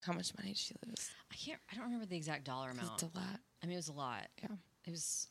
how 0.01 0.13
much 0.13 0.31
money 0.37 0.53
did 0.53 0.69
you 0.69 0.75
lose? 0.87 1.09
I 1.31 1.35
can't. 1.35 1.59
I 1.71 1.75
don't 1.75 1.85
remember 1.85 2.05
the 2.05 2.15
exact 2.17 2.43
dollar 2.45 2.69
amount. 2.71 2.93
It's 2.93 3.03
a 3.03 3.17
lot. 3.17 3.39
I 3.63 3.65
mean, 3.67 3.73
it 3.73 3.77
was 3.77 3.87
a 3.89 3.93
lot. 3.93 4.27
Yeah. 4.41 4.55
it 4.85 4.91
was. 4.91 5.27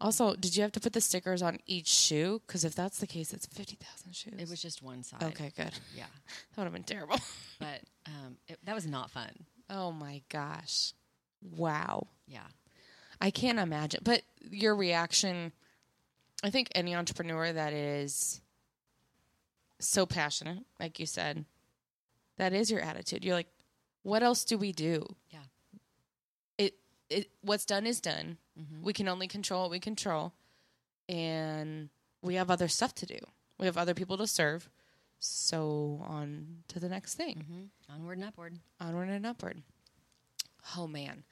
Also, 0.00 0.34
did 0.34 0.56
you 0.56 0.62
have 0.62 0.72
to 0.72 0.80
put 0.80 0.94
the 0.94 1.00
stickers 1.02 1.42
on 1.42 1.58
each 1.66 1.88
shoe? 1.88 2.40
Because 2.46 2.64
if 2.64 2.74
that's 2.74 2.98
the 2.98 3.06
case, 3.06 3.34
it's 3.34 3.44
fifty 3.46 3.76
thousand 3.76 4.14
shoes. 4.16 4.34
It 4.38 4.48
was 4.48 4.62
just 4.62 4.82
one 4.82 5.02
side. 5.02 5.22
okay. 5.22 5.52
Good. 5.54 5.72
Yeah, 5.94 6.06
That 6.54 6.56
would 6.56 6.64
have 6.64 6.72
been 6.72 6.82
terrible. 6.84 7.18
but 7.58 7.82
um, 8.06 8.38
it, 8.48 8.58
that 8.64 8.74
was 8.74 8.86
not 8.86 9.10
fun. 9.10 9.30
oh 9.68 9.92
my 9.92 10.22
gosh! 10.30 10.94
Wow. 11.42 12.06
Yeah, 12.26 12.46
I 13.20 13.30
can't 13.30 13.58
imagine. 13.58 14.00
But 14.04 14.22
your 14.50 14.76
reaction, 14.76 15.52
I 16.42 16.50
think 16.50 16.68
any 16.74 16.94
entrepreneur 16.94 17.52
that 17.52 17.72
is 17.72 18.40
so 19.78 20.06
passionate, 20.06 20.64
like 20.80 20.98
you 20.98 21.06
said, 21.06 21.44
that 22.38 22.52
is 22.52 22.70
your 22.70 22.80
attitude. 22.80 23.24
You're 23.24 23.34
like, 23.34 23.48
what 24.02 24.22
else 24.22 24.44
do 24.44 24.58
we 24.58 24.72
do? 24.72 25.04
Yeah. 25.30 25.40
It 26.58 26.74
it 27.10 27.30
what's 27.40 27.64
done 27.64 27.86
is 27.86 28.00
done. 28.00 28.38
Mhm. 28.58 28.82
We 28.82 28.92
can 28.92 29.08
only 29.08 29.28
control 29.28 29.62
what 29.62 29.70
we 29.70 29.80
control. 29.80 30.32
And 31.08 31.88
we 32.22 32.34
have 32.34 32.50
other 32.50 32.68
stuff 32.68 32.94
to 32.96 33.06
do. 33.06 33.18
We 33.58 33.66
have 33.66 33.76
other 33.78 33.94
people 33.94 34.16
to 34.18 34.26
serve. 34.26 34.68
So 35.18 36.04
on 36.06 36.62
to 36.68 36.78
the 36.78 36.88
next 36.88 37.14
thing 37.14 37.44
hmm 37.48 37.92
onward 37.94 38.18
and 38.18 38.26
upward. 38.26 38.58
onward 38.80 39.08
and 39.08 39.24
upward. 39.26 39.62
Oh 40.76 40.86
man. 40.86 41.24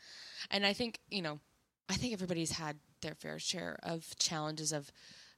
And 0.50 0.64
I 0.64 0.72
think, 0.72 1.00
you 1.10 1.20
know, 1.22 1.40
I 1.88 1.94
think 1.94 2.12
everybody's 2.12 2.52
had 2.52 2.78
their 3.02 3.14
fair 3.14 3.38
share 3.38 3.78
of 3.82 4.16
challenges 4.18 4.72
of 4.72 4.90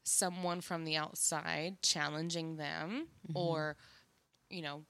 someone 0.04 0.60
from 0.60 0.84
the 0.84 0.96
outside 0.96 1.82
challenging 1.82 2.56
them 2.56 3.08
mm-hmm. 3.28 3.36
or, 3.36 3.76
you 4.48 4.62
know, 4.62 4.84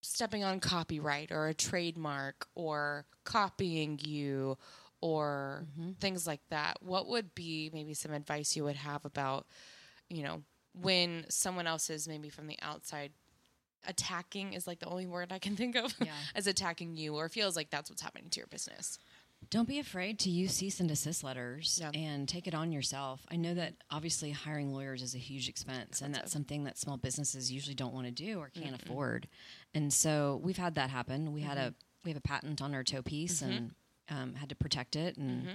stepping 0.00 0.44
on 0.44 0.60
copyright 0.60 1.30
or 1.30 1.48
a 1.48 1.54
trademark 1.54 2.46
or 2.54 3.06
copying 3.24 3.98
you 4.02 4.56
or 5.00 5.64
mm-hmm. 5.78 5.92
things 5.92 6.26
like 6.26 6.40
that. 6.50 6.78
What 6.80 7.08
would 7.08 7.34
be 7.34 7.70
maybe 7.72 7.94
some 7.94 8.12
advice 8.12 8.56
you 8.56 8.64
would 8.64 8.76
have 8.76 9.04
about, 9.04 9.46
you 10.08 10.22
know, 10.22 10.42
when 10.80 11.26
someone 11.28 11.66
else 11.66 11.90
is 11.90 12.08
maybe 12.08 12.30
from 12.30 12.46
the 12.46 12.58
outside 12.62 13.12
attacking 13.86 14.54
is 14.54 14.66
like 14.66 14.80
the 14.80 14.86
only 14.86 15.06
word 15.06 15.32
I 15.32 15.38
can 15.38 15.56
think 15.56 15.76
of 15.76 15.94
Yeah. 16.00 16.12
as 16.34 16.46
attacking 16.46 16.96
you 16.96 17.16
or 17.16 17.28
feels 17.28 17.54
like 17.56 17.70
that's 17.70 17.90
what's 17.90 18.02
happening 18.02 18.30
to 18.30 18.40
your 18.40 18.46
business. 18.46 18.98
Don't 19.50 19.68
be 19.68 19.78
afraid 19.78 20.18
to 20.20 20.30
use 20.30 20.52
cease 20.52 20.80
and 20.80 20.88
desist 20.88 21.22
letters 21.24 21.78
Yeah. 21.80 21.90
and 21.94 22.28
take 22.28 22.46
it 22.46 22.54
on 22.54 22.72
yourself. 22.72 23.24
I 23.30 23.36
know 23.36 23.54
that 23.54 23.74
obviously 23.90 24.30
hiring 24.30 24.72
lawyers 24.72 25.02
is 25.02 25.14
a 25.14 25.18
huge 25.18 25.48
expense, 25.48 26.02
and 26.02 26.14
that's 26.14 26.32
something 26.32 26.64
that 26.64 26.78
small 26.78 26.96
businesses 26.96 27.50
usually 27.52 27.74
don't 27.74 27.92
want 27.94 28.06
to 28.06 28.12
do 28.12 28.38
or 28.38 28.48
can't 28.50 28.74
afford. 28.80 29.28
And 29.74 29.92
so 29.92 30.40
we've 30.42 30.56
had 30.56 30.74
that 30.76 30.90
happen. 30.90 31.32
We 31.32 31.42
had 31.42 31.58
a 31.58 31.74
we 32.04 32.10
have 32.10 32.18
a 32.18 32.22
patent 32.22 32.60
on 32.60 32.74
our 32.74 32.84
toe 32.84 33.02
piece 33.02 33.40
and 33.42 33.74
um, 34.10 34.34
had 34.34 34.50
to 34.50 34.54
protect 34.54 34.94
it. 34.96 35.16
And 35.16 35.48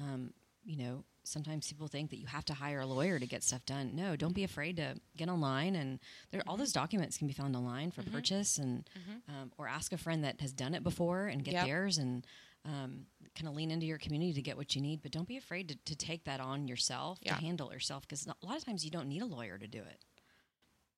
um, 0.00 0.32
you 0.64 0.76
know, 0.76 1.04
sometimes 1.24 1.68
people 1.68 1.86
think 1.88 2.10
that 2.10 2.18
you 2.18 2.26
have 2.26 2.44
to 2.46 2.54
hire 2.54 2.80
a 2.80 2.86
lawyer 2.86 3.18
to 3.20 3.26
get 3.26 3.42
stuff 3.44 3.64
done. 3.66 3.94
No, 3.94 4.16
don't 4.16 4.34
be 4.34 4.42
afraid 4.44 4.76
to 4.76 4.96
get 5.16 5.28
online, 5.28 5.76
and 5.76 6.00
there 6.30 6.42
all 6.46 6.56
those 6.56 6.72
documents 6.72 7.16
can 7.18 7.26
be 7.28 7.32
found 7.32 7.54
online 7.56 7.90
for 7.90 8.02
purchase, 8.02 8.58
and 8.58 8.88
um, 9.28 9.52
or 9.58 9.68
ask 9.68 9.92
a 9.92 9.98
friend 9.98 10.24
that 10.24 10.40
has 10.40 10.52
done 10.52 10.74
it 10.74 10.82
before 10.82 11.26
and 11.26 11.44
get 11.44 11.54
Yep. 11.54 11.66
theirs 11.66 11.98
and 11.98 12.26
um, 12.64 13.06
kind 13.36 13.48
of 13.48 13.54
lean 13.54 13.70
into 13.70 13.86
your 13.86 13.98
community 13.98 14.32
to 14.34 14.42
get 14.42 14.56
what 14.56 14.74
you 14.76 14.80
need. 14.82 15.02
But 15.02 15.10
don't 15.12 15.26
be 15.28 15.36
afraid 15.36 15.68
to, 15.70 15.76
to 15.86 15.96
take 15.96 16.24
that 16.24 16.40
on 16.40 16.68
yourself 16.68 17.18
Yeah. 17.22 17.34
to 17.34 17.40
handle 17.40 17.72
yourself 17.72 18.02
because 18.02 18.26
a 18.26 18.46
lot 18.46 18.56
of 18.56 18.64
times 18.64 18.84
you 18.84 18.90
don't 18.90 19.08
need 19.08 19.22
a 19.22 19.26
lawyer 19.26 19.58
to 19.58 19.66
do 19.66 19.78
it. 19.78 19.98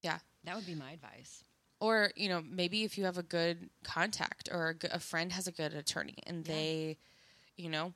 Yeah. 0.02 0.18
That 0.44 0.56
would 0.56 0.66
be 0.66 0.74
my 0.74 0.92
advice. 0.92 1.42
Or, 1.80 2.10
you 2.16 2.28
know, 2.28 2.42
maybe 2.48 2.84
if 2.84 2.96
you 2.98 3.04
have 3.04 3.18
a 3.18 3.22
good 3.22 3.70
contact 3.82 4.48
or 4.52 4.68
a, 4.68 4.74
good, 4.74 4.90
a 4.92 4.98
friend 5.00 5.32
has 5.32 5.46
a 5.46 5.52
good 5.52 5.74
attorney 5.74 6.18
and 6.26 6.44
they, 6.44 6.96
you 7.56 7.68
know, 7.68 7.92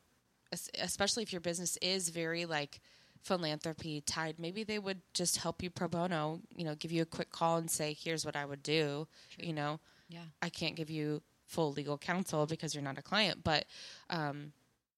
especially 0.78 1.22
if 1.22 1.32
your 1.32 1.40
business 1.40 1.76
is 1.82 2.08
very 2.08 2.44
like 2.46 2.80
philanthropy 3.22 4.00
tied, 4.00 4.38
maybe 4.38 4.64
they 4.64 4.78
would 4.78 5.00
just 5.14 5.36
help 5.38 5.62
you 5.62 5.70
pro 5.70 5.88
bono, 5.88 6.40
you 6.56 6.64
know, 6.64 6.74
give 6.74 6.92
you 6.92 7.02
a 7.02 7.06
quick 7.06 7.30
call 7.30 7.56
and 7.58 7.70
say, 7.70 7.92
here's 7.98 8.24
what 8.24 8.36
I 8.36 8.44
would 8.44 8.62
do. 8.62 9.06
You 9.38 9.52
know, 9.52 9.80
Yeah. 10.08 10.24
I 10.40 10.48
can't 10.48 10.74
give 10.76 10.90
you 10.90 11.22
full 11.48 11.72
legal 11.72 11.98
counsel 11.98 12.46
because 12.46 12.74
you're 12.74 12.84
not 12.84 12.98
a 12.98 13.02
client, 13.02 13.42
but, 13.42 13.64
um, 14.10 14.52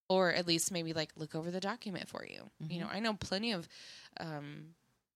or 0.08 0.32
at 0.32 0.46
least 0.46 0.70
maybe 0.70 0.92
like 0.92 1.10
look 1.16 1.34
over 1.34 1.50
the 1.50 1.60
document 1.60 2.08
for 2.08 2.26
you. 2.26 2.50
You 2.68 2.80
know, 2.80 2.88
I 2.92 3.00
know 3.00 3.14
plenty 3.14 3.52
of 3.52 3.66
um, 4.18 4.74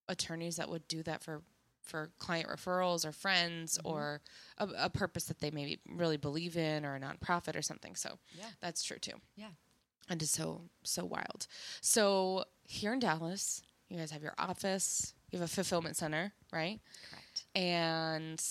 attorneys 0.09 0.57
that 0.57 0.71
would 0.71 0.87
do 0.89 1.03
that 1.03 1.23
for 1.23 1.43
for 1.83 2.11
client 2.19 2.49
referrals 2.49 3.05
or 3.05 3.13
friends 3.13 3.79
or 3.85 4.23
a, 4.57 4.67
a 4.79 4.89
purpose 4.89 5.25
that 5.25 5.41
they 5.41 5.51
maybe 5.51 5.81
really 5.87 6.17
believe 6.17 6.57
in 6.57 6.83
or 6.87 6.95
a 6.95 6.99
nonprofit 7.01 7.55
or 7.57 7.61
something. 7.61 7.95
So 7.95 8.19
Yeah. 8.39 8.47
that's 8.61 8.83
true 8.83 8.97
too. 8.99 9.21
Yeah. 9.37 9.51
And 10.09 10.23
it's 10.23 10.31
so 10.31 10.63
so 10.83 11.05
wild. 11.05 11.47
So 11.83 12.45
here 12.67 12.95
in 12.95 13.01
Dallas, 13.01 13.61
you 13.91 13.99
guys 13.99 14.13
have 14.13 14.23
your 14.23 14.33
office, 14.39 15.13
you 15.31 15.39
have 15.39 15.47
a 15.47 15.53
fulfillment 15.53 15.97
center, 15.97 16.33
right? 16.51 16.81
Correct. 17.11 17.45
And 17.55 18.43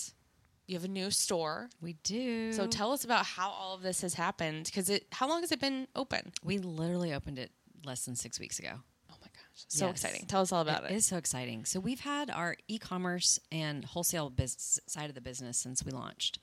you 0.66 0.74
have 0.76 0.84
a 0.84 0.88
new 0.88 1.10
store. 1.10 1.68
We 1.80 1.94
do. 2.02 2.52
So 2.52 2.66
tell 2.66 2.92
us 2.92 3.04
about 3.04 3.26
how 3.26 3.50
all 3.50 3.74
of 3.74 3.82
this 3.82 4.00
has 4.02 4.14
happened 4.14 4.64
because 4.66 4.88
it 4.90 5.06
how 5.12 5.28
long 5.28 5.40
has 5.42 5.52
it 5.52 5.60
been 5.60 5.86
open? 5.94 6.32
we 6.42 6.58
literally 6.58 7.12
opened 7.12 7.38
it 7.38 7.50
less 7.84 8.04
than 8.04 8.16
six 8.16 8.40
weeks 8.40 8.58
ago. 8.58 8.70
Oh 9.10 9.16
my 9.20 9.26
gosh. 9.28 9.64
So 9.68 9.86
Yes. 9.86 9.96
exciting. 10.02 10.26
Tell 10.26 10.40
us 10.40 10.52
all 10.52 10.62
about 10.62 10.84
it. 10.84 10.92
It 10.92 10.94
is 10.96 11.04
so 11.06 11.16
exciting. 11.16 11.64
So 11.66 11.80
we've 11.80 12.00
had 12.00 12.30
our 12.30 12.56
e-commerce 12.66 13.38
and 13.52 13.84
wholesale 13.84 14.30
business 14.30 14.80
side 14.86 15.08
of 15.10 15.14
the 15.14 15.20
business 15.20 15.58
since 15.58 15.84
we 15.84 15.90
launched, 15.92 16.38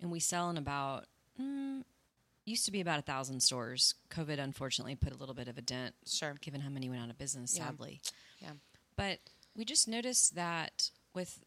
and 0.00 0.10
we 0.10 0.18
sell 0.20 0.50
in 0.50 0.56
about 0.56 1.06
mm, 1.40 1.82
used 2.44 2.64
to 2.66 2.72
be 2.72 2.80
about 2.80 2.98
a 2.98 3.02
thousand 3.02 3.40
stores. 3.40 3.94
COVID 4.10 4.38
unfortunately 4.38 4.96
put 4.96 5.12
a 5.12 5.16
little 5.16 5.34
bit 5.34 5.48
of 5.48 5.56
a 5.58 5.62
dent, 5.62 5.94
Sure. 6.06 6.34
given 6.40 6.60
how 6.60 6.68
many 6.70 6.88
went 6.90 7.02
out 7.02 7.08
of 7.10 7.16
business. 7.18 7.56
Yeah. 7.56 7.66
Sadly, 7.66 8.00
Yeah. 8.40 8.52
but 8.96 9.20
we 9.56 9.64
just 9.64 9.86
noticed 9.88 10.34
that 10.34 10.90
with 11.14 11.38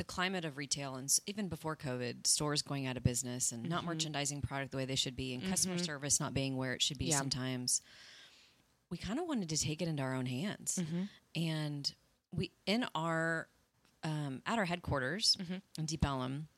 the 0.00 0.04
climate 0.04 0.46
of 0.46 0.56
retail 0.56 0.94
and 0.96 1.14
even 1.26 1.48
before 1.48 1.76
COVID, 1.76 2.26
stores 2.26 2.62
going 2.62 2.86
out 2.86 2.96
of 2.96 3.02
business 3.02 3.52
and 3.52 3.64
Mm-hmm. 3.64 3.70
not 3.70 3.84
merchandising 3.84 4.40
product 4.40 4.70
the 4.70 4.78
way 4.78 4.86
they 4.86 4.94
should 4.94 5.14
be, 5.14 5.34
and 5.34 5.46
customer 5.46 5.76
service 5.76 6.18
not 6.18 6.32
being 6.32 6.56
where 6.56 6.72
it 6.72 6.80
should 6.80 6.96
be 6.96 7.06
Yeah. 7.06 7.18
sometimes. 7.18 7.82
We 8.90 8.96
kind 8.96 9.18
of 9.20 9.26
wanted 9.28 9.50
to 9.50 9.58
take 9.58 9.82
it 9.82 9.88
into 9.88 10.02
our 10.02 10.14
own 10.14 10.24
hands, 10.24 10.78
Mm-hmm. 10.80 11.02
and 11.36 11.94
we 12.34 12.50
in 12.64 12.86
our 12.94 13.48
um, 14.02 14.40
at 14.46 14.58
our 14.58 14.64
headquarters 14.64 15.36
Mm-hmm. 15.38 15.56
in 15.78 15.84
Deep 15.84 16.02
Ellum, 16.02 16.48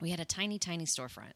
we 0.00 0.10
had 0.10 0.18
a 0.18 0.24
tiny, 0.24 0.58
tiny 0.58 0.84
storefront. 0.84 1.34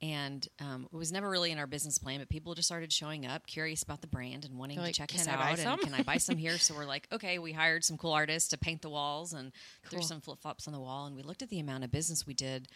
And 0.00 0.46
um, 0.60 0.88
it 0.92 0.96
was 0.96 1.10
never 1.10 1.28
really 1.28 1.50
in 1.50 1.58
our 1.58 1.66
business 1.66 1.98
plan, 1.98 2.20
but 2.20 2.28
people 2.28 2.54
just 2.54 2.68
started 2.68 2.92
showing 2.92 3.26
up, 3.26 3.46
curious 3.46 3.82
about 3.82 4.00
the 4.00 4.06
brand 4.06 4.44
and 4.44 4.56
wanting 4.56 4.76
They're 4.76 4.84
to 4.84 4.88
like, 4.88 4.94
check 4.94 5.14
us 5.14 5.26
out. 5.26 5.58
And 5.58 5.80
can 5.80 5.92
I 5.92 6.02
buy 6.02 6.18
some 6.18 6.36
here? 6.36 6.56
So 6.58 6.74
we're 6.74 6.84
like, 6.84 7.08
okay, 7.10 7.40
we 7.40 7.52
hired 7.52 7.84
some 7.84 7.98
cool 7.98 8.12
artists 8.12 8.50
to 8.50 8.58
paint 8.58 8.82
the 8.82 8.90
walls 8.90 9.32
and 9.32 9.50
threw 9.90 10.02
some 10.02 10.20
flip 10.20 10.40
flops 10.40 10.68
on 10.68 10.72
the 10.72 10.80
wall. 10.80 11.06
And 11.06 11.16
we 11.16 11.22
looked 11.22 11.42
at 11.42 11.48
the 11.48 11.58
amount 11.58 11.82
of 11.82 11.90
business 11.90 12.26
we 12.26 12.34
did 12.34 12.68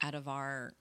out 0.00 0.14
of 0.14 0.28
our 0.28 0.72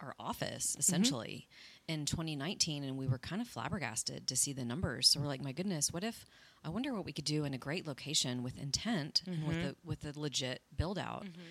our 0.00 0.14
office 0.18 0.72
mm-hmm. 0.72 0.80
essentially 0.80 1.48
in 1.86 2.04
2019 2.04 2.84
and 2.84 2.96
we 2.96 3.06
were 3.06 3.18
kind 3.18 3.40
of 3.40 3.46
flabbergasted 3.46 4.26
to 4.26 4.36
see 4.36 4.52
the 4.52 4.64
numbers 4.64 5.08
so 5.08 5.20
we're 5.20 5.26
like 5.26 5.42
my 5.42 5.52
goodness 5.52 5.92
what 5.92 6.02
if 6.02 6.26
i 6.64 6.68
wonder 6.68 6.92
what 6.92 7.04
we 7.04 7.12
could 7.12 7.24
do 7.24 7.44
in 7.44 7.54
a 7.54 7.58
great 7.58 7.86
location 7.86 8.42
with 8.42 8.58
intent 8.58 9.22
and 9.26 9.46
with 9.46 9.56
mm-hmm. 9.56 9.68
a 9.68 9.74
with 9.84 10.04
a 10.04 10.18
legit 10.18 10.62
build 10.76 10.98
out 10.98 11.24
mm-hmm. 11.24 11.42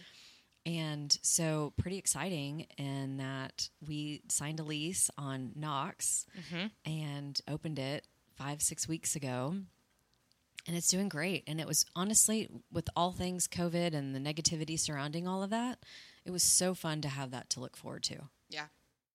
And 0.66 1.18
so 1.22 1.74
pretty 1.78 1.98
exciting 1.98 2.68
in 2.78 3.18
that 3.18 3.70
we 3.86 4.22
signed 4.30 4.60
a 4.60 4.64
lease 4.64 5.10
on 5.18 5.52
knox 5.56 6.26
mm-hmm. 6.38 6.68
and 6.86 7.40
opened 7.48 7.80
it 7.80 8.06
five 8.36 8.62
six 8.62 8.88
weeks 8.88 9.16
ago 9.16 9.56
and 10.68 10.76
it's 10.76 10.88
doing 10.88 11.10
great. 11.10 11.44
And 11.48 11.60
it 11.60 11.68
was 11.68 11.86
honestly, 11.96 12.50
with 12.72 12.90
all 12.96 13.12
things 13.12 13.48
COVID 13.48 13.94
and 13.94 14.16
the 14.16 14.20
negativity 14.20 14.80
surrounding 14.80 15.28
all 15.28 15.44
of 15.44 15.50
that, 15.50 15.80
it 16.26 16.32
was 16.32 16.44
so 16.44 16.74
fun 16.74 17.02
to 17.02 17.10
have 17.10 17.32
that 17.32 17.50
to 17.52 17.60
look 17.60 17.76
forward 17.76 18.04
to. 18.04 18.16
Yeah. 18.50 18.66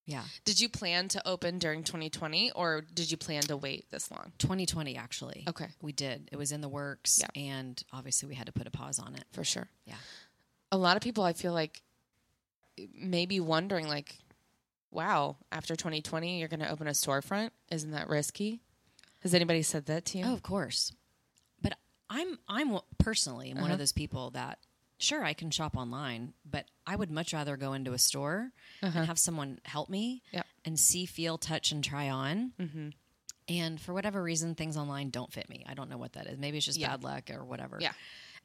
Yeah. 0.05 0.23
Did 0.45 0.61
you 0.61 0.69
plan 0.69 1.09
to 1.09 1.27
open 1.27 1.59
during 1.59 1.83
2020 1.83 2.51
or 2.51 2.81
did 2.93 3.11
you 3.11 3.17
plan 3.17 3.41
to 3.43 3.57
wait 3.57 3.91
this 3.91 4.09
long? 4.09 4.31
2020, 4.39 4.95
actually. 4.95 5.43
Okay. 5.49 5.67
We 5.81 5.91
did. 5.91 6.29
It 6.31 6.37
was 6.37 6.53
in 6.53 6.61
the 6.61 6.69
works. 6.69 7.19
Yeah. 7.21 7.41
And 7.41 7.81
obviously, 7.91 8.29
we 8.29 8.35
had 8.35 8.45
to 8.45 8.53
put 8.53 8.67
a 8.67 8.71
pause 8.71 8.99
on 8.99 9.15
it. 9.15 9.25
For 9.33 9.43
sure. 9.43 9.67
Yeah. 9.85 9.95
A 10.71 10.77
lot 10.77 10.97
of 10.97 11.03
people 11.03 11.23
I 11.23 11.33
feel 11.33 11.53
like 11.53 11.81
maybe 12.93 13.39
wondering 13.39 13.87
like 13.87 14.15
wow, 14.91 15.35
after 15.51 15.75
2020 15.75 16.39
you're 16.39 16.47
going 16.47 16.59
to 16.61 16.69
open 16.69 16.87
a 16.87 16.91
storefront? 16.91 17.51
Isn't 17.69 17.91
that 17.91 18.07
risky? 18.07 18.61
Has 19.21 19.33
anybody 19.33 19.61
said 19.61 19.85
that 19.87 20.05
to 20.05 20.17
you? 20.19 20.25
Oh, 20.25 20.33
of 20.33 20.41
course. 20.43 20.93
But 21.61 21.73
I'm 22.09 22.39
I'm 22.47 22.79
personally 22.97 23.53
one 23.53 23.63
Uh-huh. 23.65 23.73
of 23.73 23.79
those 23.79 23.91
people 23.91 24.31
that 24.31 24.59
sure 24.99 25.23
I 25.23 25.33
can 25.33 25.51
shop 25.51 25.75
online, 25.77 26.33
but 26.49 26.65
I 26.85 26.95
would 26.95 27.11
much 27.11 27.33
rather 27.33 27.57
go 27.57 27.73
into 27.73 27.93
a 27.93 27.99
store 27.99 28.51
and 28.81 28.93
have 28.93 29.19
someone 29.19 29.59
help 29.65 29.89
me 29.89 30.23
Uh-huh. 30.27 30.37
Yep. 30.37 30.45
and 30.65 30.79
see, 30.79 31.05
feel, 31.05 31.37
touch, 31.37 31.71
and 31.71 31.83
try 31.83 32.09
on. 32.09 32.53
Mhm. 32.59 32.93
And 33.49 33.79
for 33.79 33.93
whatever 33.93 34.21
reason, 34.21 34.55
things 34.55 34.75
online 34.75 35.09
don't 35.09 35.31
fit 35.31 35.47
me. 35.49 35.63
I 35.67 35.73
don't 35.73 35.89
know 35.89 35.97
what 35.97 36.13
that 36.13 36.27
is. 36.27 36.37
Maybe 36.37 36.57
it's 36.57 36.65
just 36.65 36.77
Yeah. 36.79 36.89
bad 36.89 37.03
luck 37.03 37.29
or 37.29 37.45
whatever. 37.45 37.77
Yeah. 37.79 37.93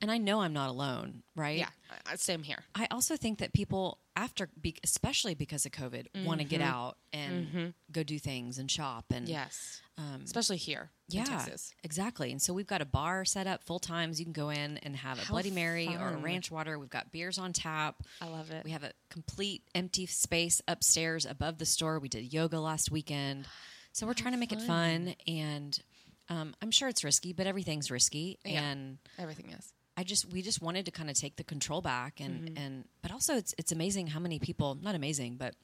And 0.02 0.10
I 0.10 0.18
know 0.18 0.40
I'm 0.40 0.52
not 0.52 0.68
alone, 0.68 1.22
right? 1.36 1.58
Yeah, 1.58 1.68
same 2.16 2.42
here. 2.42 2.64
I 2.74 2.88
also 2.90 3.16
think 3.16 3.38
that 3.38 3.52
people 3.52 3.98
after, 4.16 4.48
be, 4.60 4.76
especially 4.84 5.34
because 5.34 5.64
of 5.64 5.72
COVID, 5.72 6.24
want 6.26 6.40
to 6.40 6.44
get 6.44 6.60
out 6.60 6.98
and 7.12 7.72
go 7.90 8.02
do 8.02 8.18
things 8.18 8.58
and 8.58 8.70
shop 8.70 9.06
and 9.10 9.28
Yes. 9.28 9.80
um, 9.96 10.20
Especially 10.24 10.56
here 10.58 10.90
yeah, 11.08 11.20
in 11.20 11.26
Texas. 11.28 11.72
exactly. 11.84 12.32
And 12.32 12.42
so 12.42 12.52
we've 12.52 12.66
got 12.66 12.82
a 12.82 12.84
bar 12.84 13.24
set 13.24 13.46
up 13.46 13.62
full 13.62 13.78
times. 13.78 14.18
You 14.18 14.26
can 14.26 14.32
go 14.32 14.50
in 14.50 14.78
and 14.78 14.96
have 14.96 15.18
a 15.18 15.22
How 15.22 15.32
Bloody 15.34 15.50
Mary 15.52 15.86
or 15.88 16.08
a 16.08 16.16
ranch 16.16 16.50
water. 16.50 16.78
We've 16.78 16.90
got 16.90 17.12
beers 17.12 17.38
on 17.38 17.52
tap. 17.52 18.02
I 18.20 18.26
love 18.26 18.50
it. 18.50 18.64
We 18.64 18.72
have 18.72 18.82
a 18.82 18.92
complete 19.08 19.62
empty 19.74 20.06
space 20.06 20.60
upstairs 20.66 21.24
above 21.24 21.58
the 21.58 21.66
store. 21.66 21.98
We 22.00 22.08
did 22.08 22.32
yoga 22.32 22.58
last 22.60 22.90
weekend. 22.90 23.46
So 23.94 24.06
we're 24.06 24.14
trying 24.14 24.32
to 24.32 24.38
make 24.40 24.52
it 24.52 24.62
fun. 24.62 25.14
And 25.28 25.78
um, 26.30 26.54
I'm 26.62 26.70
sure 26.70 26.88
it's 26.88 27.04
risky, 27.04 27.34
but 27.34 27.46
everything's 27.46 27.90
risky. 27.90 28.38
Yeah. 28.42 28.62
And 28.62 28.96
Everything 29.18 29.50
is. 29.50 29.70
I 29.96 30.04
just 30.04 30.32
we 30.32 30.40
just 30.42 30.62
wanted 30.62 30.84
to 30.86 30.90
kind 30.90 31.10
of 31.10 31.16
take 31.16 31.36
the 31.36 31.44
control 31.44 31.80
back 31.82 32.20
and 32.20 32.48
Mm-hmm. 32.48 32.56
and 32.62 32.84
but 33.02 33.10
also 33.12 33.34
it's 33.36 33.54
it's 33.58 33.72
amazing 33.72 34.06
how 34.08 34.20
many 34.20 34.38
people 34.38 34.74
not 34.80 34.94
amazing 34.94 35.36
but 35.36 35.54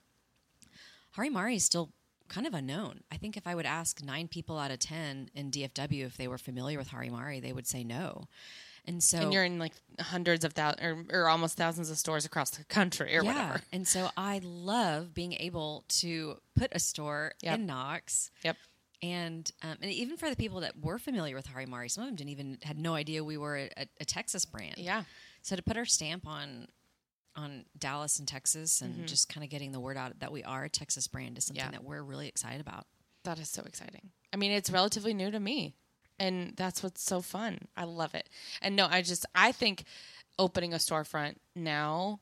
Hari 1.12 1.30
Mari 1.30 1.56
is 1.56 1.64
still 1.64 1.90
kind 2.28 2.46
of 2.46 2.52
unknown. 2.52 3.00
I 3.10 3.16
think 3.16 3.36
if 3.38 3.46
I 3.46 3.54
would 3.54 3.64
ask 3.66 4.02
nine 4.04 4.28
people 4.28 4.58
out 4.58 4.70
of 4.70 4.78
ten 4.78 5.30
in 5.34 5.50
DFW 5.50 6.04
if 6.04 6.16
they 6.18 6.28
were 6.28 6.36
familiar 6.38 6.76
with 6.78 6.88
Hari 6.88 7.08
Mari, 7.08 7.40
they 7.40 7.52
would 7.52 7.66
say 7.66 7.82
no. 7.84 8.24
And 8.86 9.02
so 9.02 9.18
and 9.18 9.32
you're 9.32 9.44
in 9.44 9.58
like 9.58 9.72
hundreds 10.00 10.44
of 10.44 10.52
thousands 10.54 10.82
or, 11.10 11.22
or 11.24 11.28
almost 11.28 11.56
thousands 11.56 11.90
of 11.90 11.98
stores 11.98 12.24
across 12.24 12.50
the 12.50 12.64
country 12.64 13.16
or 13.16 13.22
yeah, 13.24 13.32
whatever. 13.48 13.62
and 13.72 13.86
so 13.88 14.08
I 14.16 14.40
love 14.42 15.12
being 15.14 15.34
able 15.34 15.84
to 16.00 16.36
put 16.54 16.68
a 16.72 16.78
store 16.78 17.32
Yep. 17.42 17.54
in 17.58 17.66
Knox. 17.66 18.30
Yep. 18.44 18.56
And 19.02 19.50
um, 19.62 19.76
and 19.80 19.90
even 19.92 20.16
for 20.16 20.28
the 20.28 20.34
people 20.36 20.60
that 20.60 20.72
were 20.80 20.98
familiar 20.98 21.36
with 21.36 21.46
Hari 21.46 21.66
Mari, 21.66 21.88
some 21.88 22.02
of 22.02 22.08
them 22.08 22.16
didn't 22.16 22.30
even 22.30 22.58
had 22.62 22.78
no 22.78 22.94
idea 22.94 23.22
we 23.22 23.36
were 23.36 23.56
a, 23.56 23.70
a 24.00 24.04
Texas 24.04 24.44
brand. 24.44 24.74
Yeah. 24.78 25.04
So 25.42 25.54
to 25.54 25.62
put 25.62 25.76
our 25.76 25.84
stamp 25.84 26.26
on 26.26 26.66
on 27.36 27.64
Dallas 27.78 28.18
and 28.18 28.26
Texas 28.26 28.80
and 28.80 29.06
just 29.06 29.28
kind 29.32 29.44
of 29.44 29.50
getting 29.50 29.70
the 29.70 29.78
word 29.78 29.96
out 29.96 30.18
that 30.18 30.32
we 30.32 30.42
are 30.42 30.64
a 30.64 30.68
Texas 30.68 31.06
brand 31.06 31.38
is 31.38 31.44
something 31.44 31.62
Mm-hmm. 31.64 31.72
Yeah. 31.74 31.78
that 31.78 31.84
we're 31.86 32.02
really 32.02 32.26
excited 32.26 32.60
about. 32.60 32.86
That 33.22 33.38
is 33.38 33.48
so 33.48 33.62
exciting. 33.62 34.10
I 34.32 34.36
mean, 34.36 34.50
it's 34.50 34.70
relatively 34.70 35.14
new 35.14 35.30
to 35.30 35.38
me. 35.38 35.74
And 36.18 36.54
that's 36.56 36.82
what's 36.82 37.00
so 37.04 37.20
fun. 37.20 37.58
I 37.76 37.84
love 37.84 38.16
it. 38.16 38.28
And 38.60 38.74
no, 38.74 38.88
I 38.90 39.02
just 39.02 39.24
I 39.36 39.52
think 39.52 39.84
opening 40.40 40.74
a 40.74 40.78
storefront 40.78 41.36
now, 41.54 42.18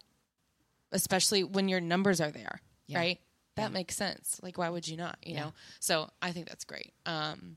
especially 0.93 1.43
when 1.45 1.69
your 1.69 1.81
numbers 1.81 2.21
are 2.21 2.31
there, 2.31 2.61
Yeah. 2.87 2.99
right? 2.99 3.21
That 3.57 3.73
makes 3.73 3.97
sense. 3.97 4.39
Like 4.43 4.59
why 4.59 4.69
would 4.69 4.87
you 4.87 4.97
not, 4.97 5.19
you 5.23 5.35
Yeah. 5.35 5.45
know? 5.47 5.53
So, 5.81 6.11
I 6.23 6.33
think 6.33 6.49
that's 6.49 6.65
great. 6.65 6.93
Um 7.07 7.57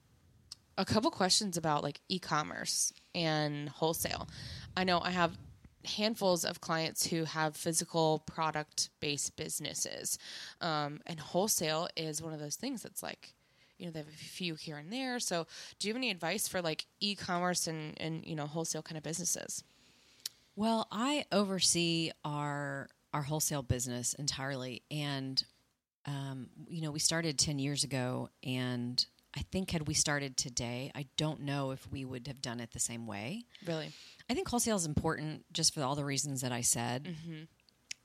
a 0.77 0.85
couple 0.85 1.11
questions 1.11 1.57
about 1.57 1.83
like 1.83 1.99
e-commerce 2.07 2.93
and 3.13 3.67
wholesale. 3.67 4.29
I 4.77 4.85
know 4.85 5.01
I 5.01 5.11
have 5.11 5.37
handfuls 5.85 6.45
of 6.45 6.61
clients 6.61 7.07
who 7.07 7.25
have 7.25 7.55
physical 7.55 8.19
product 8.19 8.89
based 9.01 9.35
businesses. 9.35 10.17
Um, 10.61 11.01
and 11.05 11.19
wholesale 11.19 11.89
is 11.97 12.21
one 12.21 12.33
of 12.33 12.39
those 12.39 12.55
things 12.55 12.81
that's 12.81 13.03
like, 13.03 13.33
you 13.77 13.85
know, 13.85 13.91
they 13.91 13.99
have 13.99 14.07
a 14.07 14.11
few 14.11 14.55
here 14.55 14.77
and 14.77 14.91
there. 14.91 15.19
So 15.19 15.47
do 15.79 15.87
you 15.87 15.93
have 15.93 15.97
any 15.99 16.11
advice 16.11 16.47
for 16.47 16.61
like 16.61 16.85
e-commerce 17.01 17.67
and, 17.67 17.99
and, 17.99 18.25
you 18.25 18.35
know, 18.35 18.47
wholesale 18.47 18.81
kind 18.81 18.97
of 18.97 19.03
businesses? 19.03 19.63
Well, 20.55 20.87
I 20.91 21.25
oversee 21.31 22.11
our 22.23 22.89
our 23.13 23.23
wholesale 23.23 23.63
business 23.63 24.13
entirely, 24.13 24.83
and 24.91 25.43
um, 26.05 26.49
you 26.67 26.81
know 26.81 26.91
we 26.91 26.99
started 26.99 27.37
ten 27.37 27.59
years 27.59 27.83
ago, 27.83 28.29
and 28.43 29.03
I 29.35 29.41
think 29.51 29.71
had 29.71 29.87
we 29.87 29.93
started 29.93 30.37
today, 30.37 30.91
I 30.95 31.05
don't 31.17 31.41
know 31.41 31.71
if 31.71 31.85
we 31.91 32.03
would 32.05 32.27
have 32.27 32.41
done 32.41 32.59
it 32.59 32.71
the 32.71 32.79
same 32.79 33.05
way. 33.05 33.43
Really? 33.65 33.91
I 34.29 34.33
think 34.33 34.47
wholesale 34.47 34.75
is 34.77 34.85
important 34.85 35.45
just 35.53 35.73
for 35.73 35.81
all 35.83 35.95
the 35.95 36.05
reasons 36.05 36.41
that 36.41 36.51
I 36.51 36.61
said. 36.61 37.15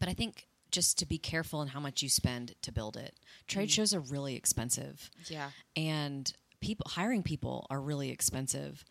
But 0.00 0.08
I 0.08 0.14
think 0.14 0.48
just 0.70 0.98
to 0.98 1.06
be 1.06 1.18
careful 1.18 1.62
in 1.62 1.68
how 1.68 1.80
much 1.80 2.02
you 2.02 2.08
spend 2.08 2.54
to 2.62 2.72
build 2.72 2.96
it. 2.96 3.14
Trade 3.46 3.70
shows 3.70 3.94
are 3.94 4.00
really 4.00 4.34
expensive, 4.36 5.10
Yeah. 5.28 5.50
and 5.76 6.30
people 6.60 6.86
hiring 6.90 7.22
people 7.22 7.66
are 7.70 7.80
really 7.80 8.10
expensive. 8.10 8.84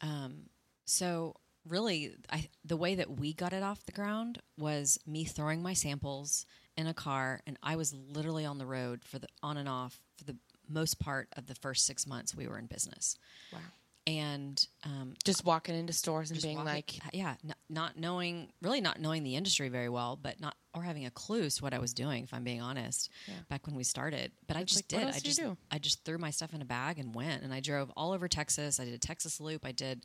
Um, 0.00 0.50
so 0.84 1.34
really, 1.66 2.14
I, 2.30 2.48
the 2.64 2.76
way 2.76 2.94
that 2.96 3.18
we 3.18 3.32
got 3.32 3.52
it 3.54 3.62
off 3.62 3.86
the 3.86 3.92
ground 3.92 4.40
was 4.58 4.98
me 5.06 5.24
throwing 5.24 5.62
my 5.62 5.72
samples 5.72 6.44
in 6.76 6.86
a 6.86 6.94
car, 6.94 7.40
and 7.46 7.56
I 7.62 7.76
was 7.76 7.94
literally 7.94 8.44
on 8.44 8.58
the 8.58 8.66
road 8.66 9.04
for 9.04 9.18
the 9.18 9.28
on 9.42 9.56
and 9.56 9.68
off 9.68 10.00
for 10.16 10.24
the 10.24 10.36
most 10.68 10.98
part 10.98 11.28
of 11.36 11.46
the 11.46 11.54
first 11.54 11.84
six 11.86 12.06
months 12.06 12.34
we 12.34 12.46
were 12.48 12.58
in 12.58 12.66
business 12.66 13.16
Wow. 13.52 13.58
and 14.06 14.66
um, 14.84 15.14
Just 15.24 15.44
walking 15.44 15.74
into 15.74 15.92
stores 15.92 16.30
and 16.30 16.40
being 16.40 16.56
walking- 16.56 16.72
like, 16.72 16.92
yeah, 17.14 17.34
n- 17.44 17.54
not 17.68 17.98
knowing, 17.98 18.50
really 18.62 18.80
not 18.80 18.98
knowing 18.98 19.22
the 19.24 19.36
industry 19.36 19.68
very 19.68 19.88
well, 19.88 20.16
but 20.20 20.40
not 20.40 20.56
or 20.74 20.82
having 20.82 21.06
a 21.06 21.10
clue 21.10 21.42
as 21.44 21.56
to 21.56 21.62
what 21.62 21.72
I 21.72 21.78
was 21.78 21.92
doing. 21.94 22.24
If 22.24 22.34
I'm 22.34 22.42
being 22.44 22.60
honest, 22.60 23.08
Yeah. 23.28 23.34
back 23.48 23.66
when 23.66 23.76
we 23.76 23.84
started, 23.84 24.32
but 24.48 24.56
I 24.56 24.64
just 24.64 24.78
like, 24.78 24.88
did. 24.88 25.14
I 25.14 25.18
just 25.20 25.38
do? 25.38 25.56
I 25.70 25.78
just 25.78 26.02
threw 26.04 26.18
my 26.18 26.30
stuff 26.30 26.52
in 26.52 26.60
a 26.62 26.64
bag 26.64 26.98
and 26.98 27.14
went, 27.14 27.42
and 27.44 27.54
I 27.54 27.60
drove 27.60 27.90
all 27.96 28.12
over 28.12 28.26
Texas. 28.26 28.80
I 28.80 28.84
did 28.84 28.94
a 28.94 28.98
Texas 28.98 29.38
loop. 29.40 29.64
I 29.64 29.70
did 29.72 30.04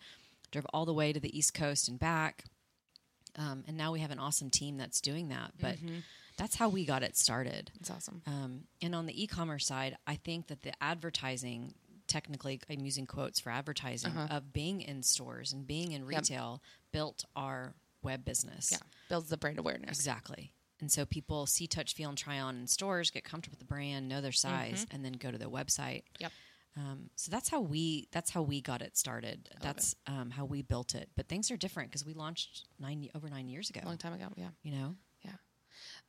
drove 0.52 0.66
all 0.74 0.86
the 0.86 0.94
way 0.94 1.12
to 1.12 1.20
the 1.20 1.36
East 1.36 1.54
Coast 1.56 1.88
and 1.88 1.98
back. 1.98 2.44
Um, 3.38 3.64
and 3.68 3.78
now 3.78 3.92
we 3.92 4.00
have 4.02 4.12
an 4.12 4.20
awesome 4.20 4.50
team 4.50 4.78
that's 4.78 5.00
doing 5.02 5.30
that. 5.30 5.54
But 5.60 5.78
Mm-hmm. 5.78 6.00
That's 6.40 6.56
how 6.56 6.70
we 6.70 6.86
got 6.86 7.04
it 7.04 7.16
started. 7.16 7.72
it's 7.80 7.92
awesome. 7.92 8.22
Um, 8.26 8.62
and 8.82 8.96
on 8.96 9.06
the 9.06 9.24
e-commerce 9.24 9.68
side, 9.68 9.96
I 10.08 10.16
think 10.16 10.48
that 10.48 10.64
the 10.64 10.72
advertising, 10.82 11.74
technically, 12.08 12.60
I'm 12.70 12.86
using 12.86 13.06
quotes 13.06 13.40
for 13.40 13.52
advertising 13.52 14.12
Uh-huh. 14.18 14.36
of 14.38 14.52
being 14.54 14.82
in 14.82 15.04
stores 15.04 15.54
and 15.54 15.68
being 15.68 15.92
in 15.92 16.06
retail, 16.06 16.62
built 16.92 17.26
our 17.36 17.76
web 18.02 18.24
business. 18.26 18.72
Yeah, 18.72 18.78
builds 19.10 19.30
the 19.30 19.38
brand 19.38 19.60
awareness. 19.60 19.98
exactly. 19.98 20.54
And 20.82 20.90
so 20.90 21.06
people 21.06 21.46
see, 21.46 21.68
touch, 21.68 21.94
feel, 21.94 22.08
and 22.08 22.18
try 22.18 22.40
on 22.40 22.56
in 22.56 22.66
stores, 22.68 23.12
get 23.12 23.26
comfortable 23.26 23.56
with 23.56 23.60
the 23.60 23.66
brand, 23.66 24.08
know 24.08 24.22
their 24.22 24.32
size, 24.32 24.86
and 24.92 25.04
then 25.04 25.12
go 25.14 25.30
to 25.30 25.38
their 25.38 25.50
website. 25.50 26.04
Mm-hmm. 26.04 26.22
Yep. 26.22 26.32
Um, 26.78 27.10
so 27.18 27.30
that's 27.30 27.50
how 27.50 27.60
we 27.60 28.08
that's 28.12 28.30
how 28.30 28.42
we 28.42 28.62
got 28.62 28.82
it 28.82 28.96
started. 28.96 29.50
That's 29.62 29.96
um, 30.08 30.30
how 30.30 30.46
we 30.46 30.62
built 30.62 30.96
it. 30.96 31.10
But 31.18 31.28
things 31.28 31.52
are 31.52 31.58
different 31.58 31.90
because 31.90 32.06
we 32.06 32.14
launched 32.14 32.68
nine 32.80 33.10
over 33.14 33.28
nine 33.30 33.50
years 33.50 33.70
ago. 33.70 33.82
A 33.84 33.88
long 33.88 33.98
time 33.98 34.14
ago. 34.14 34.28
Yeah. 34.38 34.50
You 34.64 34.72
know, 34.72 34.96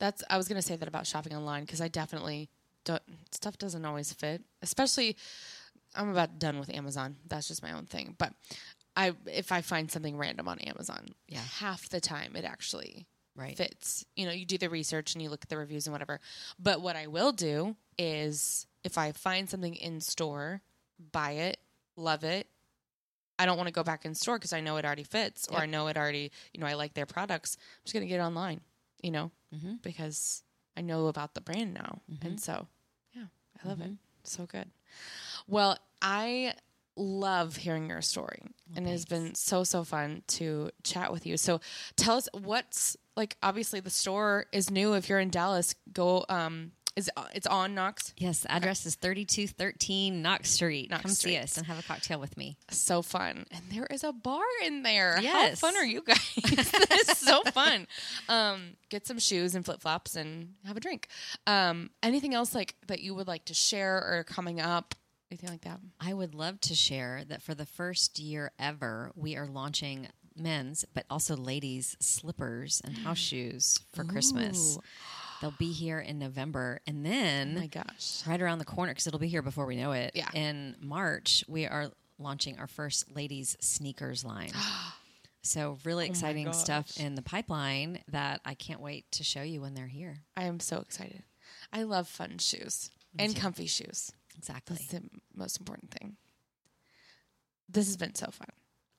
That's 0.01 0.25
I 0.29 0.37
was 0.37 0.49
gonna 0.49 0.63
say 0.63 0.75
that 0.77 0.89
about 0.89 1.07
shopping 1.07 1.35
online 1.37 1.63
because 1.65 1.81
I 1.81 1.87
definitely 1.89 2.49
don't 2.85 3.03
stuff 3.31 3.57
doesn't 3.59 3.85
always 3.85 4.13
fit. 4.13 4.43
Especially, 4.63 5.17
I'm 5.95 6.09
about 6.11 6.39
done 6.41 6.59
with 6.59 6.71
Amazon. 6.75 7.17
That's 7.29 7.47
just 7.47 7.63
my 7.63 7.71
own 7.73 7.87
thing. 7.87 8.17
But 8.19 8.33
I 8.97 9.13
if 9.27 9.53
I 9.53 9.61
find 9.61 9.91
something 9.91 10.17
random 10.17 10.49
on 10.49 10.59
Amazon, 10.61 11.07
Yeah. 11.29 11.39
half 11.59 11.89
the 11.89 12.01
time 12.01 12.35
it 12.35 12.45
actually 12.45 13.07
right? 13.37 13.57
fits. 13.57 14.05
You 14.17 14.27
know, 14.27 14.33
you 14.33 14.45
do 14.45 14.59
the 14.59 14.69
research 14.71 15.15
and 15.15 15.23
you 15.23 15.31
look 15.31 15.43
at 15.45 15.49
the 15.49 15.57
reviews 15.59 15.87
and 15.87 15.93
whatever. 15.93 16.19
But 16.59 16.81
what 16.81 16.97
I 16.97 17.07
will 17.07 17.33
do 17.33 17.77
is 17.99 18.67
if 18.83 18.99
I 18.99 19.13
find 19.13 19.49
something 19.49 19.75
in 19.77 20.01
store, 20.01 20.63
buy 21.13 21.33
it, 21.33 21.59
love 21.97 22.25
it. 22.25 22.47
I 23.39 23.47
don't 23.47 23.57
want 23.57 23.69
to 23.69 23.73
go 23.73 23.83
back 23.83 24.05
in 24.05 24.15
store 24.15 24.39
because 24.39 24.53
I 24.53 24.61
know 24.61 24.77
it 24.77 24.85
already 24.85 25.05
fits 25.05 25.49
or 25.49 25.55
Yep. 25.55 25.63
I 25.63 25.67
know 25.67 25.87
it 25.89 25.97
already, 25.97 26.31
you 26.53 26.61
know, 26.61 26.67
I 26.67 26.75
like 26.75 26.93
their 26.95 27.07
products. 27.07 27.57
I'm 27.59 27.85
just 27.85 27.95
going 27.95 28.03
to 28.05 28.09
get 28.09 28.21
it 28.21 28.23
online, 28.23 28.61
you 29.03 29.11
know, 29.11 29.31
Mm-hmm. 29.55 29.75
because 29.83 30.43
I 30.77 30.81
know 30.83 31.09
about 31.09 31.35
the 31.35 31.41
brand 31.41 31.75
now. 31.75 32.03
Mhm. 32.11 32.25
And 32.25 32.41
so, 32.41 32.69
yeah, 33.13 33.25
I 33.65 33.69
love 33.69 33.81
it. 33.81 33.91
Mhm. 33.91 33.99
So 34.23 34.47
good. 34.47 34.71
Well, 35.49 35.77
I 36.01 36.55
love 36.97 37.57
hearing 37.57 37.89
your 37.89 38.03
story 38.03 38.43
and 38.77 38.87
it 38.87 38.91
has 38.91 39.05
been 39.07 39.35
so 39.35 39.65
so 39.65 39.83
fun 39.85 40.23
to 40.27 40.71
chat 40.83 41.11
with 41.11 41.25
you 41.25 41.37
so 41.39 41.59
tell 41.97 42.17
us 42.17 42.29
what's 42.35 42.95
like 43.17 43.37
obviously 43.43 43.81
the 43.81 43.89
store 43.89 44.47
is 44.53 44.71
new 44.71 44.93
if 44.93 45.09
you're 45.09 45.21
in 45.21 45.31
dallas 45.31 45.75
go 45.95 46.27
um 46.29 46.73
is 46.97 47.11
it's 47.34 47.47
on 47.47 47.74
knox 47.74 48.12
Yes, 48.18 48.41
the 48.41 48.51
address 48.53 48.84
is 48.86 48.97
3213 48.97 50.22
Knox 50.22 50.51
Street. 50.51 50.91
Knox 50.91 51.03
Come 51.03 51.11
Street. 51.12 51.32
see 51.32 51.38
us 51.38 51.57
and 51.57 51.66
have 51.66 51.78
a 51.78 51.82
cocktail 51.82 52.18
with 52.20 52.36
me. 52.36 52.57
so 52.70 53.03
fun 53.03 53.47
and 53.51 53.62
there 53.70 53.86
is 53.86 54.05
a 54.05 54.12
bar 54.12 54.43
in 54.64 54.82
there 54.82 55.16
how 55.16 55.22
Yes. 55.22 55.61
fun 55.61 55.76
are 55.76 55.84
you 55.84 56.03
guys 56.03 56.18
this 56.45 57.09
is 57.09 57.18
so 57.18 57.43
fun 57.45 57.86
um 58.28 58.76
get 58.88 59.07
some 59.07 59.18
shoes 59.18 59.55
and 59.55 59.64
flip-flops 59.64 60.16
and 60.16 60.55
have 60.66 60.76
a 60.76 60.80
drink 60.80 61.09
um 61.47 61.91
anything 62.03 62.34
else 62.34 62.55
like 62.55 62.74
that 62.86 63.01
you 63.01 63.14
would 63.14 63.28
like 63.28 63.45
to 63.47 63.55
share 63.55 63.97
or 63.97 64.24
coming 64.24 64.61
up 64.61 64.95
anything 65.30 65.51
like 65.51 65.62
that 65.62 65.78
I 66.01 66.12
would 66.12 66.34
love 66.34 66.61
to 66.62 66.74
share 66.74 67.22
that 67.28 67.41
for 67.43 67.55
the 67.55 67.66
first 67.66 68.18
year 68.18 68.51
ever, 68.59 69.12
we 69.14 69.36
are 69.36 69.47
launching 69.47 70.09
men's, 70.36 70.84
but 70.95 71.05
also 71.11 71.36
ladies' 71.36 71.97
slippers 72.01 72.80
and 72.84 72.97
house 72.99 73.18
shoes 73.30 73.78
for 73.93 74.03
Christmas. 74.05 74.76
They'll 75.41 75.55
be 75.59 75.72
here 75.72 76.01
in 76.01 76.18
November. 76.18 76.80
And 76.86 77.05
then 77.05 77.55
oh 77.57 77.61
my 77.61 77.66
gosh 77.66 78.22
right 78.26 78.41
around 78.41 78.59
the 78.59 78.64
corner, 78.64 78.93
because 78.93 79.07
it'll 79.07 79.18
be 79.18 79.28
here 79.28 79.43
before 79.43 79.66
we 79.66 79.76
know 79.76 79.93
it. 79.93 80.12
Yeah. 80.14 80.30
In 80.34 80.76
March, 80.80 81.45
we 81.49 81.66
are 81.66 81.91
launching 82.18 82.59
our 82.59 82.66
first 82.66 83.14
ladies' 83.14 83.57
sneakers 83.61 84.24
line. 84.24 84.53
So, 85.43 85.78
really 85.84 86.05
oh 86.05 86.11
exciting 86.11 86.53
stuff 86.53 86.99
in 86.99 87.14
the 87.14 87.22
pipeline 87.22 88.03
that 88.09 88.43
I 88.45 88.53
can't 88.53 88.82
wait 88.82 89.11
to 89.12 89.24
show 89.24 89.41
you 89.41 89.62
when 89.62 89.72
they're 89.72 89.86
here. 89.86 90.18
I 90.36 90.45
am 90.45 90.61
so 90.61 90.80
excited. 90.80 91.22
I 91.72 91.84
love 91.84 92.09
fun 92.09 92.36
shoes 92.36 92.91
and 93.18 93.34
comfy 93.34 93.66
shoes. 93.66 94.12
Exactly. 94.36 94.76
That's 94.76 94.91
the 94.91 95.09
most 95.34 95.59
important 95.59 95.93
thing. 95.93 96.16
This 97.70 97.86
has 97.86 97.97
been 97.97 98.14
so 98.14 98.30
fun. 98.30 98.49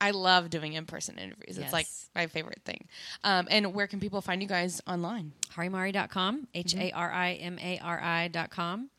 I 0.02 0.10
love 0.10 0.50
doing 0.50 0.72
in 0.72 0.84
person 0.84 1.16
interviews. 1.16 1.56
It's 1.58 1.72
like 1.72 1.86
my 2.14 2.26
favorite 2.26 2.60
thing. 2.64 2.88
Um, 3.22 3.46
and 3.50 3.72
where 3.72 3.86
can 3.86 4.00
people 4.00 4.20
find 4.20 4.42
you 4.42 4.48
guys 4.48 4.80
online? 4.86 5.32
harimari.com, 5.54 6.48
H 6.54 6.74
A 6.74 6.90
R 6.90 7.10
I 7.12 7.32
M 7.34 7.58
A 7.60 7.78
R 7.78 8.00
I.com. 8.02 8.90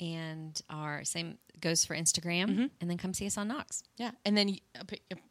And 0.00 0.60
our 0.68 1.04
same 1.04 1.38
goes 1.60 1.84
for 1.84 1.94
Instagram. 1.96 2.70
And 2.80 2.90
then 2.90 2.98
come 2.98 3.14
see 3.14 3.26
us 3.26 3.38
on 3.38 3.48
Knox. 3.48 3.82
Yeah. 3.96 4.10
And 4.24 4.36
then 4.36 4.56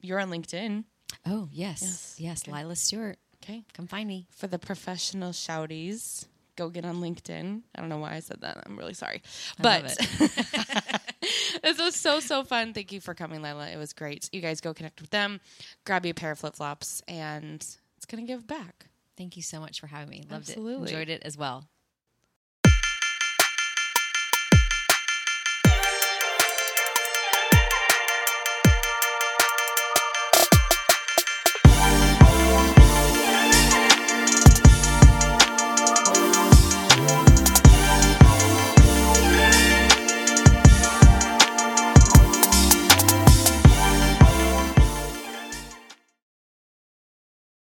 you're 0.01 0.19
on 0.19 0.29
LinkedIn. 0.29 0.83
Oh, 1.25 1.49
yes. 1.51 1.81
Yes. 1.81 2.15
Yes. 2.19 2.43
Okay. 2.47 2.57
Lila 2.57 2.75
Stewart. 2.75 3.17
Okay. 3.43 3.63
Come 3.73 3.87
find 3.87 4.07
me. 4.07 4.27
For 4.31 4.47
the 4.47 4.59
professional 4.59 5.31
shouties, 5.31 6.25
go 6.59 6.69
get 6.69 6.85
on 6.85 6.97
LinkedIn. 6.97 7.61
I 7.73 7.79
don't 7.79 7.89
know 7.89 7.97
why 7.97 8.13
I 8.13 8.19
said 8.19 8.41
that. 8.41 8.61
I'm 8.65 8.77
really 8.77 8.93
sorry. 8.93 9.21
I 9.59 9.63
but 9.63 9.97
this 11.63 11.79
was 11.79 11.95
so, 11.95 12.19
so 12.19 12.43
fun. 12.43 12.73
Thank 12.73 12.91
you 12.91 12.99
for 12.99 13.13
coming, 13.13 13.41
Lila. 13.41 13.69
It 13.69 13.77
was 13.77 13.93
great. 13.93 14.29
You 14.33 14.41
guys 14.41 14.59
go 14.61 14.73
connect 14.73 15.01
with 15.01 15.09
them, 15.09 15.39
grab 15.85 16.05
you 16.05 16.11
a 16.11 16.13
pair 16.13 16.31
of 16.31 16.39
flip 16.39 16.55
flops, 16.55 17.01
and 17.07 17.55
it's 17.97 18.05
going 18.05 18.25
to 18.25 18.31
give 18.31 18.45
back. 18.45 18.87
Thank 19.17 19.37
you 19.37 19.43
so 19.43 19.59
much 19.59 19.79
for 19.79 19.87
having 19.87 20.09
me. 20.09 20.23
Loved 20.29 20.49
Absolutely. 20.49 20.91
it. 20.91 20.93
Enjoyed 20.93 21.09
it 21.09 21.21
as 21.23 21.37
well. 21.37 21.65